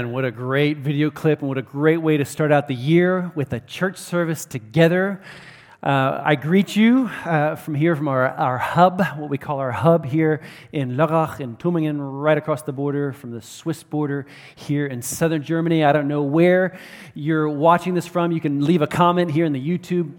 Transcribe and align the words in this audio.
And 0.00 0.14
what 0.14 0.24
a 0.24 0.30
great 0.30 0.78
video 0.78 1.10
clip, 1.10 1.40
and 1.40 1.48
what 1.50 1.58
a 1.58 1.62
great 1.62 1.98
way 1.98 2.16
to 2.16 2.24
start 2.24 2.50
out 2.50 2.68
the 2.68 2.74
year 2.74 3.30
with 3.34 3.52
a 3.52 3.60
church 3.60 3.98
service 3.98 4.46
together. 4.46 5.20
Uh, 5.82 6.22
I 6.24 6.36
greet 6.36 6.74
you 6.74 7.10
uh, 7.26 7.56
from 7.56 7.74
here, 7.74 7.94
from 7.94 8.08
our, 8.08 8.28
our 8.28 8.56
hub, 8.56 9.02
what 9.18 9.28
we 9.28 9.36
call 9.36 9.58
our 9.58 9.72
hub 9.72 10.06
here 10.06 10.40
in 10.72 10.92
Lörrach 10.96 11.40
in 11.40 11.54
Tumringen, 11.58 11.98
right 12.00 12.38
across 12.38 12.62
the 12.62 12.72
border 12.72 13.12
from 13.12 13.30
the 13.30 13.42
Swiss 13.42 13.82
border 13.82 14.24
here 14.56 14.86
in 14.86 15.02
southern 15.02 15.42
Germany. 15.42 15.84
I 15.84 15.92
don't 15.92 16.08
know 16.08 16.22
where 16.22 16.78
you're 17.12 17.50
watching 17.50 17.92
this 17.92 18.06
from. 18.06 18.32
You 18.32 18.40
can 18.40 18.64
leave 18.64 18.80
a 18.80 18.86
comment 18.86 19.30
here 19.30 19.44
in 19.44 19.52
the 19.52 19.60
YouTube 19.60 20.14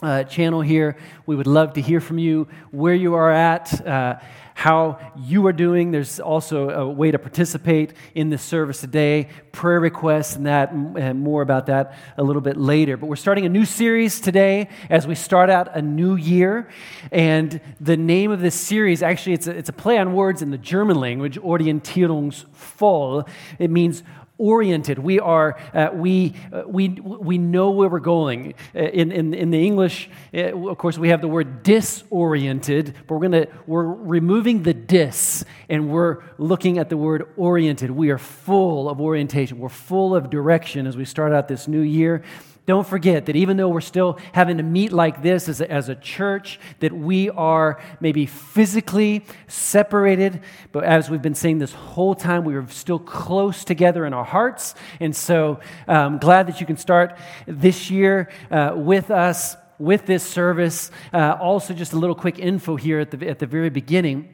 uh, 0.00 0.22
channel 0.24 0.60
here. 0.60 0.96
We 1.26 1.34
would 1.34 1.48
love 1.48 1.72
to 1.72 1.80
hear 1.80 2.00
from 2.00 2.18
you 2.18 2.46
where 2.70 2.94
you 2.94 3.14
are 3.14 3.32
at, 3.32 3.84
uh, 3.84 4.20
how 4.58 4.98
you 5.16 5.46
are 5.46 5.52
doing. 5.52 5.92
There's 5.92 6.18
also 6.18 6.70
a 6.70 6.88
way 6.90 7.12
to 7.12 7.18
participate 7.20 7.92
in 8.16 8.28
this 8.28 8.42
service 8.42 8.80
today, 8.80 9.28
prayer 9.52 9.78
requests, 9.78 10.34
and 10.34 10.46
that, 10.46 10.72
and 10.72 11.20
more 11.20 11.42
about 11.42 11.66
that 11.66 11.94
a 12.16 12.24
little 12.24 12.42
bit 12.42 12.56
later. 12.56 12.96
But 12.96 13.06
we're 13.06 13.14
starting 13.14 13.46
a 13.46 13.48
new 13.48 13.64
series 13.64 14.20
today 14.20 14.68
as 14.90 15.06
we 15.06 15.14
start 15.14 15.48
out 15.48 15.76
a 15.76 15.80
new 15.80 16.16
year. 16.16 16.68
And 17.12 17.60
the 17.80 17.96
name 17.96 18.32
of 18.32 18.40
this 18.40 18.56
series, 18.56 19.00
actually, 19.00 19.34
it's 19.34 19.46
a, 19.46 19.56
it's 19.56 19.68
a 19.68 19.72
play 19.72 19.96
on 19.96 20.12
words 20.12 20.42
in 20.42 20.50
the 20.50 20.58
German 20.58 20.98
language, 20.98 21.38
Orientierungsvoll. 21.38 23.28
It 23.60 23.70
means 23.70 24.02
oriented. 24.38 24.98
We 24.98 25.20
are, 25.20 25.58
uh, 25.74 25.90
we, 25.92 26.34
uh, 26.52 26.62
we, 26.66 26.88
we 26.88 27.38
know 27.38 27.70
where 27.70 27.88
we're 27.88 27.98
going. 27.98 28.54
Uh, 28.74 28.78
in, 28.78 29.12
in, 29.12 29.34
in 29.34 29.50
the 29.50 29.66
English, 29.66 30.08
uh, 30.32 30.56
of 30.68 30.78
course, 30.78 30.96
we 30.96 31.08
have 31.08 31.20
the 31.20 31.28
word 31.28 31.62
disoriented, 31.62 32.94
but 33.06 33.16
we're, 33.16 33.28
gonna, 33.28 33.46
we're 33.66 33.84
removing 33.84 34.62
the 34.62 34.74
dis 34.74 35.44
and 35.68 35.90
we're 35.90 36.22
looking 36.38 36.78
at 36.78 36.88
the 36.88 36.96
word 36.96 37.28
oriented. 37.36 37.90
We 37.90 38.10
are 38.10 38.18
full 38.18 38.88
of 38.88 39.00
orientation. 39.00 39.58
We're 39.58 39.68
full 39.68 40.14
of 40.14 40.30
direction 40.30 40.86
as 40.86 40.96
we 40.96 41.04
start 41.04 41.32
out 41.32 41.48
this 41.48 41.68
new 41.68 41.80
year. 41.80 42.22
Don't 42.68 42.86
forget 42.86 43.24
that 43.24 43.34
even 43.34 43.56
though 43.56 43.70
we're 43.70 43.80
still 43.80 44.18
having 44.34 44.58
to 44.58 44.62
meet 44.62 44.92
like 44.92 45.22
this 45.22 45.48
as 45.48 45.62
a, 45.62 45.72
as 45.72 45.88
a 45.88 45.94
church, 45.94 46.60
that 46.80 46.92
we 46.92 47.30
are 47.30 47.80
maybe 47.98 48.26
physically 48.26 49.24
separated, 49.46 50.42
but 50.70 50.84
as 50.84 51.08
we've 51.08 51.22
been 51.22 51.34
saying 51.34 51.60
this 51.60 51.72
whole 51.72 52.14
time, 52.14 52.44
we 52.44 52.54
are 52.54 52.68
still 52.68 52.98
close 52.98 53.64
together 53.64 54.04
in 54.04 54.12
our 54.12 54.22
hearts. 54.22 54.74
And 55.00 55.16
so 55.16 55.60
I'm 55.86 55.96
um, 55.96 56.18
glad 56.18 56.46
that 56.48 56.60
you 56.60 56.66
can 56.66 56.76
start 56.76 57.16
this 57.46 57.90
year 57.90 58.28
uh, 58.50 58.74
with 58.76 59.10
us 59.10 59.56
with 59.78 60.04
this 60.04 60.22
service. 60.22 60.90
Uh, 61.10 61.38
also, 61.40 61.72
just 61.72 61.94
a 61.94 61.96
little 61.96 62.16
quick 62.16 62.38
info 62.38 62.76
here 62.76 63.00
at 63.00 63.10
the, 63.10 63.28
at 63.30 63.38
the 63.38 63.46
very 63.46 63.70
beginning. 63.70 64.28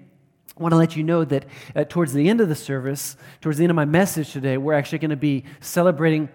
I 0.58 0.60
want 0.60 0.72
to 0.72 0.76
let 0.76 0.96
you 0.96 1.04
know 1.04 1.24
that 1.24 1.44
uh, 1.76 1.84
towards 1.84 2.12
the 2.12 2.28
end 2.28 2.40
of 2.40 2.48
the 2.48 2.56
service, 2.56 3.16
towards 3.40 3.58
the 3.58 3.64
end 3.64 3.70
of 3.70 3.76
my 3.76 3.84
message 3.84 4.32
today, 4.32 4.56
we're 4.56 4.74
actually 4.74 4.98
going 4.98 5.10
to 5.10 5.16
be 5.16 5.44
celebrating 5.60 6.30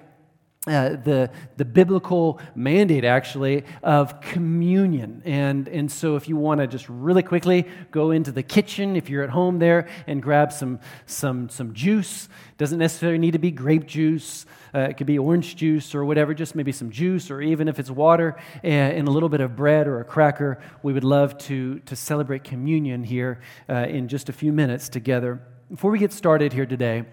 uh, 0.67 0.89
the, 0.89 1.31
the 1.55 1.63
biblical 1.63 2.39
mandate, 2.53 3.05
actually, 3.05 3.63
of 3.81 4.19
communion. 4.19 5.21
And, 5.23 5.69
and 5.69 5.89
so, 5.89 6.17
if 6.17 6.27
you 6.27 6.35
want 6.35 6.59
to 6.59 6.67
just 6.67 6.89
really 6.89 7.23
quickly 7.23 7.65
go 7.91 8.11
into 8.11 8.33
the 8.33 8.43
kitchen, 8.43 8.97
if 8.97 9.09
you're 9.09 9.23
at 9.23 9.30
home 9.30 9.59
there, 9.59 9.87
and 10.05 10.21
grab 10.21 10.52
some, 10.52 10.81
some, 11.05 11.47
some 11.47 11.73
juice, 11.73 12.27
doesn't 12.57 12.77
necessarily 12.77 13.17
need 13.17 13.31
to 13.31 13.39
be 13.39 13.52
grape 13.52 13.87
juice, 13.87 14.45
uh, 14.75 14.80
it 14.80 14.97
could 14.97 15.07
be 15.07 15.17
orange 15.17 15.55
juice 15.55 15.95
or 15.95 16.03
whatever, 16.03 16.33
just 16.33 16.55
maybe 16.55 16.73
some 16.73 16.91
juice, 16.91 17.31
or 17.31 17.41
even 17.41 17.69
if 17.69 17.80
it's 17.80 17.89
water 17.89 18.35
and, 18.61 18.97
and, 18.97 19.07
a 19.07 19.11
little 19.11 19.30
bit 19.30 19.39
of 19.39 19.55
bread 19.55 19.87
or 19.87 20.02
a 20.02 20.05
cracker. 20.05 20.61
We 20.83 20.91
would 20.91 21.05
love 21.05 21.37
to, 21.39 21.80
to 21.80 21.95
celebrate 21.95 22.43
communion 22.43 23.05
here 23.05 23.39
uh, 23.69 23.87
in 23.87 24.09
just 24.09 24.27
a 24.27 24.33
few 24.33 24.52
minutes 24.52 24.89
together. 24.89 25.41
Before 25.71 25.89
we 25.89 25.99
get 25.99 26.11
started 26.11 26.52
here 26.52 26.65
today, 26.65 27.05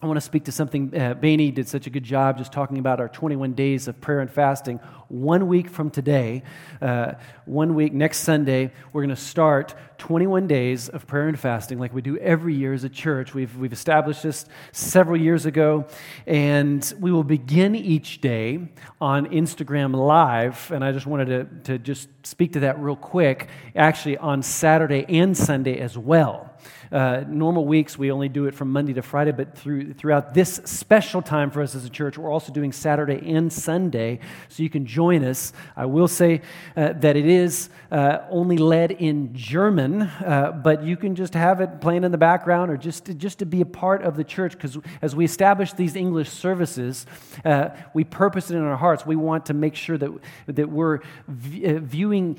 I 0.00 0.06
want 0.06 0.16
to 0.16 0.20
speak 0.20 0.44
to 0.44 0.52
something. 0.52 0.94
Uh, 0.94 1.14
Bainey 1.14 1.52
did 1.52 1.66
such 1.66 1.88
a 1.88 1.90
good 1.90 2.04
job 2.04 2.38
just 2.38 2.52
talking 2.52 2.78
about 2.78 3.00
our 3.00 3.08
21 3.08 3.54
days 3.54 3.88
of 3.88 4.00
prayer 4.00 4.20
and 4.20 4.30
fasting. 4.30 4.78
One 5.08 5.48
week 5.48 5.68
from 5.68 5.90
today, 5.90 6.44
uh, 6.80 7.14
one 7.46 7.74
week 7.74 7.92
next 7.92 8.18
Sunday, 8.18 8.70
we're 8.92 9.02
going 9.02 9.16
to 9.16 9.20
start 9.20 9.74
21 9.98 10.46
days 10.46 10.88
of 10.88 11.08
prayer 11.08 11.26
and 11.26 11.36
fasting 11.36 11.80
like 11.80 11.92
we 11.92 12.00
do 12.00 12.16
every 12.18 12.54
year 12.54 12.72
as 12.72 12.84
a 12.84 12.88
church. 12.88 13.34
We've, 13.34 13.56
we've 13.56 13.72
established 13.72 14.22
this 14.22 14.46
several 14.70 15.20
years 15.20 15.46
ago, 15.46 15.84
and 16.28 16.94
we 17.00 17.10
will 17.10 17.24
begin 17.24 17.74
each 17.74 18.20
day 18.20 18.68
on 19.00 19.26
Instagram 19.26 19.96
Live. 19.96 20.70
And 20.70 20.84
I 20.84 20.92
just 20.92 21.06
wanted 21.06 21.64
to, 21.64 21.72
to 21.72 21.78
just 21.80 22.08
speak 22.24 22.52
to 22.52 22.60
that 22.60 22.78
real 22.78 22.94
quick, 22.94 23.48
actually, 23.74 24.16
on 24.18 24.44
Saturday 24.44 25.04
and 25.08 25.36
Sunday 25.36 25.80
as 25.80 25.98
well. 25.98 26.54
Uh, 26.90 27.24
normal 27.28 27.66
weeks, 27.66 27.98
we 27.98 28.10
only 28.10 28.28
do 28.28 28.46
it 28.46 28.54
from 28.54 28.72
Monday 28.72 28.92
to 28.94 29.02
Friday, 29.02 29.32
but 29.32 29.56
through, 29.56 29.92
throughout 29.92 30.34
this 30.34 30.60
special 30.64 31.20
time 31.22 31.50
for 31.50 31.62
us 31.62 31.74
as 31.74 31.84
a 31.84 31.90
church, 31.90 32.16
we're 32.16 32.32
also 32.32 32.52
doing 32.52 32.72
Saturday 32.72 33.20
and 33.34 33.52
Sunday, 33.52 34.20
so 34.48 34.62
you 34.62 34.70
can 34.70 34.86
join 34.86 35.24
us. 35.24 35.52
I 35.76 35.86
will 35.86 36.08
say 36.08 36.42
uh, 36.76 36.94
that 36.94 37.16
it 37.16 37.26
is 37.26 37.68
uh, 37.90 38.18
only 38.30 38.58
led 38.58 38.90
in 38.90 39.34
German, 39.34 40.02
uh, 40.02 40.52
but 40.62 40.82
you 40.82 40.96
can 40.96 41.14
just 41.14 41.34
have 41.34 41.60
it 41.60 41.80
playing 41.80 42.04
in 42.04 42.12
the 42.12 42.18
background 42.18 42.70
or 42.70 42.76
just 42.76 43.04
to, 43.06 43.14
just 43.14 43.38
to 43.40 43.46
be 43.46 43.60
a 43.60 43.66
part 43.66 44.02
of 44.02 44.16
the 44.16 44.24
church, 44.24 44.52
because 44.52 44.78
as 45.02 45.14
we 45.14 45.24
establish 45.24 45.72
these 45.72 45.96
English 45.96 46.28
services, 46.30 47.06
uh, 47.44 47.68
we 47.94 48.04
purpose 48.04 48.50
it 48.50 48.56
in 48.56 48.62
our 48.62 48.76
hearts. 48.76 49.04
We 49.04 49.16
want 49.16 49.46
to 49.46 49.54
make 49.54 49.74
sure 49.74 49.98
that, 49.98 50.10
that 50.46 50.68
we're 50.68 51.00
v- 51.26 51.66
uh, 51.66 51.78
viewing 51.80 52.38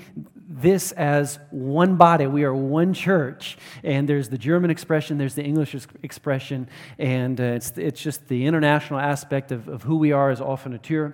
this 0.50 0.92
as 0.94 1.38
one 1.52 1.96
body. 1.96 2.26
We 2.26 2.44
are 2.44 2.54
one 2.54 2.94
church, 2.94 3.58
and 3.84 4.10
there's 4.10 4.30
the 4.30 4.38
German 4.38 4.72
expression, 4.72 5.20
there's 5.20 5.36
the 5.36 5.44
English 5.44 5.76
expression, 6.02 6.68
and 6.98 7.40
uh, 7.40 7.44
it's, 7.44 7.78
it's 7.78 8.02
just 8.02 8.28
the 8.28 8.48
international 8.48 9.00
aspect 9.00 9.52
of, 9.52 9.68
of 9.68 9.84
who 9.84 9.98
we 9.98 10.12
are 10.12 10.32
as 10.32 10.40
Offenatur 10.40 11.14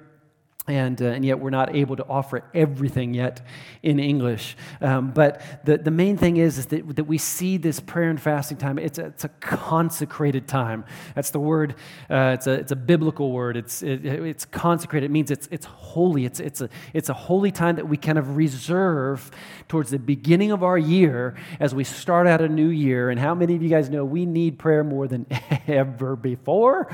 and, 0.67 0.99
uh, 0.99 1.05
and 1.05 1.23
yet 1.23 1.39
we're 1.39 1.51
not 1.51 1.75
able 1.75 1.95
to 1.95 2.05
offer 2.07 2.43
everything 2.53 3.13
yet 3.13 3.45
in 3.83 3.99
English. 3.99 4.57
Um, 4.81 5.11
but 5.11 5.41
the, 5.63 5.77
the 5.77 5.91
main 5.91 6.17
thing 6.17 6.37
is, 6.37 6.57
is 6.57 6.65
that, 6.67 6.95
that 6.95 7.03
we 7.03 7.19
see 7.19 7.57
this 7.57 7.79
prayer 7.79 8.09
and 8.09 8.19
fasting 8.19 8.57
time, 8.57 8.79
it's 8.79 8.97
a, 8.97 9.05
it's 9.05 9.23
a 9.23 9.29
consecrated 9.29 10.47
time. 10.47 10.83
That's 11.13 11.29
the 11.29 11.39
word, 11.39 11.75
uh, 12.09 12.31
it's, 12.33 12.47
a, 12.47 12.53
it's 12.53 12.71
a 12.71 12.75
biblical 12.75 13.31
word. 13.31 13.57
It's, 13.57 13.83
it, 13.83 14.05
it's 14.05 14.45
consecrated. 14.45 15.05
It 15.05 15.11
means 15.11 15.29
it's, 15.29 15.47
it's 15.51 15.67
holy. 15.67 16.25
It's, 16.25 16.39
it's, 16.39 16.61
a, 16.61 16.69
it's 16.93 17.09
a 17.09 17.13
holy 17.13 17.51
time 17.51 17.75
that 17.75 17.87
we 17.87 17.95
kind 17.95 18.17
of 18.17 18.35
reserve 18.35 19.29
towards 19.67 19.91
the 19.91 19.99
beginning 19.99 20.51
of 20.51 20.63
our 20.63 20.79
year 20.79 21.35
as 21.59 21.75
we 21.75 21.83
start 21.83 22.25
out 22.25 22.41
a 22.41 22.49
new 22.49 22.69
year. 22.69 23.11
And 23.11 23.19
how 23.19 23.35
many 23.35 23.55
of 23.55 23.61
you 23.61 23.69
guys 23.69 23.89
know 23.89 24.03
we 24.03 24.25
need 24.25 24.57
prayer 24.57 24.83
more 24.83 25.07
than 25.07 25.27
ever 25.67 26.15
before? 26.15 26.87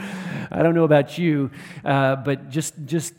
I 0.52 0.62
don't 0.62 0.76
know 0.76 0.84
about 0.84 1.18
you, 1.18 1.52
uh, 1.86 2.18
but 2.18 2.50
just, 2.50 2.74
just, 2.86 3.14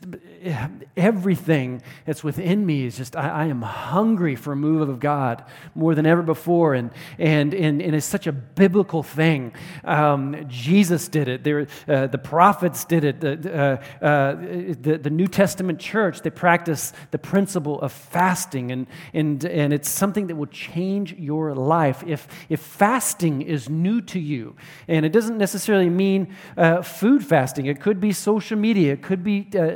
everything 0.97 1.81
that's 2.05 2.23
within 2.23 2.65
me 2.65 2.85
is 2.85 2.97
just, 2.97 3.15
I, 3.15 3.29
I, 3.29 3.45
am 3.45 3.61
hungry 3.61 4.35
for 4.35 4.53
a 4.53 4.55
move 4.55 4.87
of 4.87 4.99
God 4.99 5.43
more 5.75 5.95
than 5.95 6.05
ever 6.05 6.21
before. 6.21 6.73
And, 6.73 6.91
and, 7.17 7.53
and, 7.53 7.81
and 7.81 7.95
it's 7.95 8.05
such 8.05 8.27
a 8.27 8.31
biblical 8.31 9.03
thing. 9.03 9.53
Um, 9.83 10.45
Jesus 10.47 11.07
did 11.07 11.27
it, 11.27 11.43
there, 11.43 11.67
uh, 11.87 12.07
the 12.07 12.17
prophets 12.17 12.85
did 12.85 13.03
it, 13.03 13.21
the, 13.21 13.81
uh, 14.01 14.05
uh, 14.05 14.35
the, 14.35 14.99
the, 15.01 15.09
New 15.09 15.27
Testament 15.27 15.79
church, 15.79 16.21
they 16.21 16.29
practice 16.29 16.91
the 17.11 17.19
principle 17.19 17.79
of 17.81 17.91
fasting. 17.91 18.71
And, 18.71 18.87
and, 19.13 19.45
and 19.45 19.73
it's 19.73 19.89
something 19.89 20.27
that 20.27 20.35
will 20.35 20.47
change 20.47 21.13
your 21.13 21.53
life. 21.53 22.03
If, 22.05 22.27
if 22.49 22.59
fasting 22.59 23.41
is 23.41 23.69
new 23.69 24.01
to 24.01 24.19
you, 24.19 24.55
and 24.87 25.05
it 25.05 25.11
doesn't 25.11 25.37
necessarily 25.37 25.89
mean 25.89 26.35
uh, 26.57 26.81
food 26.81 27.25
fasting, 27.25 27.67
it 27.67 27.79
could 27.79 27.99
be 27.99 28.11
social 28.11 28.57
media, 28.57 28.93
it 28.93 29.01
could 29.01 29.23
be 29.23 29.47
uh, 29.55 29.75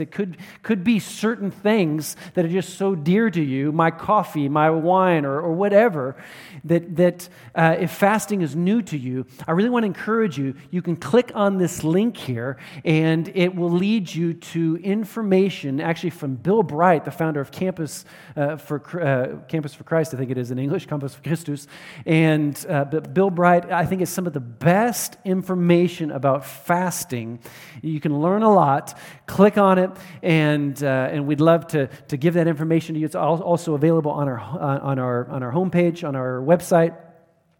It 0.00 0.10
could, 0.10 0.36
could 0.62 0.84
be 0.84 0.98
certain 0.98 1.50
things 1.50 2.16
that 2.34 2.44
are 2.44 2.48
just 2.48 2.78
so 2.78 2.94
dear 2.94 3.30
to 3.30 3.42
you, 3.42 3.72
my 3.72 3.90
coffee, 3.90 4.48
my 4.48 4.70
wine, 4.70 5.24
or, 5.24 5.40
or 5.40 5.52
whatever, 5.52 6.16
that, 6.64 6.96
that 6.96 7.28
uh, 7.54 7.76
if 7.78 7.90
fasting 7.90 8.42
is 8.42 8.54
new 8.54 8.82
to 8.82 8.96
you, 8.96 9.26
I 9.46 9.52
really 9.52 9.70
want 9.70 9.82
to 9.82 9.86
encourage 9.86 10.38
you. 10.38 10.54
You 10.70 10.82
can 10.82 10.96
click 10.96 11.32
on 11.34 11.58
this 11.58 11.82
link 11.82 12.16
here, 12.16 12.58
and 12.84 13.30
it 13.34 13.54
will 13.54 13.70
lead 13.70 14.14
you 14.14 14.34
to 14.34 14.76
information 14.76 15.80
actually 15.80 16.10
from 16.10 16.36
Bill 16.36 16.62
Bright, 16.62 17.04
the 17.04 17.10
founder 17.10 17.40
of 17.40 17.50
Campus, 17.50 18.04
uh, 18.36 18.56
for, 18.56 19.00
uh, 19.00 19.44
Campus 19.48 19.74
for 19.74 19.84
Christ, 19.84 20.14
I 20.14 20.16
think 20.16 20.30
it 20.30 20.38
is 20.38 20.50
in 20.50 20.58
English, 20.58 20.86
Campus 20.86 21.14
for 21.14 21.22
Christus. 21.22 21.66
And 22.06 22.64
uh, 22.68 22.84
but 22.84 23.14
Bill 23.14 23.30
Bright, 23.30 23.70
I 23.70 23.86
think, 23.86 24.02
is 24.02 24.10
some 24.10 24.26
of 24.26 24.32
the 24.32 24.40
best 24.40 25.16
information 25.24 26.10
about 26.10 26.44
fasting. 26.44 27.40
You 27.82 28.00
can 28.00 28.20
learn 28.20 28.42
a 28.42 28.52
lot. 28.52 28.98
Click 29.26 29.58
on 29.58 29.71
it, 29.78 29.90
and, 30.22 30.82
uh, 30.82 31.08
and 31.10 31.26
we'd 31.26 31.40
love 31.40 31.66
to, 31.68 31.88
to 32.08 32.16
give 32.16 32.34
that 32.34 32.46
information 32.46 32.94
to 32.94 33.00
you. 33.00 33.06
It's 33.06 33.14
also 33.14 33.74
available 33.74 34.10
on 34.10 34.28
our, 34.28 34.38
on 34.38 34.98
our, 34.98 35.28
on 35.28 35.42
our 35.42 35.52
homepage, 35.52 36.06
on 36.06 36.16
our 36.16 36.40
website. 36.40 36.96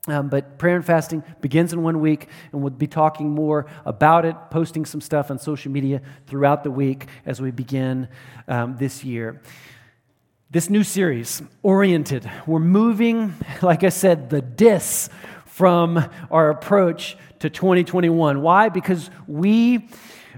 Um, 0.08 0.28
but 0.28 0.58
prayer 0.58 0.74
and 0.74 0.84
fasting 0.84 1.22
begins 1.40 1.72
in 1.72 1.82
one 1.82 2.00
week, 2.00 2.26
and 2.50 2.60
we'll 2.60 2.70
be 2.70 2.88
talking 2.88 3.30
more 3.30 3.66
about 3.84 4.24
it, 4.24 4.34
posting 4.50 4.84
some 4.84 5.00
stuff 5.00 5.30
on 5.30 5.38
social 5.38 5.70
media 5.70 6.02
throughout 6.26 6.64
the 6.64 6.72
week 6.72 7.06
as 7.24 7.40
we 7.40 7.52
begin 7.52 8.08
um, 8.48 8.76
this 8.78 9.04
year. 9.04 9.40
This 10.50 10.68
new 10.68 10.82
series, 10.82 11.40
Oriented, 11.62 12.28
we're 12.46 12.58
moving, 12.58 13.32
like 13.62 13.84
I 13.84 13.90
said, 13.90 14.28
the 14.28 14.42
dis 14.42 15.08
from 15.46 16.04
our 16.30 16.50
approach 16.50 17.16
to 17.38 17.48
2021. 17.48 18.42
Why? 18.42 18.70
Because 18.70 19.08
we, 19.28 19.76
uh, 19.76 19.80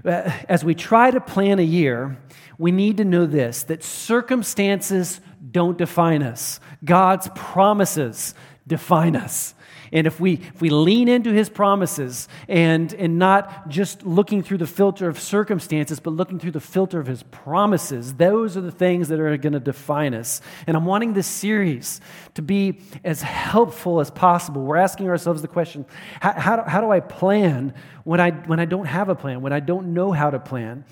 Uh, 0.05 0.31
as 0.47 0.63
we 0.63 0.75
try 0.75 1.09
to 1.09 1.19
plan 1.19 1.57
a 1.57 1.63
year, 1.63 2.17
we 2.57 2.71
need 2.71 2.97
to 2.97 3.05
know 3.05 3.25
this 3.25 3.63
that 3.63 3.83
circumstances 3.83 5.19
don't 5.51 5.77
define 5.77 6.21
us, 6.21 6.59
God's 6.83 7.29
promises 7.35 8.35
define 8.67 9.15
us. 9.15 9.53
And 9.91 10.07
if 10.07 10.19
we, 10.19 10.33
if 10.33 10.61
we 10.61 10.69
lean 10.69 11.07
into 11.07 11.31
his 11.31 11.49
promises 11.49 12.27
and, 12.47 12.93
and 12.95 13.19
not 13.19 13.69
just 13.69 14.03
looking 14.03 14.41
through 14.41 14.57
the 14.57 14.67
filter 14.67 15.07
of 15.07 15.19
circumstances, 15.19 15.99
but 15.99 16.11
looking 16.11 16.39
through 16.39 16.51
the 16.51 16.59
filter 16.59 16.99
of 16.99 17.07
his 17.07 17.23
promises, 17.23 18.15
those 18.15 18.57
are 18.57 18.61
the 18.61 18.71
things 18.71 19.07
that 19.09 19.19
are 19.19 19.37
going 19.37 19.53
to 19.53 19.59
define 19.59 20.13
us. 20.13 20.41
And 20.67 20.75
I'm 20.75 20.85
wanting 20.85 21.13
this 21.13 21.27
series 21.27 22.01
to 22.33 22.41
be 22.41 22.81
as 23.03 23.21
helpful 23.21 23.99
as 23.99 24.09
possible. 24.09 24.63
We're 24.63 24.77
asking 24.77 25.09
ourselves 25.09 25.41
the 25.41 25.47
question 25.47 25.85
how, 26.19 26.33
how, 26.33 26.55
do, 26.57 26.61
how 26.63 26.81
do 26.81 26.91
I 26.91 26.99
plan 26.99 27.73
when 28.03 28.19
I, 28.19 28.31
when 28.31 28.59
I 28.59 28.65
don't 28.65 28.85
have 28.85 29.09
a 29.09 29.15
plan, 29.15 29.41
when 29.41 29.53
I 29.53 29.59
don't 29.59 29.93
know 29.93 30.11
how 30.11 30.29
to 30.29 30.39
plan? 30.39 30.83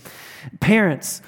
Parents, 0.59 1.21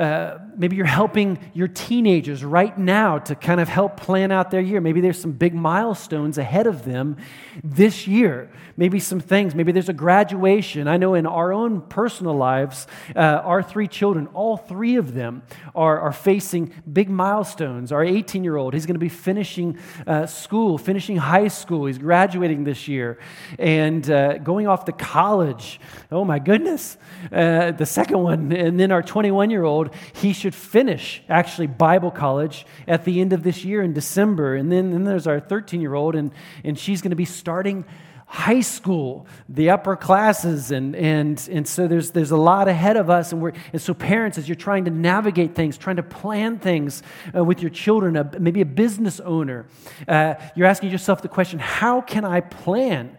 uh, 0.00 0.38
maybe 0.56 0.76
you're 0.76 0.86
helping 0.86 1.38
your 1.52 1.68
teenagers 1.68 2.42
right 2.42 2.76
now 2.78 3.18
to 3.18 3.34
kind 3.34 3.60
of 3.60 3.68
help 3.68 3.98
plan 3.98 4.32
out 4.32 4.50
their 4.50 4.60
year. 4.62 4.80
Maybe 4.80 5.02
there's 5.02 5.20
some 5.20 5.32
big 5.32 5.54
milestones 5.54 6.38
ahead 6.38 6.66
of 6.66 6.86
them 6.86 7.18
this 7.62 8.06
year. 8.06 8.50
Maybe 8.78 8.98
some 8.98 9.20
things. 9.20 9.54
Maybe 9.54 9.72
there's 9.72 9.90
a 9.90 9.94
graduation. 9.94 10.88
I 10.88 10.96
know 10.96 11.12
in 11.12 11.26
our 11.26 11.52
own 11.52 11.82
personal 11.82 12.34
lives, 12.34 12.86
uh, 13.14 13.18
our 13.18 13.62
three 13.62 13.88
children, 13.88 14.26
all 14.28 14.56
three 14.56 14.96
of 14.96 15.12
them 15.12 15.42
are, 15.74 16.00
are 16.00 16.12
facing 16.12 16.72
big 16.90 17.10
milestones. 17.10 17.92
Our 17.92 18.02
18 18.02 18.42
year 18.42 18.56
old, 18.56 18.72
he's 18.72 18.86
going 18.86 18.94
to 18.94 18.98
be 18.98 19.10
finishing 19.10 19.78
uh, 20.06 20.24
school, 20.24 20.78
finishing 20.78 21.18
high 21.18 21.48
school. 21.48 21.84
He's 21.84 21.98
graduating 21.98 22.64
this 22.64 22.88
year 22.88 23.18
and 23.58 24.10
uh, 24.10 24.38
going 24.38 24.66
off 24.66 24.86
to 24.86 24.92
college. 24.92 25.78
Oh 26.10 26.24
my 26.24 26.38
goodness. 26.38 26.96
Uh, 27.30 27.72
the 27.72 27.84
second 27.84 28.22
one. 28.22 28.50
And 28.52 28.80
then 28.80 28.92
our 28.92 29.02
21 29.02 29.50
year 29.50 29.64
old, 29.64 29.89
he 30.12 30.32
should 30.32 30.54
finish 30.54 31.22
actually 31.28 31.66
Bible 31.66 32.10
college 32.10 32.66
at 32.86 33.04
the 33.04 33.20
end 33.20 33.32
of 33.32 33.42
this 33.42 33.64
year 33.64 33.82
in 33.82 33.92
December. 33.92 34.56
And 34.56 34.70
then, 34.70 34.90
then 34.90 35.04
there's 35.04 35.26
our 35.26 35.40
13 35.40 35.80
year 35.80 35.94
old, 35.94 36.14
and, 36.14 36.32
and 36.64 36.78
she's 36.78 37.02
going 37.02 37.10
to 37.10 37.16
be 37.16 37.24
starting 37.24 37.84
high 38.30 38.60
school, 38.60 39.26
the 39.48 39.70
upper 39.70 39.96
classes, 39.96 40.70
and, 40.70 40.94
and, 40.94 41.48
and 41.50 41.66
so 41.66 41.88
there's, 41.88 42.12
there's 42.12 42.30
a 42.30 42.36
lot 42.36 42.68
ahead 42.68 42.96
of 42.96 43.10
us. 43.10 43.32
And, 43.32 43.42
we're, 43.42 43.52
and 43.72 43.82
so, 43.82 43.92
parents, 43.92 44.38
as 44.38 44.48
you're 44.48 44.54
trying 44.54 44.84
to 44.84 44.90
navigate 44.92 45.56
things, 45.56 45.76
trying 45.76 45.96
to 45.96 46.04
plan 46.04 46.60
things 46.60 47.02
uh, 47.36 47.42
with 47.42 47.60
your 47.60 47.70
children, 47.70 48.30
maybe 48.38 48.60
a 48.60 48.66
business 48.66 49.18
owner, 49.18 49.66
uh, 50.06 50.34
you're 50.54 50.68
asking 50.68 50.90
yourself 50.90 51.22
the 51.22 51.28
question 51.28 51.58
how 51.58 52.00
can 52.00 52.24
I 52.24 52.40
plan? 52.40 53.16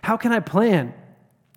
How 0.00 0.16
can 0.16 0.30
I 0.30 0.38
plan? 0.38 0.94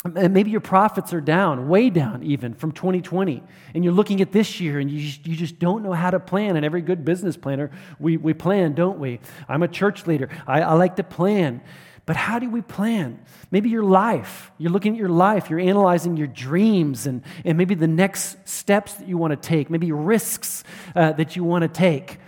And 0.06 0.36
maybe 0.36 0.52
your 0.52 0.62
profits 0.62 1.14
are 1.14 1.22
down, 1.22 1.68
way 1.68 1.90
down 1.90 2.22
even 2.22 2.54
from 2.54 2.72
2020. 2.72 3.42
And 3.74 3.84
you're 3.84 3.94
looking 3.94 4.22
at 4.22 4.32
this 4.32 4.60
year 4.60 4.78
and 4.80 4.90
you 4.90 5.02
just, 5.02 5.26
you 5.26 5.36
just 5.36 5.58
don't 5.58 5.82
know 5.82 5.94
how 5.94 6.12
to 6.12 6.20
plan. 6.20 6.56
And 6.56 6.64
every 6.64 6.82
good 6.82 7.04
business 7.04 7.36
planner, 7.36 7.72
we, 7.98 8.16
we 8.16 8.34
plan, 8.36 8.76
don't 8.76 9.00
we? 9.00 9.20
I'm 9.50 9.64
a 9.64 9.68
church 9.68 10.06
leader. 10.06 10.30
I, 10.46 10.62
I 10.62 10.74
like 10.74 10.98
to 10.98 11.04
plan. 11.04 11.62
But 12.06 12.18
how 12.18 12.38
do 12.38 12.52
we 12.52 12.62
plan? 12.62 13.20
Maybe 13.50 13.70
your 13.70 13.84
life. 13.84 14.52
You're 14.60 14.72
looking 14.72 14.94
at 14.94 15.00
your 15.00 15.10
life. 15.10 15.50
You're 15.50 15.60
analyzing 15.60 16.18
your 16.18 16.28
dreams 16.28 17.08
and, 17.08 17.24
and 17.44 17.58
maybe 17.58 17.74
the 17.74 17.88
next 17.88 18.48
steps 18.48 18.94
that 18.94 19.08
you 19.08 19.18
want 19.18 19.32
to 19.32 19.38
take, 19.48 19.72
maybe 19.72 19.92
risks 19.92 20.64
uh, 20.96 21.14
that 21.14 21.36
you 21.36 21.44
want 21.44 21.64
to 21.64 21.68
take. 21.68 22.20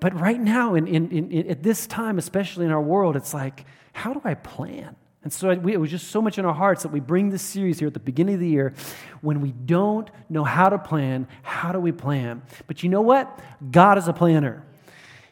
But 0.00 0.18
right 0.18 0.40
now, 0.40 0.74
in, 0.74 0.88
in, 0.88 1.10
in, 1.12 1.50
at 1.50 1.62
this 1.62 1.86
time, 1.86 2.18
especially 2.18 2.66
in 2.66 2.72
our 2.72 2.82
world, 2.82 3.14
it's 3.14 3.32
like, 3.32 3.64
how 3.92 4.12
do 4.12 4.20
I 4.24 4.34
plan? 4.34 4.96
And 5.26 5.32
so 5.32 5.50
it 5.50 5.80
was 5.80 5.90
just 5.90 6.12
so 6.12 6.22
much 6.22 6.38
in 6.38 6.44
our 6.44 6.54
hearts 6.54 6.84
that 6.84 6.92
we 6.92 7.00
bring 7.00 7.30
this 7.30 7.42
series 7.42 7.80
here 7.80 7.88
at 7.88 7.94
the 7.94 7.98
beginning 7.98 8.34
of 8.34 8.40
the 8.40 8.48
year. 8.48 8.74
When 9.22 9.40
we 9.40 9.50
don't 9.50 10.08
know 10.28 10.44
how 10.44 10.68
to 10.68 10.78
plan, 10.78 11.26
how 11.42 11.72
do 11.72 11.80
we 11.80 11.90
plan? 11.90 12.42
But 12.68 12.84
you 12.84 12.88
know 12.88 13.00
what? 13.00 13.36
God 13.72 13.98
is 13.98 14.06
a 14.06 14.12
planner. 14.12 14.64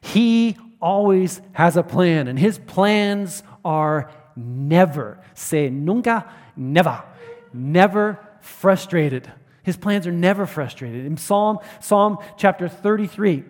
He 0.00 0.56
always 0.81 1.41
has 1.52 1.76
a 1.76 1.85
plan, 1.85 2.26
and 2.26 2.37
his 2.37 2.58
plans 2.58 3.44
are 3.64 4.11
never, 4.35 5.20
say 5.35 5.70
nunca, 5.70 6.29
never, 6.56 7.05
never 7.52 8.19
frustrated. 8.41 9.31
His 9.62 9.76
plans 9.76 10.08
are 10.08 10.12
never 10.12 10.44
frustrated. 10.44 11.06
In 11.06 11.17
Psalm, 11.17 11.61
Psalm 11.79 12.19
chapter 12.37 12.69
33, 12.69 13.44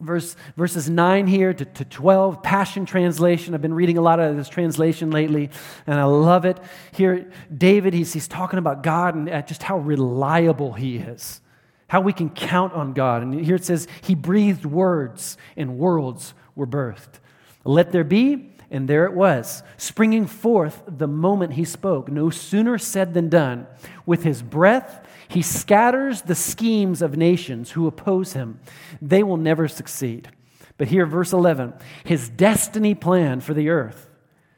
verse, 0.00 0.36
verses 0.56 0.88
9 0.88 1.26
here 1.26 1.52
to, 1.52 1.64
to 1.64 1.84
12, 1.84 2.42
Passion 2.42 2.86
Translation. 2.86 3.54
I've 3.54 3.62
been 3.62 3.74
reading 3.74 3.98
a 3.98 4.00
lot 4.00 4.20
of 4.20 4.36
this 4.36 4.48
translation 4.48 5.10
lately, 5.10 5.50
and 5.86 6.00
I 6.00 6.04
love 6.04 6.44
it. 6.44 6.58
Here, 6.92 7.30
David, 7.56 7.94
he's, 7.94 8.12
he's 8.12 8.28
talking 8.28 8.58
about 8.58 8.82
God 8.82 9.14
and 9.14 9.28
uh, 9.28 9.42
just 9.42 9.62
how 9.62 9.78
reliable 9.78 10.72
he 10.72 10.96
is, 10.96 11.40
how 11.88 12.00
we 12.00 12.12
can 12.12 12.30
count 12.30 12.72
on 12.72 12.92
God. 12.92 13.22
And 13.22 13.44
here 13.44 13.56
it 13.56 13.64
says, 13.64 13.86
He 14.02 14.14
breathed 14.14 14.64
words, 14.64 15.36
and 15.56 15.78
worlds 15.78 16.34
were 16.54 16.66
birthed. 16.66 17.20
Let 17.64 17.92
there 17.92 18.04
be, 18.04 18.52
and 18.70 18.88
there 18.88 19.04
it 19.04 19.12
was, 19.12 19.62
springing 19.76 20.26
forth 20.26 20.82
the 20.86 21.08
moment 21.08 21.54
he 21.54 21.64
spoke. 21.64 22.10
No 22.10 22.30
sooner 22.30 22.78
said 22.78 23.14
than 23.14 23.28
done. 23.28 23.66
With 24.06 24.22
his 24.22 24.42
breath, 24.42 25.06
he 25.28 25.42
scatters 25.42 26.22
the 26.22 26.34
schemes 26.34 27.02
of 27.02 27.16
nations 27.16 27.72
who 27.72 27.86
oppose 27.86 28.32
him. 28.34 28.60
They 29.02 29.22
will 29.22 29.36
never 29.36 29.68
succeed. 29.68 30.28
But 30.76 30.88
here, 30.88 31.04
verse 31.04 31.32
11 31.32 31.74
his 32.04 32.28
destiny 32.28 32.94
plan 32.94 33.40
for 33.40 33.54
the 33.54 33.68
earth 33.68 34.08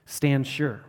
stands 0.04 0.48
sure. 0.48 0.84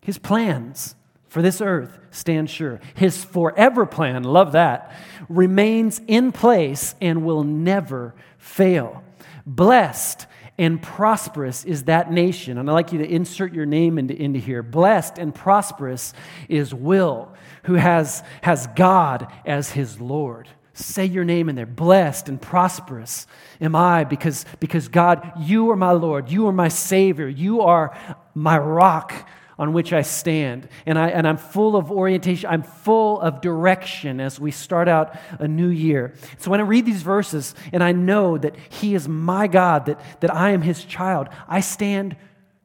His 0.00 0.18
plans 0.18 0.94
for 1.28 1.42
this 1.42 1.60
earth 1.60 1.98
stand 2.10 2.48
sure. 2.48 2.80
His 2.94 3.24
forever 3.24 3.86
plan, 3.86 4.22
love 4.22 4.52
that, 4.52 4.94
remains 5.28 6.00
in 6.06 6.30
place 6.30 6.94
and 7.00 7.24
will 7.24 7.42
never 7.42 8.14
fail. 8.38 9.02
Blessed 9.44 10.26
and 10.56 10.80
prosperous 10.80 11.64
is 11.64 11.84
that 11.84 12.12
nation. 12.12 12.58
And 12.58 12.70
I'd 12.70 12.74
like 12.74 12.92
you 12.92 12.98
to 12.98 13.08
insert 13.08 13.52
your 13.52 13.66
name 13.66 13.98
into, 13.98 14.14
into 14.14 14.38
here. 14.38 14.62
Blessed 14.62 15.18
and 15.18 15.34
prosperous 15.34 16.14
is 16.48 16.72
Will, 16.72 17.32
who 17.64 17.74
has, 17.74 18.22
has 18.42 18.68
God 18.68 19.32
as 19.44 19.72
his 19.72 20.00
Lord. 20.00 20.48
Say 20.72 21.06
your 21.06 21.24
name 21.24 21.48
in 21.48 21.56
there. 21.56 21.66
Blessed 21.66 22.28
and 22.28 22.40
prosperous 22.40 23.26
am 23.60 23.76
I 23.76 24.04
because, 24.04 24.44
because 24.60 24.88
God, 24.88 25.32
you 25.40 25.70
are 25.70 25.76
my 25.76 25.92
Lord. 25.92 26.30
You 26.30 26.46
are 26.48 26.52
my 26.52 26.68
Savior. 26.68 27.28
You 27.28 27.62
are 27.62 27.96
my 28.34 28.58
rock 28.58 29.28
on 29.58 29.72
which 29.72 29.92
I 29.92 30.02
stand. 30.02 30.68
And, 30.86 30.98
I, 30.98 31.08
and 31.10 31.26
I'm 31.26 31.36
full 31.36 31.76
of 31.76 31.90
orientation, 31.90 32.48
I'm 32.50 32.62
full 32.62 33.20
of 33.20 33.40
direction 33.40 34.20
as 34.20 34.40
we 34.40 34.50
start 34.50 34.88
out 34.88 35.16
a 35.38 35.48
new 35.48 35.68
year. 35.68 36.14
So 36.38 36.50
when 36.50 36.60
I 36.60 36.64
read 36.64 36.86
these 36.86 37.02
verses 37.02 37.54
and 37.72 37.82
I 37.82 37.92
know 37.92 38.36
that 38.38 38.56
He 38.68 38.94
is 38.94 39.08
my 39.08 39.46
God, 39.46 39.86
that, 39.86 40.00
that 40.20 40.34
I 40.34 40.50
am 40.50 40.62
His 40.62 40.84
child, 40.84 41.28
I 41.48 41.60
stand 41.60 42.16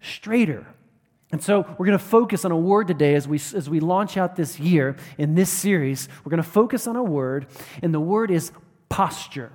straighter. 0.01 0.65
And 1.31 1.43
so 1.43 1.59
we're 1.77 1.85
going 1.85 1.97
to 1.97 2.03
focus 2.03 2.43
on 2.43 2.51
a 2.51 2.57
word 2.57 2.87
today 2.87 3.13
as 3.13 3.27
we, 3.27 3.37
as 3.37 3.69
we 3.69 3.79
launch 3.79 4.17
out 4.17 4.35
this 4.35 4.59
year 4.59 4.95
in 5.17 5.35
this 5.35 5.51
series. 5.51 6.09
We're 6.23 6.31
going 6.31 6.43
to 6.43 6.49
focus 6.49 6.87
on 6.87 6.95
a 6.95 7.03
word, 7.03 7.45
and 7.83 7.93
the 7.93 7.99
word 7.99 8.31
is 8.31 8.51
posture. 8.89 9.51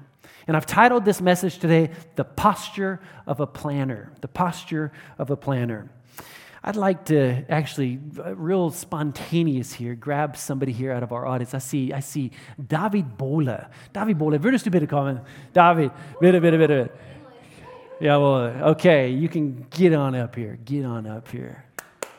And 0.46 0.56
I've 0.56 0.66
titled 0.66 1.04
this 1.04 1.20
message 1.20 1.58
today, 1.58 1.90
The 2.16 2.24
Posture 2.24 3.00
of 3.26 3.40
a 3.40 3.46
Planner. 3.46 4.12
The 4.20 4.28
Posture 4.28 4.92
of 5.18 5.30
a 5.30 5.36
Planner. 5.36 5.88
I'd 6.66 6.76
like 6.76 7.04
to 7.06 7.44
actually, 7.50 8.00
uh, 8.18 8.34
real 8.34 8.70
spontaneous 8.70 9.74
here, 9.74 9.94
grab 9.94 10.34
somebody 10.34 10.72
here 10.72 10.92
out 10.92 11.02
of 11.02 11.12
our 11.12 11.26
audience. 11.26 11.52
I 11.52 11.58
see, 11.58 11.92
I 11.92 12.00
see 12.00 12.30
David 12.66 13.18
Bola. 13.18 13.68
David 13.92 14.16
Bola, 14.16 14.38
würdest 14.38 14.64
du 14.64 14.70
bitte 14.70 14.86
kommen? 14.86 15.20
David, 15.52 15.90
bitte, 16.22 16.40
bitte, 16.40 16.56
bitte. 16.56 16.90
Yeah, 18.00 18.16
well, 18.16 18.70
okay, 18.70 19.10
you 19.10 19.28
can 19.28 19.66
get 19.68 19.92
on 19.92 20.14
up 20.14 20.34
here. 20.34 20.58
Get 20.64 20.86
on 20.86 21.06
up 21.06 21.28
here. 21.28 21.66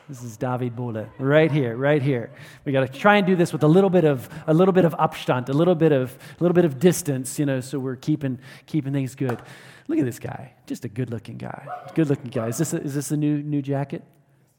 This 0.08 0.22
is 0.22 0.36
David 0.36 0.76
Bola, 0.76 1.08
right 1.18 1.50
here, 1.50 1.76
right 1.76 2.00
here. 2.00 2.30
We 2.64 2.70
got 2.70 2.86
to 2.86 2.98
try 2.98 3.16
and 3.16 3.26
do 3.26 3.34
this 3.34 3.52
with 3.52 3.64
a 3.64 3.68
little 3.68 3.90
bit 3.90 4.04
of 4.04 4.28
a 4.46 4.54
little 4.54 4.72
bit 4.72 4.84
of 4.84 4.94
Abstand, 4.94 5.48
a 5.48 5.52
little 5.52 5.74
bit 5.74 5.90
of 5.90 6.16
a 6.38 6.42
little 6.42 6.54
bit 6.54 6.64
of 6.64 6.78
distance, 6.78 7.40
you 7.40 7.46
know, 7.46 7.60
so 7.60 7.80
we're 7.80 7.96
keeping 7.96 8.38
keeping 8.66 8.92
things 8.92 9.16
good. 9.16 9.42
Look 9.88 9.98
at 9.98 10.04
this 10.04 10.20
guy, 10.20 10.52
just 10.66 10.84
a 10.84 10.88
good-looking 10.88 11.38
guy. 11.38 11.66
Good-looking 11.96 12.30
guy. 12.30 12.46
Is 12.46 12.58
this 12.58 12.72
a, 12.72 12.80
is 12.80 12.94
this 12.94 13.10
a 13.10 13.16
new 13.16 13.42
new 13.42 13.60
jacket? 13.60 14.04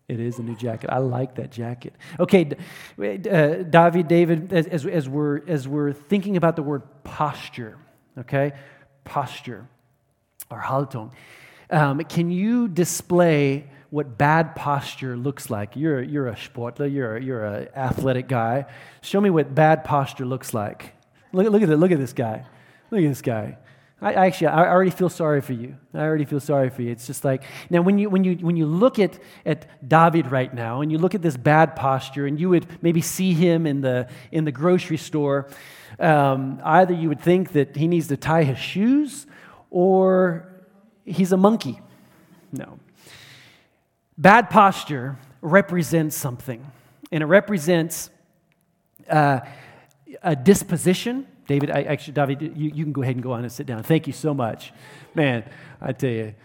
It 0.08 0.22
is 0.22 0.40
a 0.40 0.44
new 0.44 0.56
jacket. 0.56 0.90
I 0.90 1.00
like 1.00 1.36
that 1.36 1.52
jacket. 1.52 1.94
Okay, 2.18 2.50
uh, 2.98 3.64
David, 3.64 4.08
David, 4.08 4.54
as, 4.54 4.86
as, 4.86 5.10
we're, 5.10 5.42
as 5.48 5.68
we're 5.68 5.92
thinking 5.92 6.38
about 6.38 6.56
the 6.56 6.64
word 6.64 6.84
posture, 7.04 7.78
okay, 8.18 8.54
posture 9.04 9.68
or 10.50 10.62
Haltung, 10.62 11.12
um, 11.70 12.00
can 12.06 12.32
you 12.32 12.70
display 12.70 13.70
what 13.90 14.18
bad 14.18 14.56
posture 14.56 15.18
looks 15.18 15.50
like? 15.50 15.76
You're, 15.76 16.02
you're 16.02 16.28
a 16.30 16.36
sportler, 16.36 16.92
you're, 16.92 17.18
you're 17.18 17.44
an 17.44 17.68
athletic 17.76 18.30
guy. 18.30 18.66
Show 19.02 19.20
me 19.20 19.30
what 19.30 19.54
bad 19.54 19.84
posture 19.84 20.26
looks 20.26 20.54
like. 20.54 20.94
Look, 21.34 21.50
look, 21.50 21.62
at 21.62 21.70
it, 21.70 21.78
look 21.78 21.92
at 21.92 22.00
this 22.00 22.14
guy. 22.14 22.46
Look 22.92 23.02
at 23.02 23.10
this 23.10 23.22
guy. 23.22 23.58
I, 24.02 24.14
I 24.14 24.26
actually, 24.28 24.48
I 24.48 24.70
already 24.70 24.92
feel 24.92 25.10
sorry 25.10 25.42
for 25.42 25.54
you. 25.54 25.76
I 25.94 26.00
already 26.00 26.26
feel 26.26 26.40
sorry 26.40 26.70
for 26.70 26.82
you. 26.82 26.92
It's 26.92 27.08
just 27.08 27.26
like, 27.26 27.44
now 27.70 27.82
when 27.82 27.98
you, 27.98 28.10
when 28.10 28.24
you, 28.24 28.36
when 28.36 28.56
you 28.56 28.66
look 28.66 29.00
at, 29.00 29.18
at 29.46 29.88
David 29.88 30.32
right 30.32 30.54
now 30.54 30.82
and 30.82 30.92
you 30.92 30.98
look 30.98 31.16
at 31.16 31.22
this 31.22 31.36
bad 31.36 31.76
posture 31.76 32.28
and 32.28 32.40
you 32.40 32.50
would 32.50 32.68
maybe 32.84 33.02
see 33.02 33.34
him 33.34 33.66
in 33.66 33.82
the, 33.82 34.08
in 34.32 34.46
the 34.46 34.52
grocery 34.52 34.98
store, 34.98 35.48
um, 36.00 36.62
either 36.64 36.94
you 36.94 37.10
would 37.10 37.22
think 37.22 37.54
that 37.54 37.76
he 37.76 37.88
needs 37.88 38.08
to 38.08 38.18
tie 38.18 38.44
his 38.44 38.60
shoes 38.60 39.26
or 39.72 40.48
he's 41.06 41.32
a 41.32 41.38
monkey. 41.38 41.82
No. 42.52 42.80
Bad 44.18 44.50
posture 44.50 45.18
represents 45.42 46.16
something, 46.16 46.66
and 47.12 47.22
it 47.22 47.28
represents 47.28 48.10
uh, 49.10 49.42
a 50.24 50.36
disposition. 50.36 51.28
David, 51.48 51.72
I, 51.72 51.84
actually, 51.84 52.14
David, 52.14 52.42
you, 52.56 52.72
you 52.74 52.84
can 52.84 52.94
go 52.94 53.02
ahead 53.02 53.16
and 53.16 53.24
go 53.24 53.32
on 53.32 53.44
and 53.44 53.52
sit 53.52 53.66
down. 53.66 53.82
Thank 53.84 54.06
you 54.06 54.14
so 54.14 54.34
much. 54.34 54.74
Man, 55.16 55.44
I 55.82 55.94
tell 55.94 56.10
you, 56.10 56.36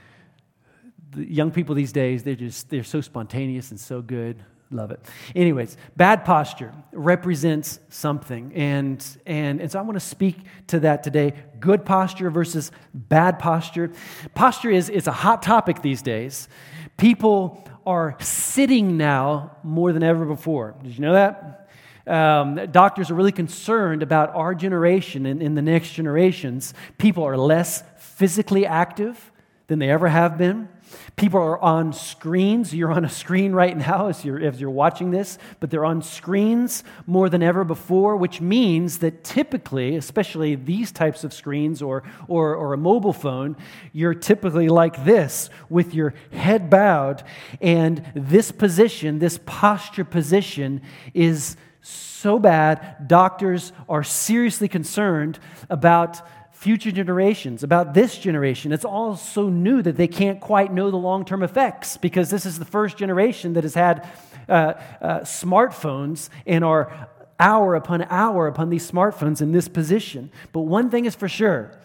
the 1.10 1.30
young 1.30 1.50
people 1.50 1.74
these 1.74 1.92
days, 1.92 2.22
they're 2.22 2.34
just, 2.34 2.70
they're 2.70 2.84
so 2.84 3.00
spontaneous 3.00 3.70
and 3.70 3.78
so 3.78 4.00
good. 4.00 4.42
Love 4.70 4.90
it. 4.90 5.00
Anyways, 5.36 5.76
bad 5.96 6.24
posture 6.24 6.72
represents 6.92 7.78
something. 7.90 8.52
And, 8.54 9.04
and, 9.26 9.60
and 9.60 9.70
so 9.70 9.78
I 9.78 9.82
want 9.82 9.96
to 9.96 10.00
speak 10.00 10.38
to 10.68 10.80
that 10.80 11.02
today. 11.02 11.34
Good 11.60 11.84
posture 11.84 12.30
versus 12.30 12.72
bad 12.94 13.38
posture. 13.38 13.92
Posture 14.34 14.70
is, 14.70 14.88
is 14.88 15.06
a 15.06 15.12
hot 15.12 15.42
topic 15.42 15.82
these 15.82 16.00
days. 16.00 16.48
People 16.96 17.68
are 17.84 18.16
sitting 18.20 18.96
now 18.96 19.56
more 19.62 19.92
than 19.92 20.02
ever 20.02 20.24
before. 20.24 20.74
Did 20.82 20.94
you 20.94 21.00
know 21.00 21.12
that? 21.12 21.61
Um, 22.06 22.68
doctors 22.70 23.10
are 23.10 23.14
really 23.14 23.32
concerned 23.32 24.02
about 24.02 24.34
our 24.34 24.54
generation 24.54 25.26
and 25.26 25.42
in 25.42 25.54
the 25.54 25.62
next 25.62 25.92
generations. 25.92 26.74
People 26.98 27.24
are 27.24 27.36
less 27.36 27.84
physically 27.96 28.66
active 28.66 29.30
than 29.68 29.78
they 29.78 29.90
ever 29.90 30.08
have 30.08 30.36
been. 30.36 30.68
People 31.16 31.40
are 31.40 31.58
on 31.60 31.92
screens. 31.92 32.74
You're 32.74 32.92
on 32.92 33.04
a 33.04 33.08
screen 33.08 33.52
right 33.52 33.76
now 33.76 34.08
as 34.08 34.24
you're, 34.24 34.40
as 34.40 34.60
you're 34.60 34.70
watching 34.70 35.10
this, 35.10 35.38
but 35.60 35.70
they're 35.70 35.84
on 35.84 36.02
screens 36.02 36.84
more 37.06 37.28
than 37.28 37.42
ever 37.42 37.64
before, 37.64 38.16
which 38.16 38.40
means 38.40 38.98
that 38.98 39.24
typically, 39.24 39.96
especially 39.96 40.54
these 40.54 40.92
types 40.92 41.24
of 41.24 41.32
screens 41.32 41.80
or, 41.80 42.02
or, 42.28 42.54
or 42.54 42.74
a 42.74 42.78
mobile 42.78 43.12
phone, 43.12 43.56
you're 43.92 44.14
typically 44.14 44.68
like 44.68 45.04
this 45.04 45.48
with 45.70 45.94
your 45.94 46.14
head 46.32 46.68
bowed. 46.68 47.22
And 47.60 48.04
this 48.14 48.52
position, 48.52 49.18
this 49.18 49.38
posture 49.46 50.04
position, 50.04 50.82
is 51.14 51.56
so 51.82 52.38
bad, 52.38 53.08
doctors 53.08 53.72
are 53.88 54.04
seriously 54.04 54.68
concerned 54.68 55.38
about 55.68 56.20
future 56.52 56.92
generations, 56.92 57.64
about 57.64 57.92
this 57.92 58.16
generation. 58.16 58.72
It's 58.72 58.84
all 58.84 59.16
so 59.16 59.48
new 59.48 59.82
that 59.82 59.96
they 59.96 60.06
can't 60.06 60.40
quite 60.40 60.72
know 60.72 60.92
the 60.92 60.96
long 60.96 61.24
term 61.24 61.42
effects 61.42 61.96
because 61.96 62.30
this 62.30 62.46
is 62.46 62.60
the 62.60 62.64
first 62.64 62.96
generation 62.96 63.54
that 63.54 63.64
has 63.64 63.74
had 63.74 64.08
uh, 64.48 64.74
uh, 65.00 65.20
smartphones 65.20 66.28
and 66.46 66.64
are 66.64 67.08
hour 67.40 67.74
upon 67.74 68.02
hour 68.02 68.46
upon 68.46 68.70
these 68.70 68.88
smartphones 68.88 69.42
in 69.42 69.50
this 69.50 69.66
position. 69.66 70.30
But 70.52 70.60
one 70.60 70.88
thing 70.88 71.04
is 71.04 71.16
for 71.16 71.28
sure 71.28 71.76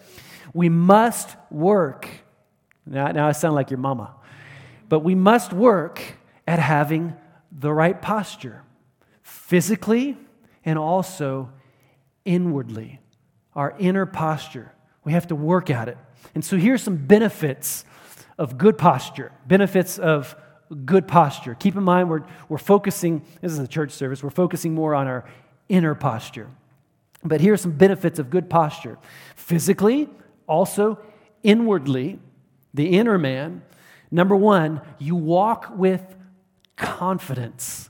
we 0.54 0.68
must 0.68 1.36
work. 1.50 2.08
Now, 2.86 3.10
now 3.10 3.26
I 3.26 3.32
sound 3.32 3.56
like 3.56 3.70
your 3.70 3.78
mama, 3.78 4.14
but 4.88 5.00
we 5.00 5.16
must 5.16 5.52
work 5.52 6.00
at 6.46 6.60
having 6.60 7.14
the 7.50 7.72
right 7.72 8.00
posture 8.00 8.62
physically 9.48 10.14
and 10.62 10.78
also 10.78 11.50
inwardly 12.26 13.00
our 13.54 13.74
inner 13.78 14.04
posture. 14.04 14.70
We 15.04 15.12
have 15.12 15.28
to 15.28 15.34
work 15.34 15.70
at 15.70 15.88
it. 15.88 15.96
And 16.34 16.44
so 16.44 16.58
here's 16.58 16.82
some 16.82 16.98
benefits 16.98 17.86
of 18.36 18.58
good 18.58 18.76
posture. 18.76 19.32
Benefits 19.46 19.98
of 19.98 20.36
good 20.84 21.08
posture. 21.08 21.54
Keep 21.54 21.76
in 21.76 21.82
mind, 21.82 22.10
we're, 22.10 22.24
we're 22.50 22.58
focusing, 22.58 23.24
this 23.40 23.50
is 23.50 23.58
a 23.58 23.66
church 23.66 23.92
service, 23.92 24.22
we're 24.22 24.28
focusing 24.28 24.74
more 24.74 24.94
on 24.94 25.06
our 25.06 25.24
inner 25.70 25.94
posture. 25.94 26.48
But 27.24 27.40
here 27.40 27.54
are 27.54 27.56
some 27.56 27.72
benefits 27.72 28.18
of 28.18 28.28
good 28.28 28.50
posture 28.50 28.98
physically, 29.34 30.10
also 30.46 30.98
inwardly, 31.42 32.18
the 32.74 32.98
inner 32.98 33.16
man. 33.16 33.62
Number 34.10 34.36
one, 34.36 34.82
you 34.98 35.16
walk 35.16 35.72
with 35.74 36.02
confidence. 36.76 37.87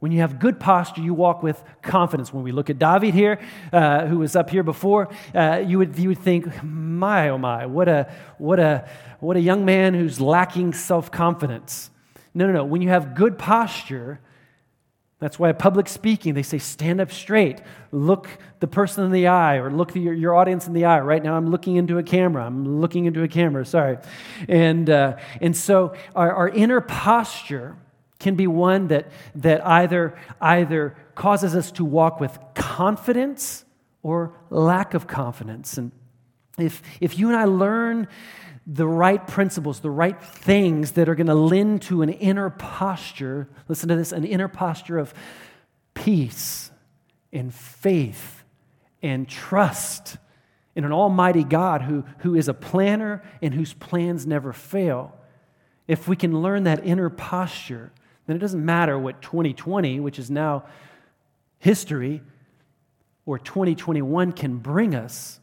When 0.00 0.12
you 0.12 0.20
have 0.20 0.38
good 0.38 0.58
posture, 0.58 1.02
you 1.02 1.12
walk 1.12 1.42
with 1.42 1.62
confidence. 1.82 2.32
When 2.32 2.42
we 2.42 2.52
look 2.52 2.70
at 2.70 2.78
David 2.78 3.12
here, 3.12 3.38
uh, 3.70 4.06
who 4.06 4.18
was 4.18 4.34
up 4.34 4.48
here 4.48 4.62
before, 4.62 5.10
uh, 5.34 5.62
you, 5.64 5.76
would, 5.76 5.96
you 5.98 6.08
would 6.08 6.18
think, 6.18 6.62
my, 6.62 7.28
oh 7.28 7.38
my, 7.38 7.66
what 7.66 7.86
a, 7.86 8.10
what 8.38 8.58
a, 8.58 8.88
what 9.20 9.36
a 9.36 9.40
young 9.40 9.66
man 9.66 9.92
who's 9.92 10.18
lacking 10.18 10.72
self 10.72 11.10
confidence. 11.10 11.90
No, 12.32 12.46
no, 12.46 12.52
no. 12.52 12.64
When 12.64 12.80
you 12.80 12.88
have 12.88 13.14
good 13.14 13.38
posture, 13.38 14.20
that's 15.18 15.38
why 15.38 15.52
public 15.52 15.86
speaking, 15.86 16.32
they 16.32 16.42
say 16.42 16.56
stand 16.56 16.98
up 16.98 17.12
straight, 17.12 17.60
look 17.92 18.26
the 18.60 18.66
person 18.66 19.04
in 19.04 19.12
the 19.12 19.26
eye, 19.26 19.56
or 19.56 19.70
look 19.70 19.94
your, 19.94 20.14
your 20.14 20.34
audience 20.34 20.66
in 20.66 20.72
the 20.72 20.86
eye. 20.86 21.00
Right 21.00 21.22
now, 21.22 21.36
I'm 21.36 21.50
looking 21.50 21.76
into 21.76 21.98
a 21.98 22.02
camera. 22.02 22.46
I'm 22.46 22.80
looking 22.80 23.04
into 23.04 23.22
a 23.22 23.28
camera, 23.28 23.66
sorry. 23.66 23.98
And, 24.48 24.88
uh, 24.88 25.18
and 25.42 25.54
so 25.54 25.94
our, 26.16 26.32
our 26.32 26.48
inner 26.48 26.80
posture, 26.80 27.76
can 28.20 28.36
be 28.36 28.46
one 28.46 28.88
that, 28.88 29.10
that 29.34 29.66
either, 29.66 30.16
either 30.40 30.96
causes 31.14 31.56
us 31.56 31.72
to 31.72 31.84
walk 31.84 32.20
with 32.20 32.38
confidence 32.54 33.64
or 34.02 34.34
lack 34.50 34.94
of 34.94 35.06
confidence. 35.06 35.76
And 35.76 35.90
if, 36.58 36.82
if 37.00 37.18
you 37.18 37.28
and 37.28 37.36
I 37.36 37.44
learn 37.44 38.06
the 38.66 38.86
right 38.86 39.26
principles, 39.26 39.80
the 39.80 39.90
right 39.90 40.22
things 40.22 40.92
that 40.92 41.08
are 41.08 41.14
going 41.14 41.26
to 41.26 41.34
lend 41.34 41.82
to 41.82 42.02
an 42.02 42.10
inner 42.10 42.50
posture, 42.50 43.48
listen 43.68 43.88
to 43.88 43.96
this, 43.96 44.12
an 44.12 44.24
inner 44.24 44.48
posture 44.48 44.98
of 44.98 45.12
peace 45.94 46.70
and 47.32 47.52
faith 47.52 48.44
and 49.02 49.28
trust 49.28 50.18
in 50.76 50.84
an 50.84 50.92
almighty 50.92 51.42
God 51.42 51.82
who, 51.82 52.04
who 52.18 52.34
is 52.34 52.48
a 52.48 52.54
planner 52.54 53.22
and 53.42 53.54
whose 53.54 53.72
plans 53.72 54.26
never 54.26 54.52
fail. 54.52 55.16
If 55.88 56.06
we 56.06 56.14
can 56.14 56.42
learn 56.42 56.64
that 56.64 56.86
inner 56.86 57.10
posture, 57.10 57.92
then 58.30 58.36
it 58.36 58.40
doesn't 58.40 58.64
matter 58.64 58.96
what 58.96 59.20
2020, 59.22 59.98
which 59.98 60.20
is 60.20 60.30
now 60.30 60.64
history, 61.58 62.22
or 63.26 63.38
2021 63.38 64.30
can 64.30 64.58
bring 64.58 64.94
us. 64.94 65.40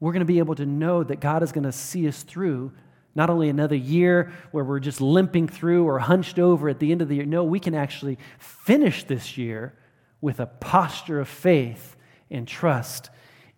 We're 0.00 0.12
going 0.12 0.20
to 0.20 0.26
be 0.26 0.38
able 0.38 0.54
to 0.54 0.64
know 0.64 1.04
that 1.04 1.20
God 1.20 1.42
is 1.42 1.52
going 1.52 1.64
to 1.64 1.72
see 1.72 2.08
us 2.08 2.22
through 2.22 2.72
not 3.14 3.28
only 3.28 3.50
another 3.50 3.76
year 3.76 4.32
where 4.52 4.64
we're 4.64 4.80
just 4.80 5.02
limping 5.02 5.48
through 5.48 5.84
or 5.84 5.98
hunched 5.98 6.38
over 6.38 6.70
at 6.70 6.78
the 6.78 6.92
end 6.92 7.02
of 7.02 7.08
the 7.08 7.16
year. 7.16 7.26
No, 7.26 7.44
we 7.44 7.60
can 7.60 7.74
actually 7.74 8.18
finish 8.38 9.04
this 9.04 9.36
year 9.36 9.74
with 10.22 10.40
a 10.40 10.46
posture 10.46 11.20
of 11.20 11.28
faith 11.28 11.94
and 12.30 12.48
trust 12.48 13.10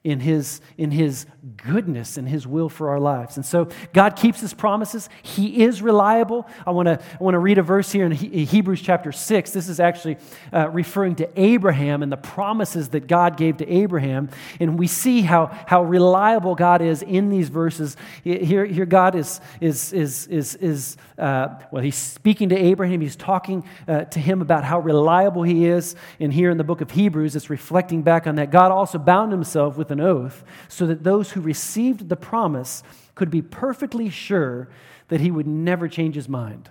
in 0.06 0.20
his, 0.20 0.60
in 0.78 0.92
his 0.92 1.26
goodness 1.56 2.16
and 2.16 2.28
his 2.28 2.46
will 2.46 2.68
for 2.68 2.90
our 2.90 3.00
lives. 3.00 3.36
And 3.36 3.44
so 3.44 3.68
God 3.92 4.14
keeps 4.14 4.40
his 4.40 4.54
promises. 4.54 5.08
He 5.20 5.64
is 5.64 5.82
reliable. 5.82 6.46
I 6.64 6.70
want 6.70 6.86
to 6.86 7.00
I 7.00 7.24
wanna 7.24 7.40
read 7.40 7.58
a 7.58 7.62
verse 7.62 7.90
here 7.90 8.06
in 8.06 8.12
Hebrews 8.12 8.80
chapter 8.80 9.10
6. 9.10 9.50
This 9.50 9.68
is 9.68 9.80
actually 9.80 10.18
uh, 10.52 10.70
referring 10.70 11.16
to 11.16 11.28
Abraham 11.34 12.04
and 12.04 12.12
the 12.12 12.16
promises 12.16 12.90
that 12.90 13.08
God 13.08 13.36
gave 13.36 13.56
to 13.56 13.68
Abraham. 13.68 14.28
And 14.60 14.78
we 14.78 14.86
see 14.86 15.22
how, 15.22 15.46
how 15.66 15.82
reliable 15.82 16.54
God 16.54 16.82
is 16.82 17.02
in 17.02 17.28
these 17.28 17.48
verses. 17.48 17.96
Here, 18.22 18.64
here 18.64 18.86
God 18.86 19.16
is, 19.16 19.40
is, 19.60 19.92
is, 19.92 20.28
is, 20.28 20.54
is 20.54 20.96
uh, 21.18 21.48
well, 21.72 21.82
he's 21.82 21.96
speaking 21.96 22.50
to 22.50 22.56
Abraham. 22.56 23.00
He's 23.00 23.16
talking 23.16 23.64
uh, 23.88 24.04
to 24.04 24.20
him 24.20 24.40
about 24.40 24.62
how 24.62 24.78
reliable 24.78 25.42
he 25.42 25.66
is. 25.66 25.96
And 26.20 26.32
here 26.32 26.50
in 26.50 26.58
the 26.58 26.64
book 26.64 26.80
of 26.80 26.92
Hebrews, 26.92 27.34
it's 27.34 27.50
reflecting 27.50 28.02
back 28.02 28.28
on 28.28 28.36
that. 28.36 28.52
God 28.52 28.70
also 28.70 28.98
bound 28.98 29.32
himself 29.32 29.76
with 29.76 29.90
an 29.90 29.95
oath 30.00 30.44
so 30.68 30.86
that 30.86 31.04
those 31.04 31.32
who 31.32 31.40
received 31.40 32.08
the 32.08 32.16
promise 32.16 32.82
could 33.14 33.30
be 33.30 33.42
perfectly 33.42 34.08
sure 34.10 34.68
that 35.08 35.20
he 35.20 35.30
would 35.30 35.46
never 35.46 35.88
change 35.88 36.14
his 36.14 36.28
mind. 36.28 36.70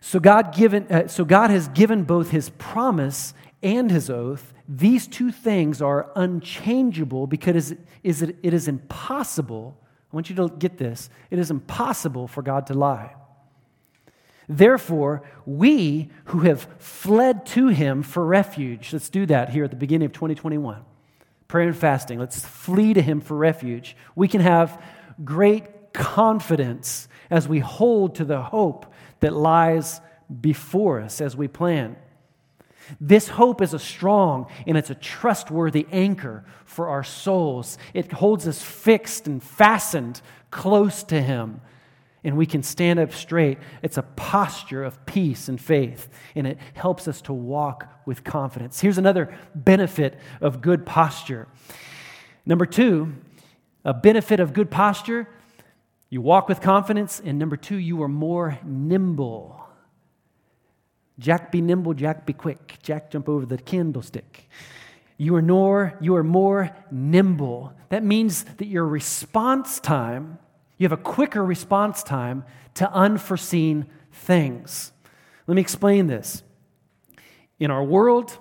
So 0.00 0.20
God, 0.20 0.54
given, 0.54 0.86
uh, 0.90 1.08
so 1.08 1.24
God 1.24 1.50
has 1.50 1.68
given 1.68 2.04
both 2.04 2.30
his 2.30 2.50
promise 2.50 3.34
and 3.62 3.90
his 3.90 4.08
oath. 4.08 4.54
These 4.68 5.08
two 5.08 5.32
things 5.32 5.82
are 5.82 6.10
unchangeable 6.14 7.26
because 7.26 7.72
it 7.72 7.78
is, 8.04 8.22
it 8.22 8.54
is 8.54 8.68
impossible. 8.68 9.76
I 10.12 10.16
want 10.16 10.30
you 10.30 10.36
to 10.36 10.48
get 10.48 10.78
this. 10.78 11.10
It 11.30 11.38
is 11.38 11.50
impossible 11.50 12.28
for 12.28 12.42
God 12.42 12.68
to 12.68 12.74
lie. 12.74 13.14
Therefore, 14.48 15.22
we 15.44 16.10
who 16.26 16.40
have 16.40 16.68
fled 16.78 17.44
to 17.46 17.68
him 17.68 18.04
for 18.04 18.24
refuge, 18.24 18.92
let's 18.92 19.08
do 19.08 19.26
that 19.26 19.50
here 19.50 19.64
at 19.64 19.70
the 19.70 19.76
beginning 19.76 20.06
of 20.06 20.12
2021 20.12 20.84
prayer 21.48 21.68
and 21.68 21.76
fasting. 21.76 22.18
Let's 22.18 22.44
flee 22.44 22.94
to 22.94 23.02
Him 23.02 23.20
for 23.20 23.36
refuge. 23.36 23.96
We 24.14 24.28
can 24.28 24.40
have 24.40 24.82
great 25.24 25.92
confidence 25.92 27.08
as 27.30 27.48
we 27.48 27.60
hold 27.60 28.16
to 28.16 28.24
the 28.24 28.42
hope 28.42 28.92
that 29.20 29.32
lies 29.32 30.00
before 30.40 31.00
us 31.00 31.20
as 31.20 31.36
we 31.36 31.48
plan. 31.48 31.96
This 33.00 33.28
hope 33.28 33.62
is 33.62 33.74
a 33.74 33.78
strong 33.78 34.46
and 34.66 34.76
it's 34.76 34.90
a 34.90 34.94
trustworthy 34.94 35.86
anchor 35.90 36.44
for 36.64 36.88
our 36.88 37.02
souls. 37.02 37.78
It 37.94 38.12
holds 38.12 38.46
us 38.46 38.62
fixed 38.62 39.26
and 39.26 39.42
fastened 39.42 40.20
close 40.50 41.02
to 41.04 41.20
Him, 41.20 41.60
and 42.26 42.36
we 42.36 42.44
can 42.44 42.62
stand 42.62 42.98
up 42.98 43.14
straight. 43.14 43.56
It's 43.82 43.96
a 43.96 44.02
posture 44.02 44.84
of 44.84 45.06
peace 45.06 45.48
and 45.48 45.58
faith, 45.58 46.10
and 46.34 46.46
it 46.46 46.58
helps 46.74 47.08
us 47.08 47.22
to 47.22 47.32
walk 47.32 47.88
with 48.04 48.22
confidence. 48.24 48.80
Here's 48.80 48.98
another 48.98 49.34
benefit 49.54 50.18
of 50.42 50.60
good 50.60 50.84
posture. 50.84 51.48
Number 52.44 52.66
two, 52.66 53.14
a 53.84 53.94
benefit 53.94 54.40
of 54.40 54.52
good 54.52 54.70
posture 54.70 55.26
you 56.08 56.20
walk 56.20 56.48
with 56.48 56.60
confidence, 56.60 57.20
and 57.24 57.38
number 57.38 57.56
two, 57.56 57.76
you 57.76 58.02
are 58.02 58.08
more 58.08 58.58
nimble. 58.64 59.66
Jack 61.18 61.50
be 61.50 61.60
nimble, 61.60 61.94
Jack 61.94 62.26
be 62.26 62.32
quick. 62.32 62.78
Jack 62.82 63.10
jump 63.10 63.28
over 63.28 63.44
the 63.44 63.58
candlestick. 63.58 64.48
You 65.16 65.34
are 65.34 65.42
more, 65.42 65.96
you 66.00 66.14
are 66.14 66.22
more 66.22 66.70
nimble. 66.90 67.72
That 67.88 68.04
means 68.04 68.44
that 68.44 68.66
your 68.66 68.84
response 68.84 69.80
time, 69.80 70.38
you 70.78 70.84
have 70.84 70.92
a 70.92 71.02
quicker 71.02 71.44
response 71.44 72.02
time 72.02 72.44
to 72.74 72.90
unforeseen 72.92 73.86
things. 74.12 74.92
Let 75.46 75.54
me 75.54 75.62
explain 75.62 76.06
this. 76.06 76.42
In 77.58 77.70
our 77.70 77.82
world, 77.82 78.36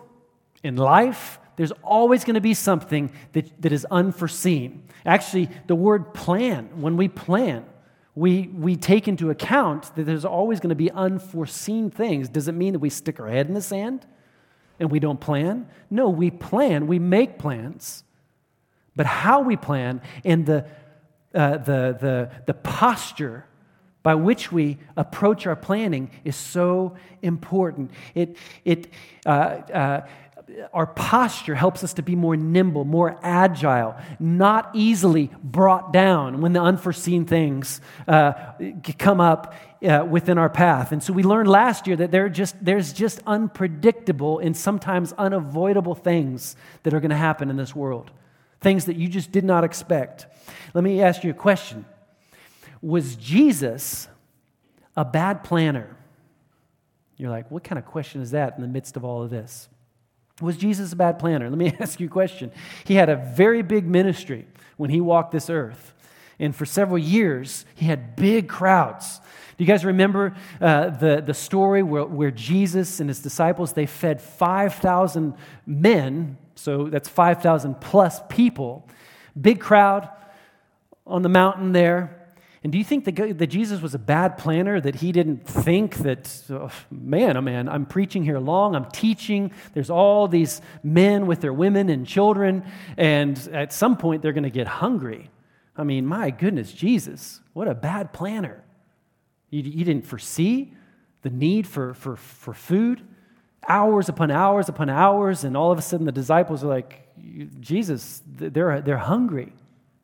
in 0.64 0.76
life, 0.76 1.40
there's 1.56 1.72
always 1.84 2.24
going 2.24 2.34
to 2.36 2.42
be 2.42 2.54
something 2.54 3.12
that, 3.34 3.62
that 3.62 3.72
is 3.72 3.86
unforeseen. 3.90 4.84
Actually, 5.06 5.50
the 5.68 5.76
word 5.76 6.14
plan, 6.14 6.82
when 6.82 6.98
we 6.98 7.08
plan, 7.08 7.66
we, 8.14 8.48
we 8.54 8.76
take 8.76 9.08
into 9.08 9.30
account 9.30 9.94
that 9.96 10.04
there's 10.04 10.26
always 10.26 10.60
going 10.60 10.70
to 10.70 10.76
be 10.76 10.92
unforeseen 10.92 11.90
things. 11.90 12.30
Does 12.30 12.48
it 12.48 12.54
mean 12.54 12.74
that 12.74 12.80
we 12.80 12.90
stick 12.90 13.20
our 13.20 13.28
head 13.28 13.48
in 13.48 13.54
the 13.54 13.62
sand 13.62 14.06
and 14.80 14.92
we 14.92 15.00
don't 15.00 15.20
plan? 15.20 15.68
No, 15.90 16.10
we 16.10 16.32
plan, 16.32 16.88
we 16.88 17.00
make 17.00 17.38
plans. 17.38 18.04
But 18.96 19.06
how 19.06 19.42
we 19.42 19.58
plan 19.58 20.02
and 20.24 20.46
the, 20.46 20.66
uh, 21.36 21.58
the, 21.58 21.98
the, 22.00 22.32
the 22.46 22.54
posture 22.54 23.46
by 24.04 24.16
which 24.16 24.52
we 24.52 24.78
approach 24.96 25.48
our 25.48 25.56
planning 25.56 26.12
is 26.24 26.36
so 26.36 26.96
important. 27.24 27.90
It, 28.14 28.38
it, 28.64 28.88
uh, 29.26 29.30
uh, 29.30 30.08
our 30.74 30.86
posture 30.86 31.56
helps 31.56 31.84
us 31.84 31.94
to 31.96 32.04
be 32.04 32.16
more 32.16 32.38
nimble, 32.38 32.86
more 32.86 33.20
agile, 33.24 33.96
not 34.20 34.70
easily 34.74 35.32
brought 35.44 35.92
down 35.92 36.42
when 36.42 36.54
the 36.54 36.62
unforeseen 36.62 37.26
things 37.26 37.82
uh, 38.08 38.34
come 39.00 39.20
up 39.20 39.56
uh, 39.84 40.06
within 40.08 40.38
our 40.38 40.50
path. 40.50 40.92
And 40.92 41.02
so 41.02 41.12
we 41.12 41.24
learned 41.24 41.50
last 41.50 41.88
year 41.88 41.96
that 41.96 42.12
there 42.12 42.30
just, 42.30 42.64
there's 42.64 42.94
just 42.94 43.22
unpredictable 43.26 44.40
and 44.40 44.56
sometimes 44.56 45.14
unavoidable 45.14 45.96
things 45.96 46.56
that 46.84 46.94
are 46.94 47.00
going 47.00 47.10
to 47.10 47.18
happen 47.18 47.50
in 47.50 47.58
this 47.58 47.76
world, 47.76 48.12
things 48.62 48.86
that 48.86 48.96
you 48.96 49.08
just 49.08 49.32
did 49.32 49.44
not 49.44 49.64
expect. 49.64 50.28
Let 50.74 50.84
me 50.84 51.02
ask 51.02 51.24
you 51.24 51.32
a 51.32 51.36
question 51.36 51.86
Was 52.82 53.16
Jesus 53.16 54.08
a 54.96 55.06
bad 55.06 55.44
planner? 55.44 55.96
You're 57.18 57.30
like, 57.30 57.50
what 57.50 57.64
kind 57.64 57.80
of 57.80 57.86
question 57.86 58.22
is 58.22 58.32
that 58.32 58.56
in 58.56 58.62
the 58.62 58.68
midst 58.68 58.98
of 58.98 59.06
all 59.06 59.24
of 59.24 59.30
this? 59.30 59.70
Was 60.42 60.58
Jesus 60.58 60.92
a 60.92 60.96
bad 60.98 61.18
planner? 61.18 61.50
Let 61.50 61.58
me 61.58 61.74
ask 61.80 62.00
you 62.00 62.08
a 62.08 62.10
question. 62.10 62.52
He 62.84 62.96
had 62.96 63.10
a 63.10 63.16
very 63.16 63.62
big 63.62 63.86
ministry 63.86 64.48
when 64.78 64.90
he 64.90 65.00
walked 65.00 65.32
this 65.32 65.50
earth. 65.50 65.94
And 66.40 66.54
for 66.54 66.66
several 66.66 66.98
years, 66.98 67.66
he 67.76 67.86
had 67.86 68.18
big 68.18 68.50
crowds. 68.50 69.22
Do 69.58 69.64
you 69.64 69.68
guys 69.68 69.86
remember 69.86 70.36
uh, 70.60 70.90
the, 70.90 71.24
the 71.26 71.34
story 71.34 71.82
where, 71.82 72.04
where 72.04 72.32
Jesus 72.32 73.00
and 73.00 73.10
his 73.10 73.22
disciples, 73.22 73.72
they 73.72 73.86
fed 73.86 74.22
5,000 74.22 75.34
men, 75.66 76.38
so 76.56 76.86
that's 76.86 77.10
5,000 77.10 77.80
plus 77.82 78.22
people. 78.30 78.88
Big 79.40 79.60
crowd 79.60 80.10
on 81.06 81.22
the 81.22 81.30
mountain 81.30 81.72
there. 81.72 82.26
And 82.64 82.72
do 82.72 82.80
you 82.80 82.84
think 82.84 83.06
that, 83.06 83.38
that 83.38 83.48
Jesus 83.48 83.80
was 83.80 83.94
a 83.94 84.00
bad 84.00 84.40
planner, 84.40 84.82
that 84.82 84.96
he 84.96 85.12
didn't 85.12 85.46
think 85.46 85.98
that, 85.98 86.42
oh, 86.50 86.72
man, 86.90 87.38
oh 87.38 87.42
man, 87.42 87.70
I'm 87.70 87.86
preaching 87.86 88.24
here 88.24 88.40
long, 88.40 88.76
I'm 88.76 88.90
teaching, 88.90 89.52
there's 89.76 89.92
all 89.92 90.28
these 90.28 90.62
men 90.82 91.28
with 91.28 91.42
their 91.42 91.54
women 91.54 91.90
and 91.90 92.08
children, 92.08 92.64
and 92.98 93.38
at 93.54 93.72
some 93.72 93.98
point 93.98 94.24
they're 94.24 94.34
going 94.34 94.46
to 94.46 94.50
get 94.50 94.66
hungry. 94.66 95.30
I 95.78 95.84
mean, 95.84 96.08
my 96.08 96.32
goodness, 96.32 96.72
Jesus, 96.72 97.40
what 97.54 97.68
a 97.68 97.76
bad 97.76 98.14
planner. 98.14 98.64
You, 99.52 99.62
you 99.62 99.86
didn't 99.86 100.08
foresee 100.08 100.74
the 101.22 101.30
need 101.30 101.68
for, 101.68 101.94
for, 101.94 102.16
for 102.16 102.56
food, 102.56 103.02
hours 103.68 104.10
upon 104.10 104.32
hours 104.32 104.70
upon 104.70 104.90
hours, 104.90 105.44
and 105.44 105.56
all 105.56 105.72
of 105.72 105.78
a 105.78 105.82
sudden 105.82 106.06
the 106.06 106.12
disciples 106.12 106.64
are 106.64 106.68
like, 106.68 107.08
Jesus, 107.60 108.22
they're, 108.26 108.82
they're 108.82 108.98
hungry. 108.98 109.54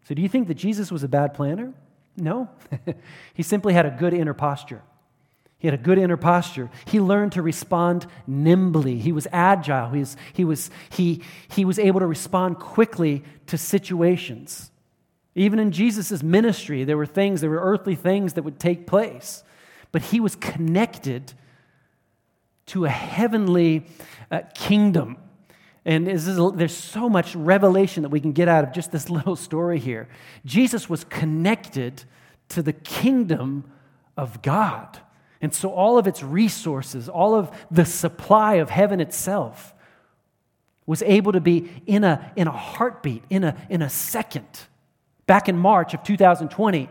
So 0.07 0.15
do 0.15 0.21
you 0.21 0.29
think 0.29 0.47
that 0.47 0.55
Jesus 0.55 0.91
was 0.91 1.03
a 1.03 1.07
bad 1.07 1.33
planner? 1.33 1.73
No. 2.17 2.49
he 3.33 3.43
simply 3.43 3.73
had 3.73 3.85
a 3.85 3.91
good 3.91 4.13
inner 4.13 4.33
posture. 4.33 4.81
He 5.61 5.67
had 5.67 5.75
a 5.75 5.81
good 5.81 5.99
inner 5.99 6.17
posture. 6.17 6.71
He 6.85 6.99
learned 6.99 7.33
to 7.33 7.41
respond 7.43 8.07
nimbly. 8.25 8.97
He 8.97 9.11
was 9.11 9.27
agile. 9.31 9.91
He 9.91 9.99
was, 9.99 10.17
he 10.33 10.43
was, 10.43 10.71
he, 10.89 11.21
he 11.49 11.65
was 11.65 11.77
able 11.77 11.99
to 11.99 12.07
respond 12.07 12.57
quickly 12.57 13.23
to 13.45 13.59
situations. 13.59 14.71
Even 15.35 15.59
in 15.59 15.71
Jesus' 15.71 16.23
ministry, 16.23 16.83
there 16.83 16.97
were 16.97 17.05
things, 17.05 17.41
there 17.41 17.49
were 17.51 17.61
earthly 17.61 17.95
things 17.95 18.33
that 18.33 18.43
would 18.43 18.59
take 18.59 18.87
place. 18.87 19.43
But 19.91 20.01
he 20.01 20.19
was 20.19 20.35
connected 20.35 21.33
to 22.67 22.85
a 22.85 22.89
heavenly 22.89 23.85
uh, 24.29 24.41
kingdom 24.53 25.17
and 25.83 26.05
there's 26.05 26.77
so 26.77 27.09
much 27.09 27.35
revelation 27.35 28.03
that 28.03 28.09
we 28.09 28.19
can 28.19 28.33
get 28.33 28.47
out 28.47 28.63
of 28.63 28.71
just 28.71 28.91
this 28.91 29.09
little 29.09 29.35
story 29.35 29.79
here. 29.79 30.07
Jesus 30.45 30.89
was 30.89 31.03
connected 31.03 32.03
to 32.49 32.61
the 32.61 32.73
kingdom 32.73 33.71
of 34.17 34.41
God. 34.41 34.99
And 35.41 35.53
so 35.53 35.71
all 35.71 35.97
of 35.97 36.05
its 36.05 36.21
resources, 36.21 37.09
all 37.09 37.33
of 37.33 37.51
the 37.71 37.85
supply 37.85 38.55
of 38.55 38.69
heaven 38.69 38.99
itself 38.99 39.73
was 40.85 41.01
able 41.03 41.31
to 41.31 41.41
be 41.41 41.69
in 41.87 42.03
a, 42.03 42.31
in 42.35 42.47
a 42.47 42.51
heartbeat, 42.51 43.23
in 43.29 43.43
a, 43.43 43.55
in 43.69 43.81
a 43.81 43.89
second. 43.89 44.45
Back 45.25 45.49
in 45.49 45.57
March 45.57 45.93
of 45.93 46.03
2020, 46.03 46.89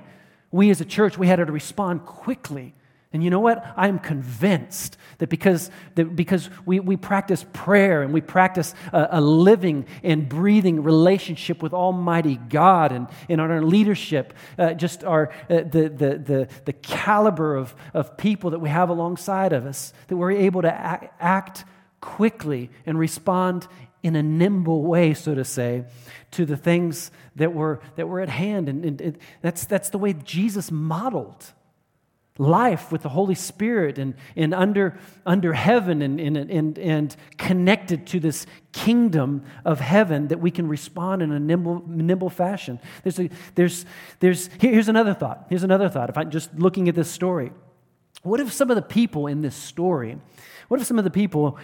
we 0.50 0.70
as 0.70 0.80
a 0.80 0.84
church, 0.84 1.16
we 1.16 1.28
had 1.28 1.36
to 1.36 1.44
respond 1.44 2.06
quickly 2.06 2.74
and 3.12 3.24
you 3.24 3.30
know 3.30 3.40
what? 3.40 3.64
I 3.76 3.88
am 3.88 3.98
convinced 3.98 4.96
that 5.18 5.28
because, 5.28 5.68
that 5.96 6.14
because 6.14 6.48
we, 6.64 6.78
we 6.78 6.96
practice 6.96 7.44
prayer 7.52 8.02
and 8.02 8.12
we 8.12 8.20
practice 8.20 8.72
a, 8.92 9.08
a, 9.12 9.20
living 9.20 9.86
and 10.04 10.28
breathing 10.28 10.84
relationship 10.84 11.60
with 11.60 11.72
Almighty 11.72 12.36
God 12.36 12.92
and 12.92 13.08
in 13.28 13.40
our 13.40 13.62
leadership, 13.62 14.32
uh, 14.56 14.74
just 14.74 15.02
our, 15.02 15.32
uh, 15.50 15.56
the, 15.56 15.92
the, 15.92 16.18
the, 16.18 16.48
the 16.66 16.72
caliber 16.72 17.56
of, 17.56 17.74
of 17.94 18.16
people 18.16 18.50
that 18.50 18.60
we 18.60 18.68
have 18.68 18.90
alongside 18.90 19.52
of 19.52 19.66
us, 19.66 19.92
that 20.06 20.16
we're 20.16 20.30
able 20.30 20.62
to 20.62 20.72
act, 20.72 21.12
act 21.20 21.64
quickly 22.00 22.70
and 22.86 22.96
respond 22.96 23.66
in 24.04 24.14
a 24.14 24.22
nimble 24.22 24.84
way, 24.84 25.14
so 25.14 25.34
to 25.34 25.44
say, 25.44 25.84
to 26.30 26.46
the 26.46 26.56
things 26.56 27.10
that 27.34 27.52
were, 27.52 27.80
that 27.96 28.06
were 28.06 28.20
at 28.20 28.28
hand. 28.28 28.68
And, 28.68 28.84
and, 28.84 29.00
and 29.00 29.18
that's, 29.42 29.64
that's 29.64 29.90
the 29.90 29.98
way 29.98 30.12
Jesus 30.12 30.70
modeled 30.70 31.52
life 32.38 32.90
with 32.90 33.02
the 33.02 33.08
Holy 33.08 33.34
Spirit 33.34 33.98
and, 33.98 34.14
and 34.34 34.54
under, 34.54 34.98
under 35.26 35.52
heaven 35.52 36.00
and, 36.00 36.18
and, 36.18 36.36
and, 36.36 36.78
and 36.78 37.16
connected 37.36 38.06
to 38.06 38.20
this 38.20 38.46
kingdom 38.72 39.44
of 39.64 39.80
heaven 39.80 40.28
that 40.28 40.40
we 40.40 40.50
can 40.50 40.66
respond 40.66 41.22
in 41.22 41.32
a 41.32 41.40
nimble, 41.40 41.84
nimble 41.86 42.30
fashion. 42.30 42.78
There's, 43.02 43.18
a, 43.20 43.28
there's, 43.56 43.84
there's, 44.20 44.48
here's 44.58 44.88
another 44.88 45.12
thought. 45.12 45.46
Here's 45.48 45.64
another 45.64 45.88
thought. 45.88 46.08
If 46.08 46.16
I'm 46.16 46.30
just 46.30 46.54
looking 46.54 46.88
at 46.88 46.94
this 46.94 47.10
story, 47.10 47.52
what 48.22 48.40
if 48.40 48.52
some 48.52 48.70
of 48.70 48.76
the 48.76 48.82
people 48.82 49.26
in 49.26 49.42
this 49.42 49.56
story, 49.56 50.18
what 50.68 50.80
if 50.80 50.86
some 50.86 50.98
of 50.98 51.04
the 51.04 51.10
people 51.10 51.58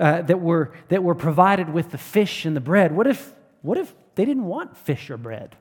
uh, 0.00 0.22
that, 0.22 0.40
were, 0.40 0.72
that 0.88 1.02
were 1.02 1.14
provided 1.14 1.70
with 1.70 1.90
the 1.90 1.98
fish 1.98 2.44
and 2.44 2.56
the 2.56 2.60
bread, 2.60 2.90
what 2.90 3.06
if, 3.06 3.32
what 3.62 3.78
if 3.78 3.94
they 4.14 4.24
didn't 4.24 4.44
want 4.44 4.76
fish 4.76 5.10
or 5.10 5.16
bread? 5.16 5.56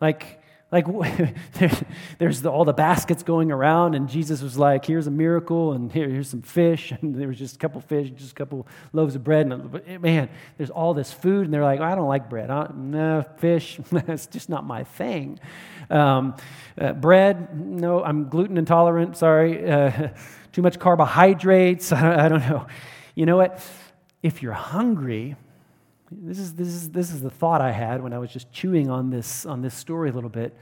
Like, 0.00 0.40
like, 0.72 0.86
there's 2.18 2.42
the, 2.42 2.50
all 2.50 2.64
the 2.64 2.72
baskets 2.72 3.22
going 3.22 3.52
around, 3.52 3.94
and 3.94 4.08
Jesus 4.08 4.42
was 4.42 4.58
like, 4.58 4.84
here's 4.84 5.06
a 5.06 5.10
miracle, 5.10 5.72
and 5.72 5.92
here, 5.92 6.08
here's 6.08 6.28
some 6.28 6.42
fish, 6.42 6.92
and 7.00 7.14
there 7.14 7.28
was 7.28 7.38
just 7.38 7.56
a 7.56 7.58
couple 7.58 7.80
fish, 7.80 8.10
just 8.10 8.32
a 8.32 8.34
couple 8.34 8.66
loaves 8.92 9.14
of 9.14 9.22
bread. 9.22 9.46
And 9.46 10.02
man, 10.02 10.28
there's 10.56 10.70
all 10.70 10.94
this 10.94 11.12
food, 11.12 11.44
and 11.44 11.54
they're 11.54 11.62
like, 11.62 11.80
I 11.80 11.94
don't 11.94 12.08
like 12.08 12.28
bread. 12.28 12.50
I 12.50 12.70
no, 12.74 13.24
fish, 13.38 13.78
that's 13.92 14.26
just 14.26 14.48
not 14.48 14.64
my 14.64 14.84
thing. 14.84 15.38
Um, 15.90 16.34
uh, 16.78 16.92
bread, 16.92 17.58
no, 17.58 18.02
I'm 18.02 18.28
gluten 18.28 18.56
intolerant, 18.56 19.16
sorry. 19.16 19.70
Uh, 19.70 20.08
too 20.52 20.62
much 20.62 20.78
carbohydrates, 20.78 21.92
I 21.92 22.28
don't 22.28 22.48
know. 22.48 22.66
You 23.14 23.26
know 23.26 23.36
what? 23.36 23.64
If 24.22 24.42
you're 24.42 24.52
hungry, 24.52 25.36
this 26.22 26.38
is, 26.38 26.54
this, 26.54 26.68
is, 26.68 26.90
this 26.90 27.10
is 27.12 27.20
the 27.20 27.30
thought 27.30 27.60
I 27.60 27.72
had 27.72 28.02
when 28.02 28.12
I 28.12 28.18
was 28.18 28.30
just 28.30 28.52
chewing 28.52 28.90
on 28.90 29.10
this, 29.10 29.46
on 29.46 29.62
this 29.62 29.74
story 29.74 30.10
a 30.10 30.12
little 30.12 30.30
bit. 30.30 30.56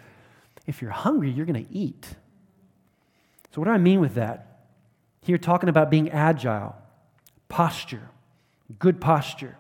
If 0.67 0.81
you're 0.81 0.91
hungry, 0.91 1.31
you're 1.31 1.47
going 1.47 1.65
to 1.65 1.73
eat. 1.73 2.07
So, 3.55 3.61
what 3.61 3.67
do 3.67 3.73
I 3.73 3.79
mean 3.79 4.01
with 4.01 4.15
that? 4.15 4.67
Here, 5.23 5.39
talking 5.39 5.69
about 5.69 5.91
being 5.91 6.11
agile, 6.11 6.75
posture, 7.49 8.09
good 8.79 9.01
posture. 9.01 9.57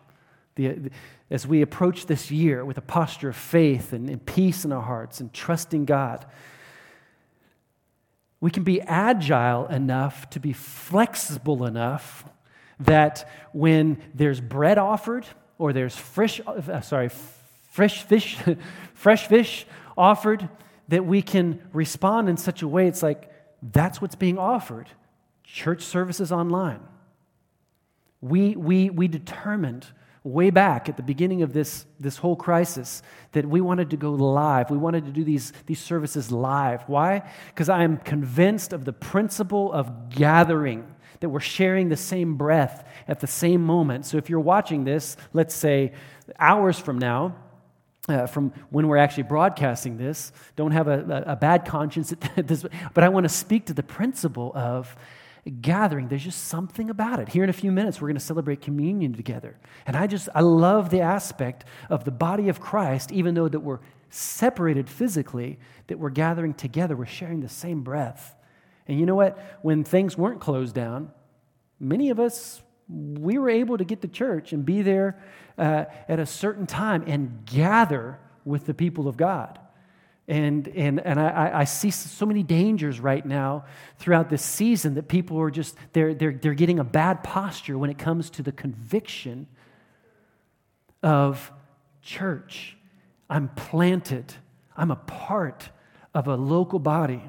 The, 0.55 0.91
as 1.31 1.47
we 1.47 1.63
approach 1.63 2.07
this 2.07 2.31
year 2.31 2.65
with 2.65 2.79
a 2.79 2.83
posture 2.83 3.31
of 3.31 3.37
faith 3.37 3.93
and, 3.93 4.11
and 4.11 4.25
peace 4.25 4.65
in 4.65 4.73
our 4.73 4.83
hearts 4.83 5.21
and 5.21 5.33
trusting 5.33 5.85
God, 5.87 6.27
we 8.41 8.51
can 8.51 8.65
be 8.65 8.81
agile 8.83 9.67
enough 9.67 10.29
to 10.31 10.41
be 10.41 10.53
flexible 10.53 11.65
enough 11.65 12.25
that 12.81 13.29
when 13.53 14.03
there's 14.15 14.41
bread 14.41 14.79
offered 14.79 15.27
or 15.59 15.73
there's 15.73 15.97
fresh, 15.97 16.41
uh, 16.47 16.81
sorry, 16.81 17.11
fresh 17.71 18.03
fish, 18.03 18.37
fresh 18.95 19.27
fish 19.27 19.67
offered, 19.97 20.49
that 20.88 21.05
we 21.07 21.23
can 21.23 21.61
respond 21.73 22.29
in 22.29 22.37
such 22.37 22.62
a 22.62 22.69
way 22.69 22.87
it's 22.87 23.03
like, 23.03 23.31
that's 23.62 24.01
what's 24.01 24.15
being 24.15 24.38
offered. 24.38 24.88
Church 25.45 25.83
services 25.83 26.33
online. 26.33 26.81
We, 28.21 28.57
we, 28.57 28.91
we 28.91 29.09
determined 29.09 29.87
way 30.25 30.51
back 30.51 30.88
at 30.88 30.97
the 30.97 31.03
beginning 31.03 31.43
of 31.43 31.53
this, 31.53 31.85
this 31.99 32.17
whole 32.17 32.37
crisis 32.37 33.03
that 33.33 33.45
we 33.45 33.61
wanted 33.61 33.91
to 33.91 33.97
go 33.97 34.12
live. 34.12 34.71
We 34.71 34.79
wanted 34.79 35.05
to 35.07 35.11
do 35.11 35.25
these, 35.25 35.53
these 35.67 35.81
services 35.81 36.31
live. 36.31 36.83
Why? 36.87 37.29
Because 37.49 37.69
I 37.69 37.83
am 37.83 37.97
convinced 37.97 38.73
of 38.73 38.85
the 38.85 38.93
principle 38.93 39.73
of 39.73 40.11
gathering, 40.11 40.87
that 41.20 41.29
we're 41.29 41.40
sharing 41.40 41.88
the 41.88 41.96
same 41.96 42.37
breath 42.37 42.87
at 43.09 43.20
the 43.20 43.27
same 43.27 43.62
moment. 43.62 44.07
So 44.07 44.16
if 44.16 44.29
you're 44.31 44.40
watching 44.40 44.85
this, 44.85 45.16
let's 45.33 45.55
say 45.55 45.92
hours 46.38 46.79
from 46.79 46.98
now, 46.98 47.37
uh, 48.09 48.27
from 48.27 48.53
when 48.70 48.88
we're 48.88 48.96
actually 48.96 49.25
broadcasting 49.25 49.96
this, 49.96 50.33
don't 50.57 50.72
have 50.72 50.88
a, 50.88 51.25
a, 51.27 51.33
a 51.33 51.37
bad 51.37 51.64
conscience 51.64 52.12
at 52.12 52.20
this, 52.48 52.64
but 52.94 53.05
I 53.05 53.09
want 53.09 53.25
to 53.25 53.29
speak 53.29 53.66
to 53.66 53.75
the 53.75 53.83
principle 53.83 54.53
of 54.55 54.96
gathering. 55.61 56.09
There's 56.09 56.25
just 56.25 56.44
something 56.44 56.90
about 56.90 57.18
it. 57.18 57.29
Here 57.29 57.42
in 57.42 57.51
a 57.51 57.55
few 57.55 57.72
minutes, 57.72 58.01
we're 58.01 58.09
going 58.09 58.18
to 58.18 58.25
celebrate 58.25 58.61
communion 58.61 59.12
together. 59.12 59.57
And 59.87 59.96
I 59.96 60.07
just, 60.07 60.29
I 60.35 60.40
love 60.40 60.90
the 60.90 61.01
aspect 61.01 61.64
of 61.90 62.05
the 62.05 62.11
body 62.11 62.48
of 62.48 62.61
Christ, 62.61 63.11
even 63.12 63.35
though 63.35 63.48
that 63.48 63.61
we're 63.61 63.81
separated 64.11 64.88
physically, 64.88 65.59
that 65.88 65.98
we're 65.98 66.11
gathering 66.11 66.55
together, 66.55 66.96
we're 66.96 67.07
sharing 67.07 67.40
the 67.40 67.48
same 67.48 67.83
breath. 67.83 68.37
And 68.88 68.99
you 68.99 69.07
know 69.07 69.14
what? 69.14 69.38
When 69.62 69.85
things 69.85 70.16
weren't 70.18 70.40
closed 70.40 70.75
down, 70.75 71.11
many 71.79 72.11
of 72.11 72.18
us, 72.18 72.62
we 72.88 73.38
were 73.38 73.51
able 73.51 73.79
to 73.79 73.85
get 73.85 74.03
to 74.03 74.09
church 74.09 74.53
and 74.53 74.64
be 74.64 74.83
there 74.83 75.23
uh, 75.59 75.85
at 76.09 76.18
a 76.18 76.27
certain 76.27 76.66
time 76.66 77.05
and 77.07 77.45
gather 77.47 78.18
with 78.45 78.66
the 78.66 78.75
people 78.75 79.09
of 79.09 79.16
God. 79.16 79.59
And, 80.29 80.68
and, 80.68 81.01
and 81.01 81.21
I, 81.21 81.51
I 81.61 81.64
see 81.64 81.90
so 81.90 82.27
many 82.27 82.42
dangers 82.42 83.01
right 83.01 83.25
now 83.25 83.64
throughout 83.99 84.31
this 84.31 84.42
season 84.42 84.95
that 84.95 85.09
people 85.09 85.40
are 85.40 85.51
just, 85.51 85.77
they're, 85.92 86.14
they're, 86.14 86.33
they're 86.33 86.55
getting 86.55 86.79
a 86.79 86.85
bad 86.85 87.25
posture 87.25 87.77
when 87.77 87.90
it 87.90 87.99
comes 87.99 88.31
to 88.31 88.42
the 88.42 88.53
conviction 88.53 89.49
of 91.03 91.51
church. 92.03 92.77
I'm 93.29 93.49
planted, 93.49 94.33
I'm 94.77 94.90
a 94.90 94.97
part 94.97 95.71
of 96.14 96.29
a 96.29 96.37
local 96.37 96.79
body, 96.79 97.23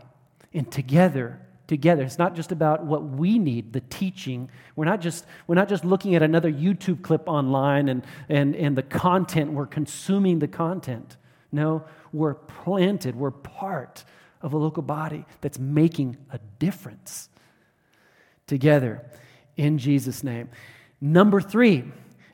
and 0.54 0.72
together, 0.72 1.42
together. 1.68 2.04
It's 2.04 2.20
not 2.20 2.36
just 2.36 2.52
about 2.52 2.86
what 2.86 3.04
we 3.04 3.40
need, 3.40 3.74
the 3.74 3.82
teaching. 3.82 4.50
We're 4.76 4.86
not 4.86 5.02
just, 5.02 5.26
we're 5.48 5.56
not 5.56 5.70
just 5.70 5.86
looking 5.86 6.16
at 6.16 6.22
another 6.22 6.52
YouTube 6.52 7.02
clip 7.02 7.28
online 7.28 7.90
and, 7.90 8.06
and, 8.30 8.56
and 8.56 8.78
the 8.78 8.84
content, 8.84 9.52
we're 9.54 9.66
consuming 9.66 10.40
the 10.40 10.48
content. 10.48 11.18
No, 11.52 11.84
we're 12.12 12.34
planted, 12.34 13.16
we're 13.16 13.32
part 13.32 14.04
of 14.42 14.54
a 14.54 14.58
local 14.58 14.84
body 14.84 15.26
that's 15.42 15.58
making 15.58 16.18
a 16.32 16.40
difference 16.60 17.30
together 18.48 19.06
in 19.56 19.78
Jesus' 19.78 20.24
name. 20.24 20.50
Number 21.00 21.40
three, 21.40 21.86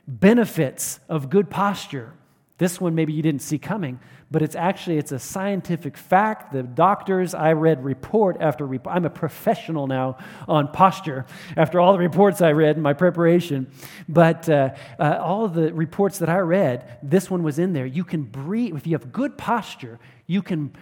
benefits 0.07 0.99
of 1.07 1.29
good 1.29 1.49
posture. 1.49 2.13
This 2.59 2.79
one 2.81 2.93
maybe 2.93 3.13
you 3.13 3.23
didn't 3.23 3.41
see 3.41 3.57
coming, 3.57 4.01
but 4.29 4.41
it's 4.41 4.55
actually 4.55 4.97
it's 4.97 5.13
a 5.13 5.17
scientific 5.17 5.95
fact. 5.95 6.51
The 6.51 6.61
doctors 6.61 7.33
I 7.33 7.53
read 7.53 7.85
report 7.85 8.35
after 8.41 8.67
report. 8.67 8.93
I'm 8.93 9.05
a 9.05 9.09
professional 9.09 9.87
now 9.87 10.17
on 10.45 10.67
posture 10.67 11.25
after 11.55 11.79
all 11.79 11.93
the 11.93 11.99
reports 11.99 12.41
I 12.41 12.51
read 12.51 12.75
in 12.75 12.81
my 12.81 12.91
preparation. 12.91 13.71
But 14.09 14.49
uh, 14.49 14.71
uh, 14.99 15.19
all 15.21 15.47
the 15.47 15.73
reports 15.73 16.19
that 16.19 16.27
I 16.27 16.39
read, 16.39 16.99
this 17.01 17.31
one 17.31 17.43
was 17.43 17.59
in 17.59 17.71
there. 17.71 17.85
You 17.85 18.03
can 18.03 18.23
breathe 18.23 18.75
if 18.75 18.85
you 18.85 18.93
have 18.93 19.13
good 19.13 19.37
posture. 19.37 19.97
You 20.27 20.41
can 20.41 20.75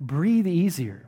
breathe 0.00 0.46
easier. 0.46 1.04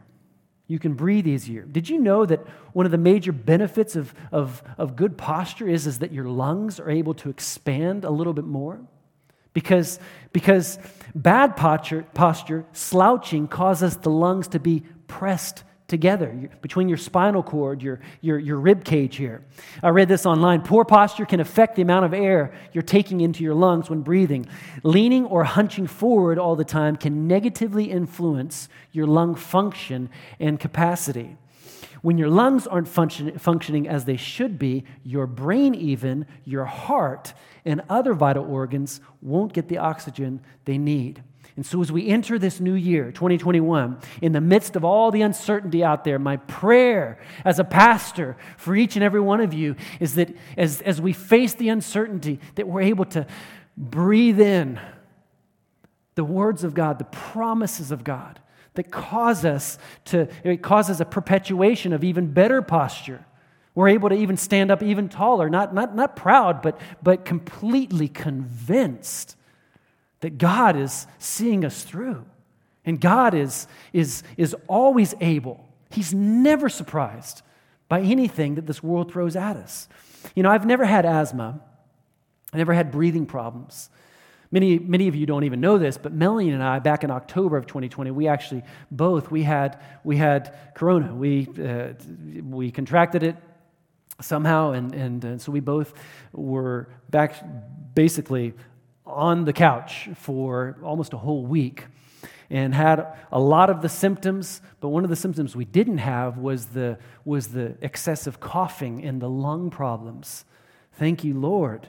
You 0.66 0.78
can 0.78 0.92
breathe 0.92 1.26
easier. 1.26 1.62
Did 1.62 1.88
you 1.88 1.98
know 1.98 2.26
that 2.26 2.46
one 2.74 2.84
of 2.84 2.92
the 2.92 2.98
major 2.98 3.32
benefits 3.32 3.96
of, 3.96 4.12
of, 4.30 4.62
of 4.76 4.96
good 4.96 5.16
posture 5.16 5.66
is, 5.66 5.86
is 5.86 6.00
that 6.00 6.12
your 6.12 6.26
lungs 6.26 6.78
are 6.78 6.90
able 6.90 7.14
to 7.14 7.30
expand 7.30 8.04
a 8.04 8.10
little 8.10 8.34
bit 8.34 8.44
more? 8.44 8.80
Because, 9.52 9.98
because 10.32 10.78
bad 11.14 11.56
posture, 11.56 12.04
posture, 12.14 12.64
slouching, 12.72 13.48
causes 13.48 13.96
the 13.96 14.10
lungs 14.10 14.48
to 14.48 14.60
be 14.60 14.84
pressed 15.08 15.64
together 15.90 16.48
between 16.62 16.88
your 16.88 16.96
spinal 16.96 17.42
cord, 17.42 17.82
your, 17.82 18.00
your, 18.20 18.38
your 18.38 18.56
rib 18.58 18.84
cage 18.84 19.16
here. 19.16 19.44
I 19.82 19.88
read 19.88 20.08
this 20.08 20.24
online. 20.24 20.62
Poor 20.62 20.84
posture 20.84 21.26
can 21.26 21.40
affect 21.40 21.74
the 21.74 21.82
amount 21.82 22.04
of 22.04 22.14
air 22.14 22.54
you're 22.72 22.82
taking 22.82 23.20
into 23.20 23.42
your 23.42 23.54
lungs 23.54 23.90
when 23.90 24.02
breathing. 24.02 24.46
Leaning 24.84 25.26
or 25.26 25.42
hunching 25.42 25.88
forward 25.88 26.38
all 26.38 26.54
the 26.54 26.64
time 26.64 26.96
can 26.96 27.26
negatively 27.26 27.90
influence 27.90 28.68
your 28.92 29.08
lung 29.08 29.34
function 29.34 30.08
and 30.38 30.60
capacity. 30.60 31.36
When 32.02 32.18
your 32.18 32.28
lungs 32.28 32.66
aren't 32.66 32.88
function, 32.88 33.38
functioning 33.38 33.86
as 33.86 34.04
they 34.04 34.16
should 34.16 34.58
be, 34.58 34.84
your 35.04 35.26
brain, 35.26 35.74
even, 35.74 36.26
your 36.44 36.64
heart, 36.64 37.34
and 37.64 37.82
other 37.88 38.14
vital 38.14 38.44
organs 38.44 39.00
won't 39.20 39.52
get 39.52 39.68
the 39.68 39.78
oxygen 39.78 40.40
they 40.64 40.78
need. 40.78 41.22
And 41.56 41.66
so, 41.66 41.82
as 41.82 41.92
we 41.92 42.08
enter 42.08 42.38
this 42.38 42.58
new 42.58 42.74
year, 42.74 43.12
2021, 43.12 43.98
in 44.22 44.32
the 44.32 44.40
midst 44.40 44.76
of 44.76 44.84
all 44.84 45.10
the 45.10 45.20
uncertainty 45.20 45.84
out 45.84 46.04
there, 46.04 46.18
my 46.18 46.38
prayer 46.38 47.18
as 47.44 47.58
a 47.58 47.64
pastor 47.64 48.36
for 48.56 48.74
each 48.74 48.96
and 48.96 49.04
every 49.04 49.20
one 49.20 49.40
of 49.40 49.52
you 49.52 49.76
is 49.98 50.14
that 50.14 50.34
as, 50.56 50.80
as 50.80 51.00
we 51.00 51.12
face 51.12 51.54
the 51.54 51.68
uncertainty, 51.68 52.40
that 52.54 52.66
we're 52.66 52.80
able 52.80 53.04
to 53.06 53.26
breathe 53.76 54.40
in 54.40 54.80
the 56.14 56.24
words 56.24 56.64
of 56.64 56.72
God, 56.72 56.98
the 56.98 57.04
promises 57.04 57.90
of 57.90 58.04
God, 58.04 58.40
that 58.74 58.90
cause 58.90 59.44
us 59.44 59.78
to, 60.06 60.28
it 60.44 60.62
causes 60.62 61.00
a 61.00 61.04
perpetuation 61.04 61.92
of 61.92 62.04
even 62.04 62.32
better 62.32 62.62
posture. 62.62 63.24
We're 63.74 63.88
able 63.88 64.08
to 64.08 64.14
even 64.16 64.36
stand 64.36 64.70
up 64.70 64.82
even 64.82 65.08
taller, 65.08 65.48
not, 65.48 65.74
not, 65.74 65.94
not 65.94 66.16
proud, 66.16 66.62
but, 66.62 66.80
but 67.02 67.24
completely 67.24 68.08
convinced 68.08 69.36
that 70.20 70.38
God 70.38 70.76
is 70.76 71.06
seeing 71.18 71.64
us 71.64 71.82
through. 71.82 72.24
And 72.84 73.00
God 73.00 73.34
is, 73.34 73.66
is, 73.92 74.22
is 74.36 74.54
always 74.66 75.14
able, 75.20 75.66
He's 75.90 76.14
never 76.14 76.68
surprised 76.68 77.42
by 77.88 78.00
anything 78.00 78.54
that 78.54 78.66
this 78.66 78.82
world 78.82 79.10
throws 79.10 79.34
at 79.34 79.56
us. 79.56 79.88
You 80.36 80.42
know, 80.42 80.50
I've 80.50 80.66
never 80.66 80.84
had 80.84 81.04
asthma, 81.04 81.60
I 82.52 82.56
never 82.56 82.72
had 82.72 82.90
breathing 82.90 83.26
problems. 83.26 83.90
Many, 84.52 84.80
many 84.80 85.06
of 85.06 85.14
you 85.14 85.26
don't 85.26 85.44
even 85.44 85.60
know 85.60 85.78
this, 85.78 85.96
but 85.96 86.12
Melanie 86.12 86.50
and 86.50 86.62
I, 86.62 86.80
back 86.80 87.04
in 87.04 87.10
October 87.10 87.56
of 87.56 87.66
2020, 87.66 88.10
we 88.10 88.26
actually 88.26 88.64
both 88.90 89.30
we 89.30 89.44
had 89.44 89.80
we 90.02 90.16
had 90.16 90.52
corona. 90.74 91.14
We 91.14 91.48
uh, 91.62 91.92
we 92.42 92.72
contracted 92.72 93.22
it 93.22 93.36
somehow, 94.20 94.72
and, 94.72 94.92
and 94.92 95.24
and 95.24 95.40
so 95.40 95.52
we 95.52 95.60
both 95.60 95.94
were 96.32 96.88
back 97.10 97.44
basically 97.94 98.54
on 99.06 99.44
the 99.44 99.52
couch 99.52 100.08
for 100.16 100.76
almost 100.82 101.12
a 101.12 101.18
whole 101.18 101.46
week, 101.46 101.84
and 102.50 102.74
had 102.74 103.06
a 103.30 103.38
lot 103.38 103.70
of 103.70 103.82
the 103.82 103.88
symptoms. 103.88 104.62
But 104.80 104.88
one 104.88 105.04
of 105.04 105.10
the 105.10 105.16
symptoms 105.16 105.54
we 105.54 105.64
didn't 105.64 105.98
have 105.98 106.38
was 106.38 106.66
the 106.66 106.98
was 107.24 107.48
the 107.48 107.76
excessive 107.82 108.40
coughing 108.40 109.04
and 109.04 109.22
the 109.22 109.30
lung 109.30 109.70
problems. 109.70 110.44
Thank 110.94 111.22
you, 111.22 111.38
Lord. 111.38 111.86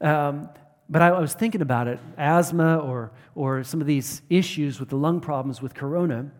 Um, 0.00 0.50
but 0.88 1.02
I, 1.02 1.18
was 1.18 1.34
thinking 1.34 1.62
about 1.62 1.88
it 1.88 1.98
asthma 2.16 2.78
or, 2.78 3.10
or 3.34 3.64
some 3.64 3.80
of 3.80 3.86
these 3.86 4.22
issues 4.30 4.78
with 4.78 4.88
the 4.88 4.96
lung 4.96 5.20
problems 5.20 5.60
with 5.60 5.74
corona. 5.74 6.30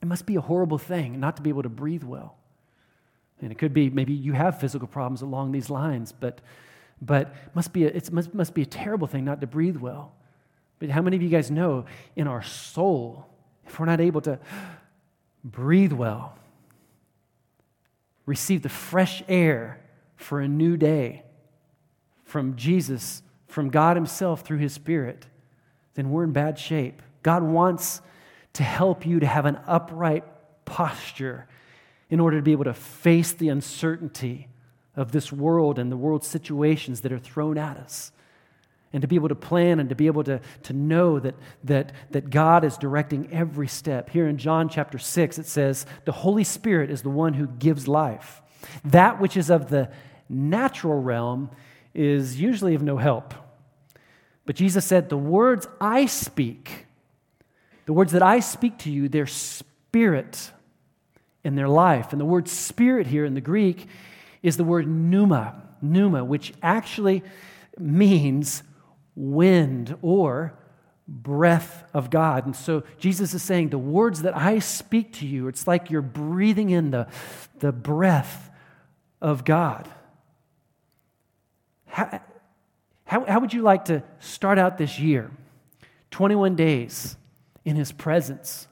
It 0.00 0.06
must 0.06 0.26
be 0.26 0.36
a 0.36 0.40
horrible 0.40 0.78
thing 0.78 1.18
not 1.18 1.36
to 1.36 1.42
be 1.42 1.50
able 1.50 1.64
to 1.64 1.68
breathe 1.68 2.04
well. 2.04 2.36
And 3.40 3.50
it 3.50 3.58
could 3.58 3.74
be 3.74 3.90
maybe 3.90 4.12
you 4.12 4.32
have 4.32 4.60
physical 4.60 4.86
problems 4.86 5.22
along 5.22 5.52
these 5.52 5.70
lines, 5.70 6.12
but, 6.12 6.40
but 7.02 7.34
must 7.54 7.72
be 7.72 7.84
a, 7.84 7.88
it 7.88 8.12
must, 8.12 8.32
must 8.32 8.54
be 8.54 8.62
a 8.62 8.66
terrible 8.66 9.06
thing 9.06 9.24
not 9.24 9.40
to 9.40 9.46
breathe 9.46 9.76
well. 9.76 10.14
But 10.78 10.90
how 10.90 11.02
many 11.02 11.16
of 11.16 11.22
you 11.22 11.28
guys 11.28 11.50
know 11.50 11.86
in 12.14 12.28
our 12.28 12.42
soul, 12.42 13.26
if 13.66 13.80
we're 13.80 13.86
not 13.86 14.00
able 14.00 14.20
to 14.22 14.38
breathe 15.42 15.92
well, 15.92 16.38
receive 18.24 18.62
the 18.62 18.68
fresh 18.68 19.22
air 19.28 19.80
for 20.16 20.40
a 20.40 20.48
new 20.48 20.76
day 20.76 21.24
from 22.24 22.56
Jesus 22.56 23.22
from 23.54 23.70
God 23.70 23.96
Himself 23.96 24.40
through 24.40 24.58
His 24.58 24.72
Spirit, 24.72 25.26
then 25.94 26.10
we're 26.10 26.24
in 26.24 26.32
bad 26.32 26.58
shape. 26.58 27.00
God 27.22 27.44
wants 27.44 28.02
to 28.54 28.64
help 28.64 29.06
you 29.06 29.20
to 29.20 29.26
have 29.26 29.46
an 29.46 29.58
upright 29.66 30.24
posture 30.64 31.46
in 32.10 32.18
order 32.18 32.36
to 32.36 32.42
be 32.42 32.52
able 32.52 32.64
to 32.64 32.74
face 32.74 33.32
the 33.32 33.48
uncertainty 33.48 34.48
of 34.96 35.12
this 35.12 35.32
world 35.32 35.78
and 35.78 35.90
the 35.90 35.96
world 35.96 36.24
situations 36.24 37.02
that 37.02 37.12
are 37.12 37.18
thrown 37.18 37.56
at 37.56 37.76
us. 37.76 38.10
And 38.92 39.02
to 39.02 39.08
be 39.08 39.16
able 39.16 39.28
to 39.28 39.36
plan 39.36 39.78
and 39.78 39.88
to 39.88 39.94
be 39.94 40.06
able 40.08 40.24
to, 40.24 40.40
to 40.64 40.72
know 40.72 41.20
that, 41.20 41.34
that, 41.62 41.92
that 42.10 42.30
God 42.30 42.64
is 42.64 42.76
directing 42.76 43.32
every 43.32 43.68
step. 43.68 44.10
Here 44.10 44.26
in 44.28 44.36
John 44.36 44.68
chapter 44.68 44.98
6, 44.98 45.38
it 45.38 45.46
says, 45.46 45.86
The 46.04 46.12
Holy 46.12 46.44
Spirit 46.44 46.90
is 46.90 47.02
the 47.02 47.10
one 47.10 47.34
who 47.34 47.46
gives 47.46 47.86
life. 47.86 48.42
That 48.84 49.20
which 49.20 49.36
is 49.36 49.48
of 49.48 49.68
the 49.68 49.90
natural 50.28 51.00
realm 51.00 51.50
is 51.92 52.40
usually 52.40 52.74
of 52.74 52.82
no 52.82 52.96
help. 52.96 53.34
But 54.46 54.56
Jesus 54.56 54.84
said, 54.84 55.08
The 55.08 55.16
words 55.16 55.66
I 55.80 56.06
speak, 56.06 56.86
the 57.86 57.92
words 57.92 58.12
that 58.12 58.22
I 58.22 58.40
speak 58.40 58.78
to 58.78 58.90
you, 58.90 59.08
they're 59.08 59.26
spirit 59.26 60.50
in 61.42 61.54
their 61.54 61.68
life. 61.68 62.12
And 62.12 62.20
the 62.20 62.26
word 62.26 62.48
spirit 62.48 63.06
here 63.06 63.24
in 63.24 63.34
the 63.34 63.40
Greek 63.40 63.86
is 64.42 64.56
the 64.56 64.64
word 64.64 64.86
pneuma, 64.86 65.62
pneuma, 65.80 66.24
which 66.24 66.52
actually 66.62 67.22
means 67.78 68.62
wind 69.14 69.96
or 70.02 70.54
breath 71.06 71.84
of 71.92 72.10
God. 72.10 72.46
And 72.46 72.56
so 72.56 72.82
Jesus 72.98 73.34
is 73.34 73.42
saying, 73.42 73.70
The 73.70 73.78
words 73.78 74.22
that 74.22 74.36
I 74.36 74.58
speak 74.58 75.12
to 75.14 75.26
you, 75.26 75.48
it's 75.48 75.66
like 75.66 75.90
you're 75.90 76.02
breathing 76.02 76.70
in 76.70 76.90
the, 76.90 77.06
the 77.58 77.72
breath 77.72 78.50
of 79.20 79.44
God. 79.44 79.88
How, 81.86 82.20
how, 83.04 83.24
how 83.24 83.40
would 83.40 83.52
you 83.52 83.62
like 83.62 83.86
to 83.86 84.02
start 84.18 84.58
out 84.58 84.78
this 84.78 84.98
year? 84.98 85.30
21 86.10 86.54
days 86.54 87.16
in 87.64 87.76
His 87.76 87.92
presence, 87.92 88.68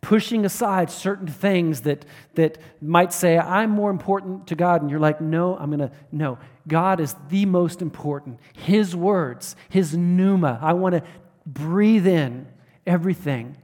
pushing 0.00 0.44
aside 0.44 0.90
certain 0.90 1.28
things 1.28 1.82
that, 1.82 2.04
that 2.34 2.58
might 2.80 3.12
say, 3.12 3.38
I'm 3.38 3.70
more 3.70 3.90
important 3.90 4.48
to 4.48 4.54
God. 4.54 4.82
And 4.82 4.90
you're 4.90 5.00
like, 5.00 5.20
no, 5.20 5.56
I'm 5.56 5.70
going 5.70 5.88
to, 5.88 5.92
no. 6.10 6.38
God 6.66 7.00
is 7.00 7.14
the 7.28 7.46
most 7.46 7.80
important. 7.80 8.40
His 8.54 8.94
words, 8.94 9.56
His 9.68 9.96
pneuma. 9.96 10.58
I 10.60 10.72
want 10.72 10.94
to 10.94 11.02
breathe 11.46 12.06
in 12.06 12.48
everything 12.86 13.56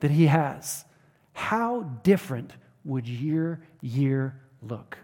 that 0.00 0.10
He 0.10 0.26
has. 0.26 0.84
How 1.32 1.82
different 2.02 2.52
would 2.84 3.08
your 3.08 3.60
year 3.80 4.40
look? 4.62 4.98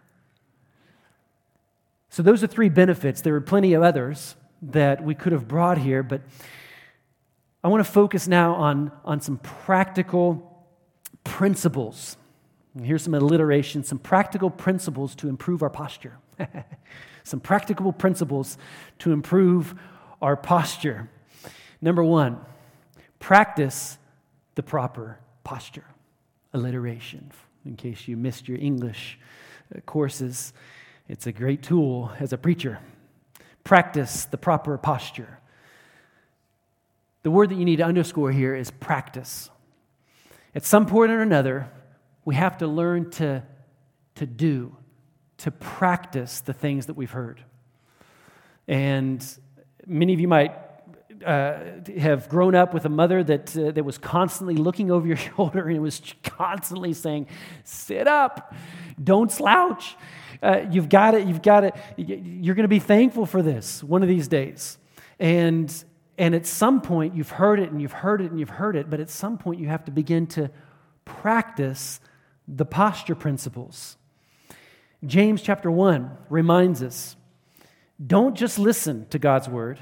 So, 2.13 2.23
those 2.23 2.45
are 2.45 2.47
three 2.47 2.69
benefits. 2.69 3.23
There 3.23 3.35
are 3.37 3.41
plenty 3.41 3.73
of 3.73 3.83
others 3.83 4.37
that 4.61 5.03
we 5.03 5.15
could 5.15 5.33
have 5.33 5.49
brought 5.49 5.79
here, 5.79 6.03
but 6.03 6.21
I 7.65 7.69
want 7.69 7.83
to 7.83 7.91
focus 7.91 8.29
now 8.29 8.55
on, 8.55 8.93
on 9.03 9.23
some 9.23 9.39
practical 9.39 10.67
principles. 11.25 12.19
And 12.75 12.85
here's 12.85 13.03
some 13.03 13.15
alliteration, 13.15 13.83
some 13.83 13.99
practical 13.99 14.51
principles 14.51 15.15
to 15.17 15.29
improve 15.31 15.63
our 15.63 15.71
posture. 15.71 16.19
some 17.25 17.41
practical 17.41 17.95
principles 17.95 18.59
to 18.99 19.13
improve 19.13 19.75
our 20.21 20.37
posture. 20.37 21.09
Number 21.81 22.05
one, 22.05 22.39
practice 23.21 23.97
the 24.55 24.63
proper 24.63 25.19
posture. 25.45 25.87
Alliteration, 26.53 27.33
in 27.65 27.75
case 27.75 28.07
you 28.07 28.19
missed 28.19 28.49
your 28.49 28.59
English 28.59 29.19
uh, 29.75 29.81
courses. 29.87 30.53
It's 31.09 31.27
a 31.27 31.33
great 31.33 31.63
tool 31.63 32.13
as 32.19 32.33
a 32.33 32.39
preacher. 32.39 32.79
Practice 33.65 34.25
the 34.25 34.39
proper 34.39 34.79
posture. 34.79 35.39
The 37.23 37.31
word 37.31 37.51
that 37.51 37.57
you 37.57 37.65
need 37.65 37.77
to 37.77 37.85
underscore 37.85 38.33
here 38.33 38.55
is 38.55 38.71
practice. 38.71 39.51
At 40.55 40.65
some 40.65 40.87
point 40.87 41.13
or 41.13 41.23
another, 41.23 41.71
we 42.25 42.35
have 42.35 42.59
to 42.59 42.67
learn 42.67 43.11
to, 43.13 43.43
to 44.17 44.27
do, 44.27 44.77
to 45.39 45.51
practice 45.51 46.41
the 46.41 46.53
things 46.53 46.87
that 46.87 46.95
we've 46.95 47.11
heard. 47.11 47.43
And 48.69 49.25
many 49.87 50.15
of 50.15 50.21
you 50.21 50.29
might 50.29 50.55
uh, 51.25 51.59
have 51.99 52.29
grown 52.29 52.55
up 52.55 52.75
with 52.75 52.85
a 52.85 52.89
mother 52.89 53.23
that, 53.23 53.57
uh, 53.57 53.71
that 53.71 53.85
was 53.85 53.99
constantly 53.99 54.57
looking 54.57 54.91
over 54.91 55.07
your 55.07 55.17
shoulder 55.37 55.69
and 55.69 55.81
was 55.81 56.01
constantly 56.23 56.93
saying, 56.93 57.29
Sit 57.65 58.09
up, 58.09 58.55
don't 59.03 59.31
slouch. 59.31 59.97
Uh, 60.43 60.67
you've 60.71 60.89
got 60.89 61.15
it, 61.15 61.27
you've 61.27 61.43
got 61.43 61.65
it. 61.65 61.75
You're 61.97 62.55
going 62.55 62.65
to 62.65 62.69
be 62.69 62.81
thankful 62.81 63.27
for 63.27 63.43
this 63.43 63.83
one 63.83 64.03
of 64.03 64.09
these 64.09 64.27
days. 64.27 64.77
And, 65.21 65.73
and 66.19 66.35
at 66.35 66.47
some 66.47 66.81
point, 66.81 67.15
you've 67.15 67.31
heard 67.31 67.61
it 67.61 67.71
and 67.71 67.81
you've 67.81 67.93
heard 67.93 68.21
it 68.21 68.31
and 68.31 68.41
you've 68.41 68.51
heard 68.51 68.75
it, 68.75 68.91
but 68.91 68.99
at 68.99 69.09
some 69.09 69.39
point, 69.39 69.61
you 69.61 69.69
have 69.69 69.85
to 69.85 69.93
begin 69.93 70.27
to 70.29 70.51
practice 71.05 72.01
the 72.49 72.65
posture 72.65 73.15
principles. 73.15 73.97
James 75.05 75.43
chapter 75.43 75.71
1 75.71 76.11
reminds 76.29 76.83
us 76.83 77.17
don't 78.05 78.37
just 78.37 78.59
listen 78.59 79.07
to 79.11 79.19
God's 79.19 79.49
word, 79.49 79.79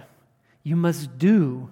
you 0.62 0.77
must 0.77 1.18
do 1.18 1.70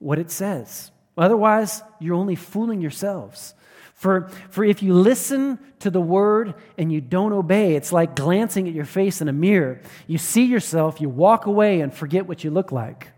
what 0.00 0.18
it 0.18 0.30
says. 0.30 0.90
Otherwise, 1.16 1.82
you're 2.00 2.16
only 2.16 2.34
fooling 2.34 2.80
yourselves. 2.80 3.54
For, 3.94 4.28
for 4.50 4.64
if 4.64 4.82
you 4.82 4.92
listen 4.92 5.58
to 5.78 5.90
the 5.90 6.00
word 6.00 6.54
and 6.76 6.92
you 6.92 7.00
don't 7.00 7.32
obey, 7.32 7.74
it's 7.74 7.92
like 7.92 8.14
glancing 8.16 8.68
at 8.68 8.74
your 8.74 8.84
face 8.84 9.20
in 9.20 9.28
a 9.28 9.32
mirror. 9.32 9.80
You 10.06 10.18
see 10.18 10.44
yourself, 10.44 11.00
you 11.00 11.08
walk 11.08 11.46
away 11.46 11.80
and 11.80 11.94
forget 11.94 12.26
what 12.26 12.44
you 12.44 12.50
look 12.50 12.72
like. 12.72 13.08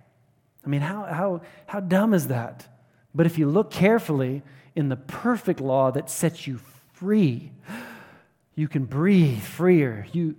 I 0.64 0.68
mean, 0.68 0.82
how, 0.82 1.04
how, 1.04 1.40
how 1.66 1.80
dumb 1.80 2.12
is 2.12 2.28
that? 2.28 2.66
But 3.14 3.26
if 3.26 3.38
you 3.38 3.48
look 3.48 3.70
carefully 3.70 4.42
in 4.74 4.88
the 4.88 4.96
perfect 4.96 5.60
law 5.60 5.90
that 5.92 6.10
sets 6.10 6.46
you 6.46 6.60
free, 6.92 7.50
you 8.54 8.68
can 8.68 8.84
breathe 8.84 9.40
freer. 9.40 10.06
You, 10.12 10.36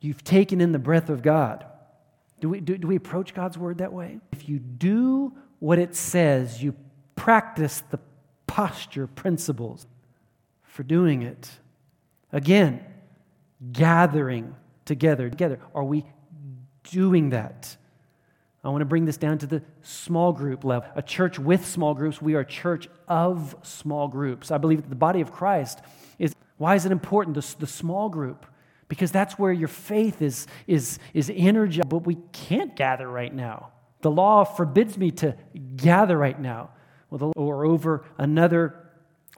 you've 0.00 0.24
taken 0.24 0.60
in 0.60 0.72
the 0.72 0.78
breath 0.78 1.08
of 1.08 1.22
God. 1.22 1.64
Do 2.40 2.48
we, 2.48 2.60
do, 2.60 2.76
do 2.76 2.88
we 2.88 2.96
approach 2.96 3.34
God's 3.34 3.56
word 3.56 3.78
that 3.78 3.92
way? 3.92 4.18
If 4.32 4.48
you 4.48 4.58
do 4.58 5.32
what 5.60 5.78
it 5.78 5.94
says, 5.94 6.62
you 6.62 6.74
practice 7.14 7.82
the 7.90 7.98
posture 8.50 9.06
principles 9.06 9.86
for 10.64 10.82
doing 10.82 11.22
it. 11.22 11.48
Again, 12.32 12.84
gathering 13.72 14.56
together. 14.84 15.30
Together. 15.30 15.60
Are 15.72 15.84
we 15.84 16.04
doing 16.82 17.30
that? 17.30 17.76
I 18.64 18.70
want 18.70 18.80
to 18.80 18.86
bring 18.86 19.04
this 19.04 19.16
down 19.16 19.38
to 19.38 19.46
the 19.46 19.62
small 19.82 20.32
group 20.32 20.64
level. 20.64 20.90
A 20.96 21.02
church 21.02 21.38
with 21.38 21.64
small 21.64 21.94
groups. 21.94 22.20
We 22.20 22.34
are 22.34 22.40
a 22.40 22.44
church 22.44 22.88
of 23.06 23.54
small 23.62 24.08
groups. 24.08 24.50
I 24.50 24.58
believe 24.58 24.82
that 24.82 24.88
the 24.90 24.96
body 24.96 25.20
of 25.20 25.30
Christ 25.30 25.78
is. 26.18 26.34
Why 26.56 26.74
is 26.74 26.84
it 26.84 26.90
important? 26.90 27.36
The, 27.36 27.54
the 27.60 27.68
small 27.68 28.08
group. 28.08 28.46
Because 28.88 29.12
that's 29.12 29.38
where 29.38 29.52
your 29.52 29.68
faith 29.68 30.20
is, 30.20 30.48
is, 30.66 30.98
is 31.14 31.30
energized. 31.32 31.88
But 31.88 31.98
we 31.98 32.16
can't 32.32 32.74
gather 32.74 33.08
right 33.08 33.32
now. 33.32 33.70
The 34.00 34.10
law 34.10 34.42
forbids 34.42 34.98
me 34.98 35.12
to 35.12 35.36
gather 35.76 36.18
right 36.18 36.38
now 36.38 36.70
or 37.10 37.64
over 37.64 38.04
another 38.18 38.74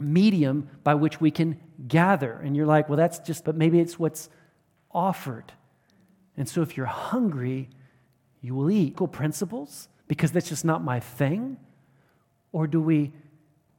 medium 0.01 0.69
by 0.85 0.95
which 0.95 1.21
we 1.21 1.31
can 1.31 1.59
gather. 1.87 2.33
And 2.33 2.57
you're 2.57 2.67
like, 2.67 2.89
well, 2.89 2.97
that's 2.97 3.19
just, 3.19 3.45
but 3.45 3.57
maybe 3.57 3.81
it's 3.81 3.99
what's 3.99 4.29
offered. 4.91 5.53
And 6.37 6.49
so 6.49 6.63
if 6.63 6.77
you're 6.77 6.87
hungry, 6.87 7.69
you 8.41 8.55
will 8.55 8.71
eat. 8.71 8.97
Principles, 9.13 9.89
because 10.09 10.33
that's 10.33 10.49
just 10.49 10.65
not 10.65 10.83
my 10.83 11.01
thing? 11.01 11.57
Or 12.53 12.67
do 12.67 12.81
we 12.81 13.13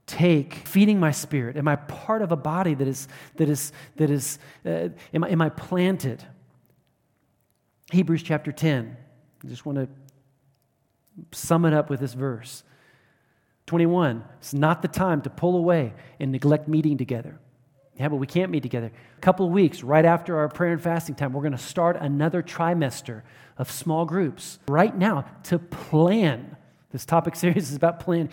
take 0.05 0.53
feeding 0.53 0.99
my 0.99 1.11
spirit? 1.11 1.57
Am 1.57 1.67
I 1.67 1.75
part 1.75 2.21
of 2.21 2.31
a 2.31 2.35
body 2.35 2.73
that 2.73 2.87
is, 2.87 3.07
that 3.37 3.49
is, 3.49 3.71
that 3.97 4.09
is, 4.09 4.39
uh, 4.65 4.89
am, 5.13 5.23
I, 5.23 5.29
am 5.29 5.41
I 5.41 5.49
planted? 5.49 6.23
Hebrews 7.91 8.23
chapter 8.23 8.51
10. 8.51 8.97
I 9.43 9.47
just 9.47 9.65
want 9.65 9.77
to 9.77 9.87
sum 11.31 11.65
it 11.65 11.73
up 11.73 11.89
with 11.89 11.99
this 11.99 12.13
verse. 12.13 12.63
21, 13.65 14.23
it's 14.39 14.53
not 14.53 14.81
the 14.81 14.87
time 14.87 15.21
to 15.21 15.29
pull 15.29 15.55
away 15.55 15.93
and 16.19 16.31
neglect 16.31 16.67
meeting 16.67 16.97
together. 16.97 17.39
Yeah, 17.97 18.09
but 18.09 18.15
we 18.15 18.27
can't 18.27 18.51
meet 18.51 18.63
together. 18.63 18.91
A 19.17 19.21
couple 19.21 19.45
of 19.45 19.51
weeks 19.51 19.83
right 19.83 20.03
after 20.03 20.37
our 20.37 20.49
prayer 20.49 20.73
and 20.73 20.81
fasting 20.81 21.15
time, 21.15 21.31
we're 21.31 21.41
going 21.41 21.51
to 21.51 21.57
start 21.57 21.95
another 21.99 22.41
trimester 22.41 23.21
of 23.57 23.69
small 23.69 24.05
groups 24.05 24.59
right 24.67 24.95
now 24.95 25.25
to 25.43 25.59
plan. 25.59 26.57
This 26.91 27.05
topic 27.05 27.35
series 27.37 27.69
is 27.69 27.75
about 27.75 27.99
plan. 27.99 28.29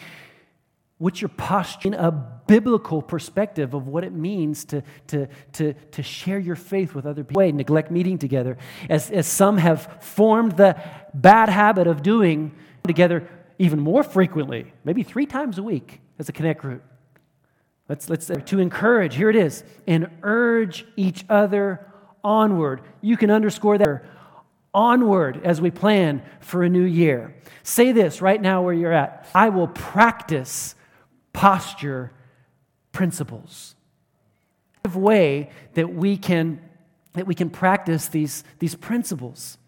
What's 0.99 1.21
your 1.21 1.31
posture 1.31 1.89
in 1.89 1.95
a 1.95 2.11
biblical 2.11 3.01
perspective 3.01 3.73
of 3.73 3.87
what 3.87 4.05
it 4.05 4.13
means 4.13 4.67
to, 4.67 4.83
to, 5.09 5.29
to, 5.55 5.73
to 5.73 6.03
share 6.03 6.39
your 6.39 6.57
faith 6.57 6.95
with 6.95 7.07
other 7.07 7.25
people? 7.25 7.51
Neglect 7.53 7.91
meeting 7.91 8.19
together. 8.19 8.59
As, 8.89 9.11
as 9.11 9.27
some 9.27 9.57
have 9.59 9.99
formed 10.03 10.59
the 10.59 10.79
bad 11.15 11.49
habit 11.49 11.87
of 11.87 12.03
doing 12.03 12.53
together 12.85 13.27
even 13.61 13.79
more 13.79 14.03
frequently, 14.03 14.73
maybe 14.85 15.03
three 15.03 15.27
times 15.27 15.59
a 15.59 15.63
week 15.63 16.01
as 16.19 16.31
a 16.31 16.33
connect 16.33 16.63
group. 16.63 16.83
Let's, 17.91 18.09
let's 18.09 18.31
to 18.47 18.59
encourage, 18.59 19.15
here 19.17 19.29
it 19.29 19.37
is, 19.37 19.63
and 19.87 20.09
urge 20.23 20.87
each 20.97 21.27
other 21.29 21.87
onward. 22.25 22.81
You 23.03 23.19
can 23.19 23.31
underscore 23.31 23.77
that 23.77 24.07
onward 24.73 25.43
as 25.45 25.61
we 25.61 25.71
plan 25.71 26.23
for 26.41 26.63
a 26.63 26.71
new 26.71 26.85
year. 26.85 27.37
Say 27.63 27.93
this 27.93 28.23
right 28.23 28.41
now 28.41 28.63
where 28.63 28.73
you're 28.73 28.95
at 28.95 29.29
I 29.35 29.51
will 29.51 29.69
practice 29.69 30.75
posture 31.35 32.13
principles. 32.93 33.75
Way 34.95 35.51
that 35.75 35.93
we 35.93 36.17
can 36.17 36.63
that 37.13 37.27
we 37.27 37.35
can 37.35 37.51
practice 37.51 38.09
these, 38.09 38.45
these 38.61 38.75
principles. 38.75 39.59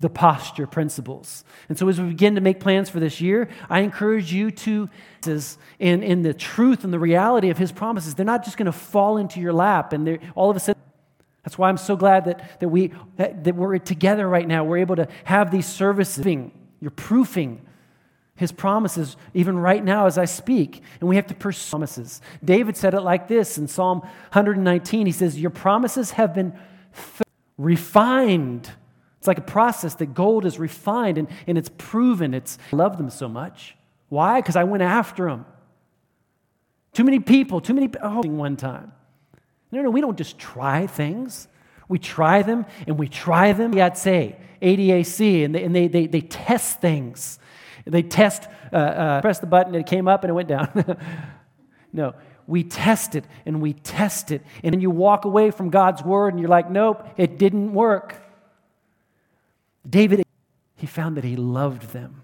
The 0.00 0.08
posture 0.08 0.66
principles. 0.66 1.44
And 1.68 1.76
so 1.76 1.88
as 1.88 2.00
we 2.00 2.08
begin 2.08 2.36
to 2.36 2.40
make 2.40 2.60
plans 2.60 2.88
for 2.88 3.00
this 3.00 3.20
year, 3.20 3.48
I 3.68 3.80
encourage 3.80 4.32
you 4.32 4.50
to 4.52 4.88
in, 5.78 6.02
in 6.02 6.22
the 6.22 6.32
truth 6.32 6.84
and 6.84 6.92
the 6.92 6.98
reality 6.98 7.50
of 7.50 7.58
his 7.58 7.72
promises. 7.72 8.14
They're 8.14 8.24
not 8.24 8.44
just 8.44 8.56
going 8.56 8.66
to 8.66 8.72
fall 8.72 9.16
into 9.16 9.40
your 9.40 9.52
lap 9.52 9.92
and 9.92 10.18
all 10.34 10.50
of 10.50 10.56
a 10.56 10.60
sudden 10.60 10.80
that's 11.48 11.56
why 11.56 11.70
I'm 11.70 11.78
so 11.78 11.96
glad 11.96 12.26
that, 12.26 12.60
that, 12.60 12.68
we, 12.68 12.92
that, 13.16 13.44
that 13.44 13.54
we're 13.54 13.78
together 13.78 14.28
right 14.28 14.46
now. 14.46 14.64
We're 14.64 14.78
able 14.78 14.96
to 14.96 15.08
have 15.24 15.50
these 15.50 15.66
services. 15.66 16.26
You're 16.78 16.90
proofing 16.90 17.62
his 18.34 18.52
promises 18.52 19.16
even 19.32 19.58
right 19.58 19.82
now 19.82 20.06
as 20.06 20.18
I 20.18 20.26
speak. 20.26 20.82
And 21.00 21.08
we 21.08 21.16
have 21.16 21.26
to 21.28 21.34
pursue 21.34 21.70
promises. 21.70 22.20
David 22.44 22.76
said 22.76 22.92
it 22.92 23.00
like 23.00 23.28
this 23.28 23.56
in 23.56 23.66
Psalm 23.66 24.00
119. 24.00 25.06
He 25.06 25.12
says, 25.12 25.40
Your 25.40 25.50
promises 25.50 26.12
have 26.12 26.34
been 26.34 26.52
refined. 27.56 28.70
It's 29.18 29.26
like 29.26 29.38
a 29.38 29.42
process 29.42 29.94
that 29.96 30.14
gold 30.14 30.44
is 30.44 30.58
refined 30.58 31.18
and, 31.18 31.28
and 31.46 31.58
it's 31.58 31.70
proven. 31.76 32.34
It's 32.34 32.58
I 32.72 32.76
love 32.76 32.98
them 32.98 33.10
so 33.10 33.28
much. 33.28 33.76
Why? 34.08 34.40
Because 34.40 34.56
I 34.56 34.64
went 34.64 34.82
after 34.82 35.28
them. 35.28 35.44
Too 36.92 37.04
many 37.04 37.18
people, 37.18 37.60
too 37.60 37.74
many 37.74 37.90
oh, 38.02 38.22
one 38.22 38.56
time. 38.56 38.92
No, 39.70 39.82
no, 39.82 39.90
we 39.90 40.00
don't 40.00 40.16
just 40.16 40.38
try 40.38 40.86
things. 40.86 41.48
We 41.88 41.98
try 41.98 42.42
them 42.42 42.64
and 42.86 42.98
we 42.98 43.08
try 43.08 43.52
them. 43.52 43.74
Yet 43.74 43.98
say 43.98 44.36
ADAC, 44.62 45.44
and 45.44 45.54
they, 45.54 45.62
and 45.62 45.74
they, 45.74 45.88
they, 45.88 46.06
they 46.06 46.20
test 46.20 46.80
things. 46.80 47.38
They 47.84 48.02
test, 48.02 48.48
uh, 48.72 48.76
uh, 48.76 49.20
press 49.20 49.38
the 49.38 49.46
button, 49.46 49.74
and 49.74 49.84
it 49.84 49.88
came 49.88 50.08
up 50.08 50.24
and 50.24 50.30
it 50.30 50.34
went 50.34 50.48
down. 50.48 50.96
no, 51.92 52.14
we 52.46 52.64
test 52.64 53.14
it 53.14 53.24
and 53.46 53.60
we 53.60 53.74
test 53.74 54.30
it. 54.30 54.42
And 54.64 54.72
then 54.72 54.80
you 54.80 54.90
walk 54.90 55.24
away 55.26 55.50
from 55.50 55.70
God's 55.70 56.02
word 56.02 56.32
and 56.32 56.40
you're 56.40 56.48
like, 56.48 56.70
nope, 56.70 57.06
it 57.16 57.38
didn't 57.38 57.74
work. 57.74 58.16
David, 59.88 60.24
he 60.76 60.86
found 60.86 61.16
that 61.16 61.24
he 61.24 61.36
loved 61.36 61.92
them. 61.92 62.22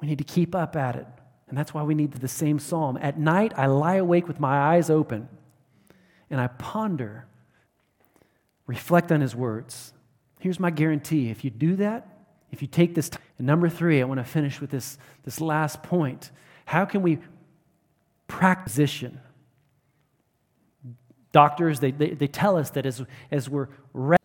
We 0.00 0.08
need 0.08 0.18
to 0.18 0.24
keep 0.24 0.54
up 0.54 0.76
at 0.76 0.96
it. 0.96 1.06
And 1.48 1.58
that's 1.58 1.74
why 1.74 1.82
we 1.82 1.94
need 1.94 2.12
the 2.12 2.28
same 2.28 2.58
psalm. 2.58 2.96
At 2.96 3.18
night, 3.18 3.52
I 3.56 3.66
lie 3.66 3.96
awake 3.96 4.26
with 4.26 4.40
my 4.40 4.74
eyes 4.74 4.88
open 4.88 5.28
and 6.30 6.40
I 6.40 6.46
ponder, 6.46 7.26
reflect 8.66 9.12
on 9.12 9.20
his 9.20 9.36
words. 9.36 9.92
Here's 10.40 10.58
my 10.58 10.70
guarantee 10.70 11.28
if 11.28 11.44
you 11.44 11.50
do 11.50 11.76
that, 11.76 12.08
if 12.50 12.62
you 12.62 12.68
take 12.68 12.94
this 12.94 13.10
number 13.38 13.68
three, 13.68 14.00
I 14.00 14.04
want 14.04 14.18
to 14.18 14.24
finish 14.24 14.60
with 14.60 14.70
this, 14.70 14.98
this 15.24 15.40
last 15.40 15.82
point. 15.82 16.30
How 16.64 16.84
can 16.84 17.02
we 17.02 17.18
practice? 18.28 19.04
Doctors, 21.32 21.80
they, 21.80 21.90
they, 21.90 22.10
they 22.10 22.26
tell 22.28 22.56
us 22.56 22.70
that 22.70 22.86
as, 22.86 23.04
as 23.30 23.48
we're 23.48 23.68
rest, 23.92 24.21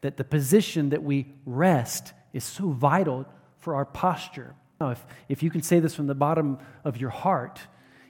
that 0.00 0.16
the 0.16 0.24
position 0.24 0.90
that 0.90 1.02
we 1.02 1.26
rest 1.44 2.12
is 2.32 2.44
so 2.44 2.70
vital 2.70 3.26
for 3.58 3.74
our 3.74 3.84
posture. 3.84 4.54
Now, 4.80 4.90
if, 4.90 5.04
if 5.28 5.42
you 5.42 5.50
can 5.50 5.62
say 5.62 5.80
this 5.80 5.94
from 5.94 6.06
the 6.06 6.14
bottom 6.14 6.58
of 6.84 6.98
your 6.98 7.10
heart, 7.10 7.60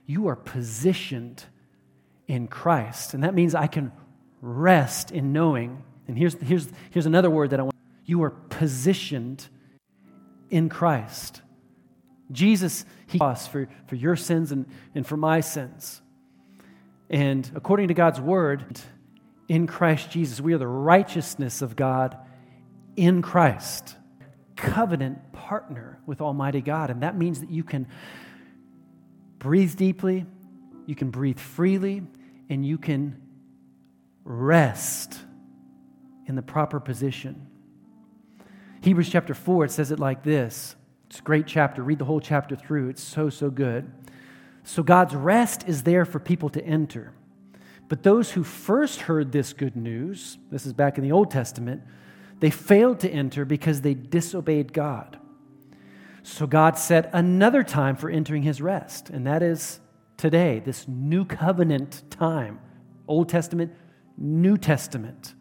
you 0.04 0.28
are 0.28 0.36
positioned 0.36 1.44
in 2.26 2.48
Christ. 2.48 3.14
And 3.14 3.22
that 3.24 3.34
means 3.34 3.54
I 3.54 3.66
can 3.66 3.92
rest 4.40 5.10
in 5.12 5.32
knowing. 5.32 5.82
And 6.08 6.18
here's, 6.18 6.34
here's, 6.34 6.68
here's 6.90 7.06
another 7.06 7.30
word 7.30 7.50
that 7.50 7.60
I 7.60 7.62
want 7.64 7.76
you 8.04 8.22
are 8.22 8.30
positioned 8.30 9.48
in 10.50 10.68
Christ. 10.68 11.42
Jesus, 12.30 12.84
He 13.06 13.18
us 13.18 13.46
for, 13.46 13.68
for 13.86 13.96
your 13.96 14.16
sins 14.16 14.52
and, 14.52 14.66
and 14.94 15.06
for 15.06 15.16
my 15.16 15.40
sins. 15.40 16.00
And 17.10 17.50
according 17.54 17.88
to 17.88 17.94
God's 17.94 18.20
word, 18.20 18.64
in 19.48 19.66
Christ 19.66 20.10
Jesus, 20.10 20.40
we 20.40 20.52
are 20.54 20.58
the 20.58 20.66
righteousness 20.66 21.62
of 21.62 21.76
God 21.76 22.16
in 22.96 23.22
Christ. 23.22 23.96
Covenant 24.56 25.32
partner 25.32 26.00
with 26.06 26.20
Almighty 26.20 26.60
God. 26.60 26.90
And 26.90 27.02
that 27.02 27.16
means 27.16 27.40
that 27.40 27.50
you 27.50 27.62
can 27.62 27.86
breathe 29.38 29.76
deeply, 29.76 30.26
you 30.86 30.94
can 30.94 31.10
breathe 31.10 31.38
freely, 31.38 32.02
and 32.48 32.64
you 32.64 32.78
can 32.78 33.20
rest 34.24 35.18
in 36.26 36.34
the 36.34 36.42
proper 36.42 36.80
position. 36.80 37.46
Hebrews 38.82 39.08
chapter 39.08 39.34
4, 39.34 39.66
it 39.66 39.70
says 39.70 39.90
it 39.90 40.00
like 40.00 40.22
this. 40.22 40.74
It's 41.08 41.20
a 41.20 41.22
great 41.22 41.46
chapter. 41.46 41.82
Read 41.82 41.98
the 41.98 42.04
whole 42.04 42.20
chapter 42.20 42.56
through. 42.56 42.88
It's 42.88 43.02
so, 43.02 43.30
so 43.30 43.50
good. 43.50 43.90
So 44.64 44.82
God's 44.82 45.14
rest 45.14 45.68
is 45.68 45.84
there 45.84 46.04
for 46.04 46.18
people 46.18 46.48
to 46.50 46.64
enter. 46.64 47.12
But 47.88 48.02
those 48.02 48.32
who 48.32 48.42
first 48.42 49.02
heard 49.02 49.32
this 49.32 49.52
good 49.52 49.76
news, 49.76 50.38
this 50.50 50.66
is 50.66 50.72
back 50.72 50.98
in 50.98 51.04
the 51.04 51.12
Old 51.12 51.30
Testament, 51.30 51.82
they 52.40 52.50
failed 52.50 53.00
to 53.00 53.10
enter 53.10 53.44
because 53.44 53.80
they 53.80 53.94
disobeyed 53.94 54.72
God. 54.72 55.18
So 56.22 56.46
God 56.46 56.76
set 56.76 57.08
another 57.12 57.62
time 57.62 57.96
for 57.96 58.10
entering 58.10 58.42
his 58.42 58.60
rest, 58.60 59.10
and 59.10 59.26
that 59.26 59.42
is 59.42 59.78
today, 60.16 60.60
this 60.64 60.88
new 60.88 61.24
covenant 61.24 62.02
time. 62.10 62.58
Old 63.06 63.28
Testament, 63.28 63.72
New 64.18 64.58
Testament. 64.58 65.34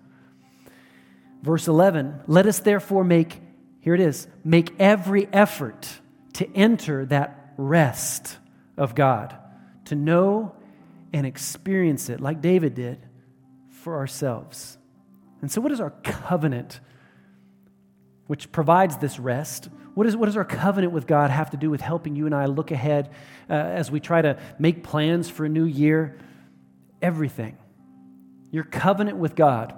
Verse 1.41 1.67
11, 1.67 2.21
let 2.27 2.45
us 2.45 2.60
therefore 2.60 3.03
make, 3.03 3.41
here 3.79 3.95
it 3.95 3.99
is, 3.99 4.27
make 4.43 4.73
every 4.79 5.27
effort 5.34 5.88
to 6.34 6.51
enter 6.55 7.05
that 7.08 7.53
rest 7.58 8.38
of 8.77 8.93
God, 8.93 9.36
to 9.86 9.95
know 9.95 10.55
and 11.13 11.25
experience 11.25 12.09
it 12.09 12.19
like 12.19 12.41
David 12.41 12.75
did 12.75 12.99
for 13.69 13.95
ourselves. 13.97 14.77
And 15.41 15.51
so, 15.51 15.61
what 15.61 15.71
is 15.71 15.79
our 15.79 15.91
covenant 16.03 16.79
which 18.27 18.51
provides 18.51 18.97
this 18.97 19.19
rest? 19.19 19.69
What, 19.93 20.07
is, 20.07 20.15
what 20.15 20.25
does 20.25 20.35
our 20.35 20.45
covenant 20.45 20.91
with 20.91 21.07
God 21.07 21.29
have 21.29 21.51
to 21.51 21.57
do 21.57 21.69
with 21.69 21.81
helping 21.81 22.15
you 22.15 22.25
and 22.25 22.35
I 22.35 22.47
look 22.47 22.71
ahead 22.71 23.11
uh, 23.49 23.53
as 23.53 23.89
we 23.89 23.99
try 23.99 24.21
to 24.21 24.39
make 24.59 24.83
plans 24.83 25.29
for 25.29 25.45
a 25.45 25.49
new 25.49 25.65
year? 25.65 26.17
Everything. 27.01 27.57
Your 28.51 28.63
covenant 28.63 29.17
with 29.17 29.35
God 29.35 29.73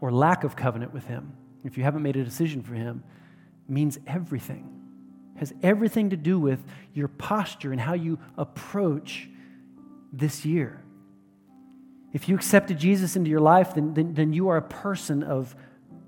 or 0.00 0.10
lack 0.10 0.44
of 0.44 0.56
covenant 0.56 0.94
with 0.94 1.04
Him, 1.04 1.34
if 1.64 1.76
you 1.76 1.84
haven't 1.84 2.02
made 2.02 2.16
a 2.16 2.24
decision 2.24 2.62
for 2.62 2.74
Him, 2.74 3.04
means 3.68 3.98
everything. 4.06 4.80
Has 5.36 5.52
everything 5.62 6.10
to 6.10 6.16
do 6.16 6.38
with 6.38 6.62
your 6.92 7.08
posture 7.08 7.72
and 7.72 7.80
how 7.80 7.94
you 7.94 8.18
approach 8.36 9.28
this 10.12 10.44
year. 10.44 10.82
If 12.12 12.28
you 12.28 12.34
accepted 12.34 12.78
Jesus 12.78 13.16
into 13.16 13.30
your 13.30 13.40
life, 13.40 13.74
then, 13.74 13.94
then, 13.94 14.14
then 14.14 14.32
you 14.32 14.48
are 14.48 14.56
a 14.56 14.62
person 14.62 15.22
of 15.22 15.54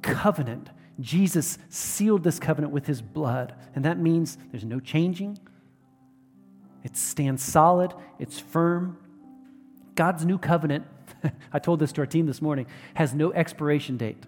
covenant. 0.02 0.68
Jesus 1.00 1.58
sealed 1.68 2.24
this 2.24 2.38
covenant 2.38 2.72
with 2.72 2.86
his 2.86 3.00
blood, 3.00 3.54
and 3.74 3.84
that 3.84 3.98
means 3.98 4.36
there's 4.50 4.64
no 4.64 4.80
changing. 4.80 5.38
It 6.82 6.96
stands 6.96 7.42
solid, 7.42 7.94
it's 8.18 8.38
firm. 8.38 8.98
God's 9.94 10.24
new 10.24 10.38
covenant 10.38 10.86
I 11.52 11.58
told 11.58 11.80
this 11.80 11.92
to 11.92 12.00
our 12.02 12.06
team 12.06 12.26
this 12.26 12.42
morning, 12.42 12.66
has 12.94 13.14
no 13.14 13.32
expiration 13.32 13.96
date. 13.96 14.24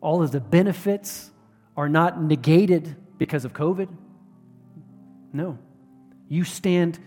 All 0.00 0.22
of 0.22 0.32
the 0.32 0.40
benefits 0.40 1.30
are 1.76 1.88
not 1.88 2.20
negated 2.20 2.96
because 3.18 3.44
of 3.44 3.52
COVID. 3.52 3.88
No. 5.32 5.58
You 6.28 6.44
stand 6.44 6.98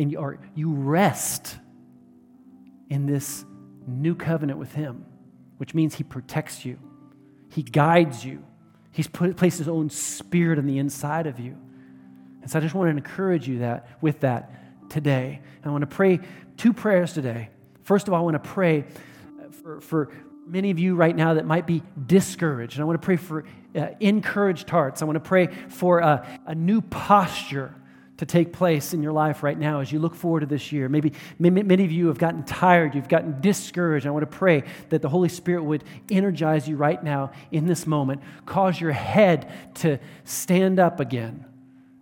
and 0.00 0.10
you, 0.10 0.38
you 0.54 0.72
rest 0.72 1.58
in 2.88 3.04
this 3.04 3.44
new 3.86 4.14
covenant 4.14 4.58
with 4.58 4.72
Him, 4.72 5.04
which 5.58 5.74
means 5.74 5.94
He 5.94 6.04
protects 6.04 6.64
you, 6.64 6.78
He 7.50 7.62
guides 7.62 8.24
you, 8.24 8.42
He's 8.92 9.06
put, 9.06 9.36
placed 9.36 9.58
His 9.58 9.68
own 9.68 9.90
spirit 9.90 10.58
on 10.58 10.66
the 10.66 10.78
inside 10.78 11.26
of 11.26 11.38
you. 11.38 11.56
And 12.40 12.50
so 12.50 12.58
I 12.58 12.62
just 12.62 12.74
want 12.74 12.86
to 12.86 12.96
encourage 12.96 13.46
you 13.46 13.58
that 13.58 13.88
with 14.00 14.20
that 14.20 14.88
today. 14.88 15.42
I 15.62 15.68
want 15.68 15.82
to 15.82 15.86
pray 15.86 16.20
two 16.56 16.72
prayers 16.72 17.12
today. 17.12 17.50
First 17.82 18.08
of 18.08 18.14
all, 18.14 18.20
I 18.20 18.24
want 18.24 18.42
to 18.42 18.50
pray 18.50 18.86
for, 19.62 19.82
for 19.82 20.10
many 20.46 20.70
of 20.70 20.78
you 20.78 20.94
right 20.96 21.14
now 21.14 21.34
that 21.34 21.44
might 21.44 21.66
be 21.66 21.82
discouraged. 22.06 22.76
And 22.76 22.82
I 22.82 22.84
want 22.84 23.00
to 23.00 23.04
pray 23.04 23.16
for 23.16 23.44
uh, 23.76 23.88
encouraged 24.00 24.70
hearts. 24.70 25.02
I 25.02 25.04
want 25.04 25.16
to 25.16 25.28
pray 25.28 25.48
for 25.68 25.98
a 25.98 26.54
new 26.54 26.80
posture 26.80 27.74
to 28.20 28.26
take 28.26 28.52
place 28.52 28.92
in 28.92 29.02
your 29.02 29.14
life 29.14 29.42
right 29.42 29.58
now 29.58 29.80
as 29.80 29.90
you 29.90 29.98
look 29.98 30.14
forward 30.14 30.40
to 30.40 30.46
this 30.46 30.72
year. 30.72 30.90
Maybe 30.90 31.14
many 31.38 31.84
of 31.86 31.90
you 31.90 32.08
have 32.08 32.18
gotten 32.18 32.42
tired, 32.44 32.94
you've 32.94 33.08
gotten 33.08 33.40
discouraged. 33.40 34.06
I 34.06 34.10
want 34.10 34.30
to 34.30 34.38
pray 34.38 34.64
that 34.90 35.00
the 35.00 35.08
Holy 35.08 35.30
Spirit 35.30 35.64
would 35.64 35.84
energize 36.10 36.68
you 36.68 36.76
right 36.76 37.02
now 37.02 37.32
in 37.50 37.66
this 37.66 37.86
moment, 37.86 38.20
cause 38.44 38.78
your 38.78 38.92
head 38.92 39.50
to 39.76 39.98
stand 40.24 40.78
up 40.78 41.00
again, 41.00 41.46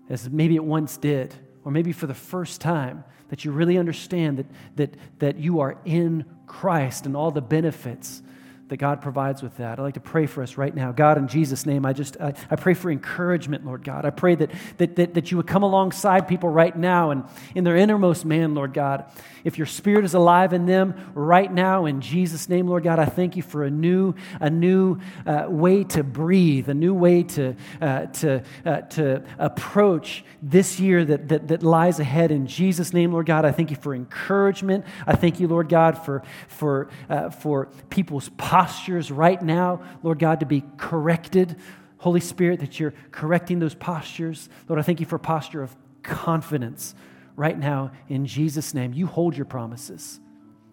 as 0.08 0.28
maybe 0.28 0.56
it 0.56 0.64
once 0.64 0.96
did, 0.96 1.32
or 1.64 1.70
maybe 1.70 1.92
for 1.92 2.08
the 2.08 2.14
first 2.14 2.60
time 2.60 3.04
that 3.28 3.44
you 3.44 3.52
really 3.52 3.78
understand 3.78 4.38
that, 4.38 4.46
that, 4.74 4.96
that 5.20 5.38
you 5.38 5.60
are 5.60 5.78
in 5.84 6.24
Christ 6.48 7.06
and 7.06 7.16
all 7.16 7.30
the 7.30 7.40
benefits 7.40 8.22
that 8.68 8.76
God 8.76 9.00
provides 9.00 9.42
with 9.42 9.56
that. 9.56 9.78
I'd 9.78 9.82
like 9.82 9.94
to 9.94 10.00
pray 10.00 10.26
for 10.26 10.42
us 10.42 10.56
right 10.56 10.74
now. 10.74 10.92
God, 10.92 11.18
in 11.18 11.26
Jesus' 11.26 11.64
name, 11.64 11.86
I 11.86 11.92
just 11.92 12.18
I, 12.20 12.34
I 12.50 12.56
pray 12.56 12.74
for 12.74 12.90
encouragement, 12.90 13.64
Lord 13.64 13.82
God. 13.82 14.04
I 14.04 14.10
pray 14.10 14.34
that, 14.34 14.50
that, 14.76 14.96
that, 14.96 15.14
that 15.14 15.30
you 15.30 15.36
would 15.38 15.46
come 15.46 15.62
alongside 15.62 16.28
people 16.28 16.48
right 16.48 16.76
now 16.76 17.10
and 17.10 17.24
in 17.54 17.64
their 17.64 17.76
innermost 17.76 18.24
man, 18.24 18.54
Lord 18.54 18.74
God. 18.74 19.04
If 19.44 19.56
your 19.56 19.66
spirit 19.66 20.04
is 20.04 20.14
alive 20.14 20.52
in 20.52 20.66
them 20.66 21.12
right 21.14 21.50
now, 21.50 21.86
in 21.86 22.00
Jesus' 22.00 22.48
name, 22.48 22.68
Lord 22.68 22.84
God, 22.84 22.98
I 22.98 23.06
thank 23.06 23.36
you 23.36 23.42
for 23.42 23.64
a 23.64 23.70
new, 23.70 24.14
a 24.40 24.50
new 24.50 24.98
uh, 25.24 25.46
way 25.48 25.84
to 25.84 26.02
breathe, 26.02 26.68
a 26.68 26.74
new 26.74 26.92
way 26.92 27.22
to, 27.22 27.54
uh, 27.80 28.06
to, 28.06 28.42
uh, 28.66 28.80
to 28.82 29.22
approach 29.38 30.24
this 30.42 30.78
year 30.78 31.04
that, 31.04 31.28
that, 31.28 31.48
that 31.48 31.62
lies 31.62 32.00
ahead. 32.00 32.30
In 32.30 32.46
Jesus' 32.46 32.92
name, 32.92 33.12
Lord 33.12 33.26
God, 33.26 33.44
I 33.44 33.52
thank 33.52 33.70
you 33.70 33.76
for 33.76 33.94
encouragement. 33.94 34.84
I 35.06 35.14
thank 35.14 35.40
you, 35.40 35.48
Lord 35.48 35.68
God, 35.68 36.04
for, 36.04 36.22
for, 36.48 36.90
uh, 37.08 37.30
for 37.30 37.66
people's 37.90 38.28
postures 38.58 39.10
right 39.12 39.40
now, 39.40 39.80
Lord 40.02 40.18
God, 40.18 40.40
to 40.40 40.46
be 40.46 40.64
corrected. 40.78 41.56
Holy 41.98 42.20
Spirit, 42.20 42.60
that 42.60 42.80
you're 42.80 42.94
correcting 43.12 43.60
those 43.60 43.74
postures. 43.74 44.48
Lord, 44.68 44.80
I 44.80 44.82
thank 44.82 44.98
you 44.98 45.06
for 45.06 45.16
a 45.16 45.20
posture 45.20 45.62
of 45.62 45.76
confidence 46.02 46.94
right 47.36 47.56
now 47.56 47.92
in 48.08 48.26
Jesus' 48.26 48.74
name. 48.74 48.92
You 48.92 49.06
hold 49.06 49.36
your 49.36 49.46
promises. 49.46 50.18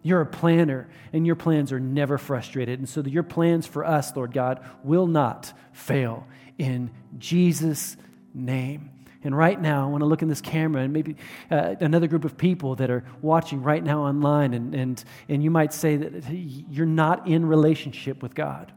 You're 0.01 0.21
a 0.21 0.25
planner, 0.25 0.87
and 1.13 1.25
your 1.25 1.35
plans 1.35 1.71
are 1.71 1.79
never 1.79 2.17
frustrated. 2.17 2.79
And 2.79 2.89
so 2.89 3.01
your 3.01 3.23
plans 3.23 3.67
for 3.67 3.85
us, 3.85 4.15
Lord 4.15 4.33
God, 4.33 4.63
will 4.83 5.07
not 5.07 5.53
fail 5.71 6.27
in 6.57 6.91
Jesus' 7.17 7.97
name. 8.33 8.89
And 9.25 9.35
right 9.35 9.59
now, 9.59 9.83
I 9.83 9.89
want 9.89 10.01
to 10.01 10.05
look 10.05 10.21
in 10.21 10.29
this 10.29 10.41
camera 10.41 10.83
and 10.83 10.93
maybe 10.93 11.15
uh, 11.49 11.75
another 11.79 12.07
group 12.07 12.25
of 12.25 12.37
people 12.37 12.75
that 12.75 12.89
are 12.89 13.03
watching 13.21 13.63
right 13.63 13.83
now 13.83 14.03
online, 14.03 14.53
and, 14.53 14.75
and, 14.75 15.03
and 15.27 15.43
you 15.43 15.49
might 15.49 15.73
say 15.73 15.97
that 15.97 16.31
you're 16.31 16.85
not 16.85 17.27
in 17.27 17.45
relationship 17.45 18.21
with 18.21 18.35
God. 18.35 18.71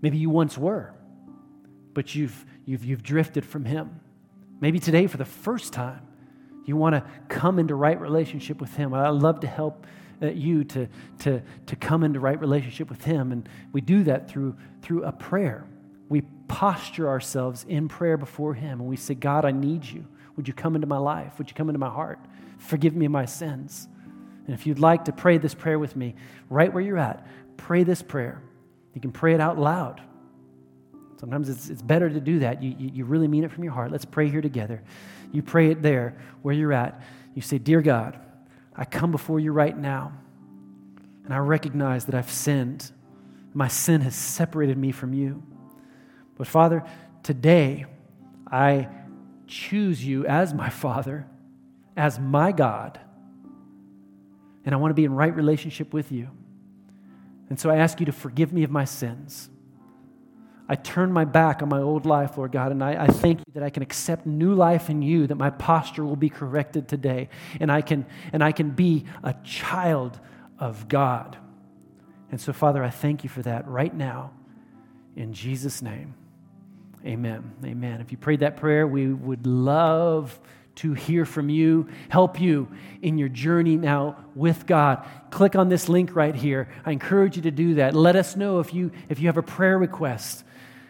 Maybe 0.00 0.18
you 0.18 0.30
once 0.30 0.56
were, 0.56 0.94
but 1.92 2.14
you've, 2.14 2.44
you've, 2.64 2.84
you've 2.84 3.02
drifted 3.02 3.44
from 3.44 3.64
Him. 3.64 4.00
Maybe 4.60 4.78
today, 4.78 5.06
for 5.06 5.18
the 5.18 5.24
first 5.24 5.72
time, 5.72 6.00
you 6.64 6.76
want 6.76 6.94
to 6.94 7.04
come 7.28 7.58
into 7.58 7.74
right 7.74 8.00
relationship 8.00 8.60
with 8.60 8.74
Him. 8.74 8.94
I'd 8.94 9.10
love 9.10 9.40
to 9.40 9.46
help 9.46 9.86
uh, 10.22 10.28
you 10.28 10.64
to, 10.64 10.88
to, 11.20 11.42
to 11.66 11.76
come 11.76 12.04
into 12.04 12.20
right 12.20 12.40
relationship 12.40 12.88
with 12.88 13.04
Him. 13.04 13.32
And 13.32 13.48
we 13.72 13.82
do 13.82 14.04
that 14.04 14.28
through, 14.30 14.56
through 14.80 15.04
a 15.04 15.12
prayer. 15.12 15.66
Posture 16.48 17.08
ourselves 17.08 17.64
in 17.68 17.88
prayer 17.88 18.16
before 18.16 18.54
Him 18.54 18.80
and 18.80 18.88
we 18.88 18.96
say, 18.96 19.14
God, 19.14 19.44
I 19.44 19.52
need 19.52 19.84
you. 19.84 20.06
Would 20.36 20.48
you 20.48 20.54
come 20.54 20.74
into 20.74 20.86
my 20.86 20.98
life? 20.98 21.38
Would 21.38 21.48
you 21.48 21.54
come 21.54 21.68
into 21.68 21.78
my 21.78 21.90
heart? 21.90 22.18
Forgive 22.58 22.94
me 22.94 23.08
my 23.08 23.24
sins. 23.24 23.88
And 24.46 24.54
if 24.54 24.66
you'd 24.66 24.78
like 24.78 25.06
to 25.06 25.12
pray 25.12 25.38
this 25.38 25.54
prayer 25.54 25.78
with 25.78 25.96
me, 25.96 26.14
right 26.48 26.72
where 26.72 26.82
you're 26.82 26.98
at, 26.98 27.26
pray 27.56 27.82
this 27.82 28.02
prayer. 28.02 28.42
You 28.94 29.00
can 29.00 29.12
pray 29.12 29.34
it 29.34 29.40
out 29.40 29.58
loud. 29.58 30.00
Sometimes 31.18 31.48
it's, 31.48 31.68
it's 31.68 31.82
better 31.82 32.08
to 32.08 32.20
do 32.20 32.40
that. 32.40 32.62
You, 32.62 32.74
you, 32.78 32.90
you 32.94 33.04
really 33.04 33.28
mean 33.28 33.44
it 33.44 33.50
from 33.50 33.64
your 33.64 33.72
heart. 33.72 33.90
Let's 33.90 34.04
pray 34.04 34.28
here 34.28 34.42
together. 34.42 34.82
You 35.32 35.42
pray 35.42 35.70
it 35.70 35.82
there 35.82 36.16
where 36.42 36.54
you're 36.54 36.72
at. 36.72 37.00
You 37.34 37.42
say, 37.42 37.58
Dear 37.58 37.82
God, 37.82 38.18
I 38.74 38.84
come 38.84 39.10
before 39.10 39.40
you 39.40 39.52
right 39.52 39.76
now, 39.76 40.12
and 41.24 41.32
I 41.32 41.38
recognize 41.38 42.04
that 42.04 42.14
I've 42.14 42.30
sinned. 42.30 42.92
My 43.54 43.68
sin 43.68 44.02
has 44.02 44.14
separated 44.14 44.76
me 44.76 44.92
from 44.92 45.14
you. 45.14 45.42
But 46.36 46.46
Father, 46.46 46.84
today 47.22 47.86
I 48.50 48.88
choose 49.46 50.04
you 50.04 50.26
as 50.26 50.54
my 50.54 50.68
Father, 50.68 51.26
as 51.96 52.18
my 52.18 52.52
God, 52.52 53.00
and 54.64 54.74
I 54.74 54.78
want 54.78 54.90
to 54.90 54.94
be 54.94 55.04
in 55.04 55.14
right 55.14 55.34
relationship 55.34 55.92
with 55.92 56.10
you. 56.10 56.28
And 57.48 57.58
so 57.58 57.70
I 57.70 57.76
ask 57.76 58.00
you 58.00 58.06
to 58.06 58.12
forgive 58.12 58.52
me 58.52 58.64
of 58.64 58.70
my 58.70 58.84
sins. 58.84 59.48
I 60.68 60.74
turn 60.74 61.12
my 61.12 61.24
back 61.24 61.62
on 61.62 61.68
my 61.68 61.80
old 61.80 62.06
life, 62.06 62.36
Lord 62.36 62.50
God, 62.50 62.72
and 62.72 62.82
I, 62.82 63.04
I, 63.04 63.06
thank 63.06 63.38
you 63.38 63.44
that 63.54 63.62
I 63.62 63.70
can 63.70 63.84
accept 63.84 64.26
new 64.26 64.52
life 64.52 64.90
in 64.90 65.00
you, 65.00 65.28
that 65.28 65.36
my 65.36 65.50
posture 65.50 66.04
will 66.04 66.16
be 66.16 66.28
corrected 66.28 66.88
today, 66.88 67.28
and 67.60 67.70
I 67.70 67.82
can, 67.82 68.04
and 68.32 68.42
I 68.42 68.50
can 68.50 68.70
be 68.70 69.04
a 69.22 69.32
child 69.44 70.18
of 70.58 70.88
God. 70.88 71.36
And 72.32 72.40
so, 72.40 72.52
Father, 72.52 72.82
I 72.82 72.90
thank 72.90 73.22
you 73.22 73.30
for 73.30 73.42
that 73.42 73.68
right 73.68 73.94
now. 73.94 74.32
In 75.14 75.32
Jesus' 75.32 75.82
name, 75.82 76.14
amen. 77.06 77.52
Amen. 77.64 78.00
If 78.00 78.12
you 78.12 78.18
prayed 78.18 78.40
that 78.40 78.56
prayer, 78.56 78.86
we 78.86 79.12
would 79.12 79.46
love 79.46 80.38
to 80.76 80.92
hear 80.92 81.24
from 81.24 81.48
you, 81.48 81.88
help 82.10 82.38
you 82.38 82.68
in 83.00 83.16
your 83.16 83.30
journey 83.30 83.76
now 83.76 84.24
with 84.34 84.66
God. 84.66 85.06
Click 85.30 85.56
on 85.56 85.68
this 85.68 85.88
link 85.88 86.14
right 86.14 86.34
here. 86.34 86.68
I 86.84 86.92
encourage 86.92 87.36
you 87.36 87.42
to 87.42 87.50
do 87.50 87.74
that. 87.74 87.94
Let 87.94 88.16
us 88.16 88.36
know 88.36 88.60
if 88.60 88.74
you 88.74 88.90
if 89.08 89.18
you 89.18 89.28
have 89.28 89.38
a 89.38 89.42
prayer 89.42 89.78
request 89.78 90.44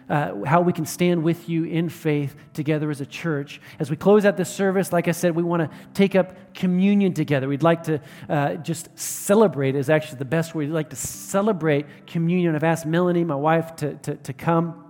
uh, 0.09 0.45
how 0.45 0.61
we 0.61 0.73
can 0.73 0.87
stand 0.87 1.23
with 1.23 1.49
you 1.49 1.65
in 1.65 1.89
faith 1.89 2.37
together 2.53 2.91
as 2.91 3.01
a 3.01 3.07
church. 3.07 3.61
As 3.79 3.91
we 3.91 3.97
close 3.97 4.25
out 4.25 4.37
this 4.37 4.53
service, 4.53 4.93
like 4.93 5.09
I 5.09 5.13
said, 5.13 5.35
we 5.35 5.43
want 5.43 5.63
to 5.63 5.77
take 5.95 6.15
up 6.15 6.55
communion 6.55 7.13
together. 7.13 7.49
We'd 7.49 7.63
like 7.63 7.85
to 7.85 8.01
uh, 8.29 8.55
just 8.55 8.89
celebrate, 8.99 9.75
is 9.75 9.91
actually 9.91 10.19
the 10.19 10.25
best 10.25 10.55
word. 10.55 10.69
We'd 10.69 10.75
like 10.75 10.91
to 10.91 10.97
celebrate 10.97 11.87
communion. 12.07 12.55
I've 12.55 12.65
asked 12.65 12.87
Melanie, 12.87 13.25
my 13.25 13.35
wife, 13.35 13.77
to, 13.77 13.95
to, 13.95 14.17
to 14.17 14.33
come 14.33 14.85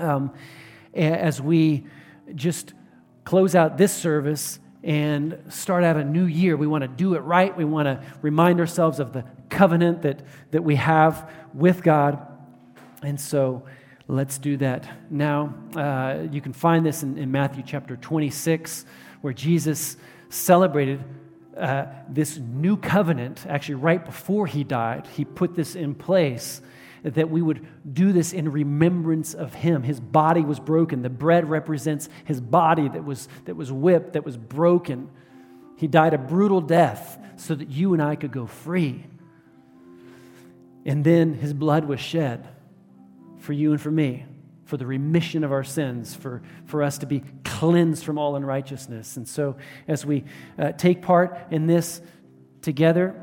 um, 0.00 0.32
as 0.94 1.40
we 1.40 1.86
just 2.34 2.74
close 3.24 3.54
out 3.54 3.78
this 3.78 3.92
service 3.92 4.58
and 4.82 5.38
start 5.48 5.84
out 5.84 5.96
a 5.96 6.04
new 6.04 6.24
year. 6.24 6.56
We 6.56 6.66
want 6.66 6.82
to 6.82 6.88
do 6.88 7.14
it 7.14 7.20
right. 7.20 7.54
We 7.56 7.64
want 7.64 7.86
to 7.86 8.02
remind 8.22 8.60
ourselves 8.60 9.00
of 9.00 9.12
the 9.12 9.24
covenant 9.50 10.02
that, 10.02 10.22
that 10.52 10.62
we 10.62 10.76
have 10.76 11.30
with 11.52 11.82
God. 11.82 12.26
And 13.02 13.20
so, 13.20 13.64
Let's 14.10 14.38
do 14.38 14.56
that 14.56 14.88
now. 15.10 15.52
Uh, 15.76 16.28
you 16.32 16.40
can 16.40 16.54
find 16.54 16.84
this 16.84 17.02
in, 17.02 17.18
in, 17.18 17.30
Matthew 17.30 17.62
chapter 17.64 17.94
26, 17.94 18.86
where 19.20 19.34
Jesus 19.34 19.98
celebrated 20.30 21.04
uh, 21.54 21.84
this 22.08 22.38
new 22.38 22.78
covenant. 22.78 23.44
Actually, 23.46 23.74
right 23.74 24.02
before 24.02 24.46
he 24.46 24.64
died, 24.64 25.06
he 25.14 25.26
put 25.26 25.54
this 25.54 25.76
in 25.76 25.94
place 25.94 26.62
that 27.02 27.30
we 27.30 27.42
would 27.42 27.66
do 27.90 28.12
this 28.12 28.32
in 28.32 28.50
remembrance 28.50 29.34
of 29.34 29.54
him. 29.54 29.82
His 29.82 30.00
body 30.00 30.42
was 30.42 30.58
broken. 30.58 31.02
The 31.02 31.10
bread 31.10 31.48
represents 31.48 32.08
his 32.24 32.40
body 32.40 32.88
that 32.88 33.04
was, 33.04 33.28
that 33.44 33.56
was 33.56 33.70
whipped, 33.70 34.14
that 34.14 34.24
was 34.24 34.36
broken. 34.36 35.10
He 35.76 35.86
died 35.86 36.14
a 36.14 36.18
brutal 36.18 36.60
death 36.60 37.18
so 37.36 37.54
that 37.54 37.70
you 37.70 37.92
and 37.92 38.02
I 38.02 38.16
could 38.16 38.32
go 38.32 38.46
free. 38.46 39.04
And 40.84 41.04
then 41.04 41.34
his 41.34 41.52
blood 41.52 41.84
was 41.84 42.00
shed 42.00 42.48
for 43.38 43.52
you 43.52 43.72
and 43.72 43.80
for 43.80 43.90
me, 43.90 44.24
for 44.64 44.76
the 44.76 44.86
remission 44.86 45.44
of 45.44 45.52
our 45.52 45.64
sins, 45.64 46.14
for, 46.14 46.42
for 46.66 46.82
us 46.82 46.98
to 46.98 47.06
be 47.06 47.22
cleansed 47.44 48.04
from 48.04 48.18
all 48.18 48.36
unrighteousness. 48.36 49.16
And 49.16 49.26
so, 49.26 49.56
as 49.86 50.04
we 50.04 50.24
uh, 50.58 50.72
take 50.72 51.02
part 51.02 51.38
in 51.50 51.66
this 51.66 52.00
together, 52.62 53.14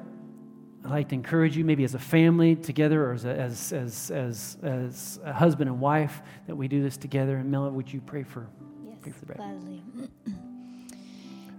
I'd 0.85 0.91
like 0.91 1.09
to 1.09 1.15
encourage 1.15 1.57
you, 1.57 1.65
maybe 1.65 1.83
as 1.83 1.95
a 1.95 1.99
family 1.99 2.55
together 2.55 3.05
or 3.05 3.13
as, 3.13 3.25
a, 3.25 3.35
as, 3.35 3.73
as, 3.73 4.11
as, 4.11 4.57
as 4.61 5.19
a 5.23 5.33
husband 5.33 5.67
and 5.67 5.79
wife, 5.79 6.21
that 6.45 6.55
we 6.55 6.67
do 6.67 6.83
this 6.83 6.95
together. 6.95 7.37
And 7.37 7.49
Mela, 7.49 7.71
would 7.71 7.91
you 7.91 8.01
pray 8.01 8.21
for, 8.21 8.47
yes, 8.85 8.97
pray 9.01 9.11
for 9.11 9.25
the 9.25 9.33
gladly. 9.33 9.81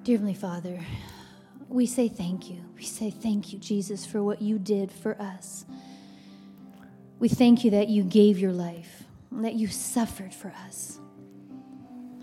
Dear 0.04 0.18
Heavenly 0.18 0.34
Father, 0.34 0.78
we 1.68 1.86
say 1.86 2.06
thank 2.06 2.48
you. 2.48 2.62
We 2.76 2.84
say 2.84 3.10
thank 3.10 3.52
you, 3.52 3.58
Jesus, 3.58 4.06
for 4.06 4.22
what 4.22 4.40
you 4.40 4.60
did 4.60 4.92
for 4.92 5.20
us. 5.20 5.66
We 7.18 7.28
thank 7.28 7.64
you 7.64 7.72
that 7.72 7.88
you 7.88 8.04
gave 8.04 8.38
your 8.38 8.52
life, 8.52 9.02
that 9.32 9.54
you 9.54 9.66
suffered 9.66 10.34
for 10.34 10.54
us. 10.66 11.00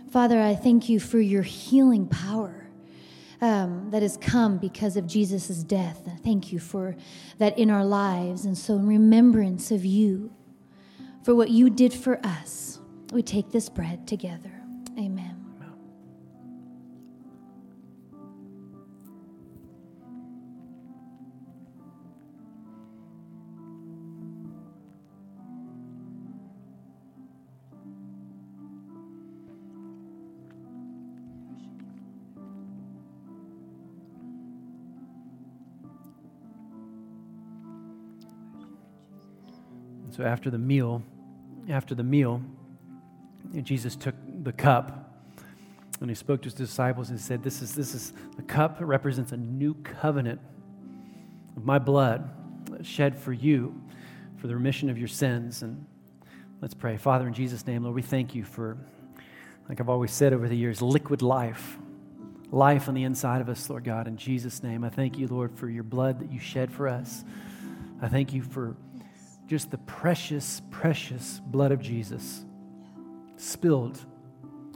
Father, 0.10 0.40
I 0.40 0.56
thank 0.56 0.88
you 0.88 1.02
for 1.02 1.20
your 1.20 1.44
healing 1.44 2.08
power 2.08 2.63
um, 3.44 3.90
that 3.92 4.02
has 4.02 4.16
come 4.16 4.58
because 4.58 4.96
of 4.96 5.06
Jesus' 5.06 5.64
death. 5.64 6.10
Thank 6.24 6.54
you 6.54 6.60
for 6.60 6.96
that 7.40 7.60
in 7.60 7.70
our 7.70 7.84
lives. 7.84 8.46
And 8.46 8.58
so, 8.58 8.76
in 8.76 8.88
remembrance 8.88 9.70
of 9.70 9.84
you, 9.84 10.32
for 11.24 11.36
what 11.36 11.50
you 11.50 11.70
did 11.70 11.94
for 11.94 12.26
us, 12.26 12.80
we 13.12 13.22
take 13.22 13.52
this 13.52 13.68
bread 13.68 14.08
together. 14.08 14.52
Amen. 14.98 15.33
So 40.16 40.24
after 40.24 40.52
the 40.52 40.60
meal, 40.60 41.02
after 41.70 41.96
the 41.96 42.04
meal, 42.04 42.40
Jesus 43.64 43.96
took 43.96 44.14
the 44.44 44.54
cup 44.54 45.12
and 46.02 46.10
he 46.10 46.14
spoke 46.16 46.42
to 46.44 46.46
his 46.46 46.54
disciples 46.54 47.10
and 47.10 47.20
said, 47.20 47.42
This 47.42 47.64
is, 47.64 47.74
this 47.74 47.96
is 47.96 48.14
the 48.36 48.44
cup 48.44 48.78
represents 48.80 49.32
a 49.32 49.38
new 49.38 49.74
covenant 49.74 50.40
of 51.58 51.66
my 51.66 51.80
blood 51.80 52.30
shed 52.84 53.18
for 53.18 53.34
you, 53.34 53.82
for 54.38 54.46
the 54.46 54.54
remission 54.54 54.92
of 54.92 55.00
your 55.00 55.08
sins. 55.08 55.64
And 55.64 55.84
let's 56.62 56.76
pray. 56.76 56.96
Father, 56.96 57.28
in 57.28 57.34
Jesus' 57.34 57.66
name, 57.66 57.82
Lord, 57.82 57.96
we 57.96 58.04
thank 58.04 58.36
you 58.36 58.44
for, 58.44 58.78
like 59.68 59.82
I've 59.82 59.90
always 59.90 60.12
said 60.12 60.32
over 60.32 60.48
the 60.48 60.58
years, 60.58 60.80
liquid 60.80 61.24
life. 61.24 61.78
Life 62.52 62.88
on 62.88 62.94
the 62.94 63.04
inside 63.04 63.42
of 63.42 63.50
us, 63.50 63.68
Lord 63.68 63.84
God, 63.84 64.08
in 64.08 64.16
Jesus' 64.16 64.62
name. 64.62 64.84
I 64.84 64.90
thank 64.90 65.18
you, 65.18 65.28
Lord, 65.28 65.58
for 65.58 65.68
your 65.70 65.82
blood 65.82 66.20
that 66.20 66.32
you 66.32 66.40
shed 66.40 66.72
for 66.72 66.88
us. 66.88 67.24
I 68.00 68.08
thank 68.10 68.32
you 68.32 68.44
for 68.44 68.76
just 69.54 69.70
the 69.70 69.78
precious, 69.78 70.64
precious 70.72 71.40
blood 71.46 71.72
of 71.72 71.80
Jesus 71.80 72.44
spilled, 73.38 74.04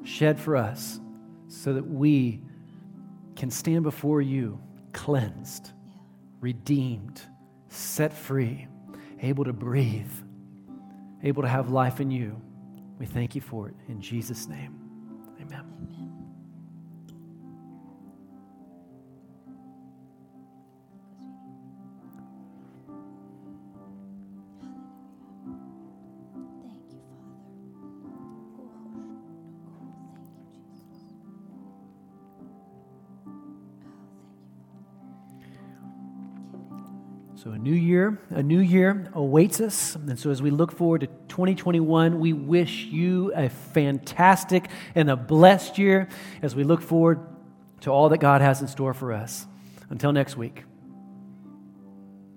shed 0.03 0.39
for 0.39 0.55
us, 0.55 0.99
so 1.47 1.73
that 1.73 1.81
we 1.81 2.43
can 3.35 3.49
stand 3.49 3.81
before 3.81 4.21
you 4.21 4.61
cleansed, 4.93 5.71
redeemed, 6.41 7.23
set 7.69 8.13
free, 8.13 8.67
able 9.23 9.43
to 9.43 9.51
breathe, 9.51 10.11
able 11.23 11.41
to 11.41 11.49
have 11.49 11.71
life 11.71 11.99
in 11.99 12.11
you. 12.11 12.39
We 12.99 13.07
thank 13.07 13.33
you 13.33 13.41
for 13.41 13.69
it 13.69 13.75
in 13.87 13.99
Jesus' 13.99 14.47
name. 14.47 14.75
Amen. 15.41 15.63
Amen. 15.89 16.26
So, 37.47 37.53
a 37.53 37.57
new 37.57 37.73
year, 37.73 38.19
a 38.29 38.43
new 38.43 38.59
year 38.59 39.09
awaits 39.13 39.61
us. 39.61 39.95
And 39.95 40.19
so, 40.19 40.31
as 40.31 40.41
we 40.41 40.49
look 40.49 40.73
forward 40.73 40.99
to 40.99 41.07
2021, 41.29 42.19
we 42.19 42.33
wish 42.33 42.83
you 42.83 43.31
a 43.33 43.47
fantastic 43.47 44.69
and 44.95 45.09
a 45.09 45.15
blessed 45.15 45.77
year 45.77 46.09
as 46.41 46.57
we 46.57 46.65
look 46.65 46.81
forward 46.81 47.21
to 47.81 47.89
all 47.89 48.09
that 48.09 48.17
God 48.17 48.41
has 48.41 48.59
in 48.59 48.67
store 48.67 48.93
for 48.93 49.13
us. 49.13 49.47
Until 49.89 50.11
next 50.11 50.35
week. 50.35 50.65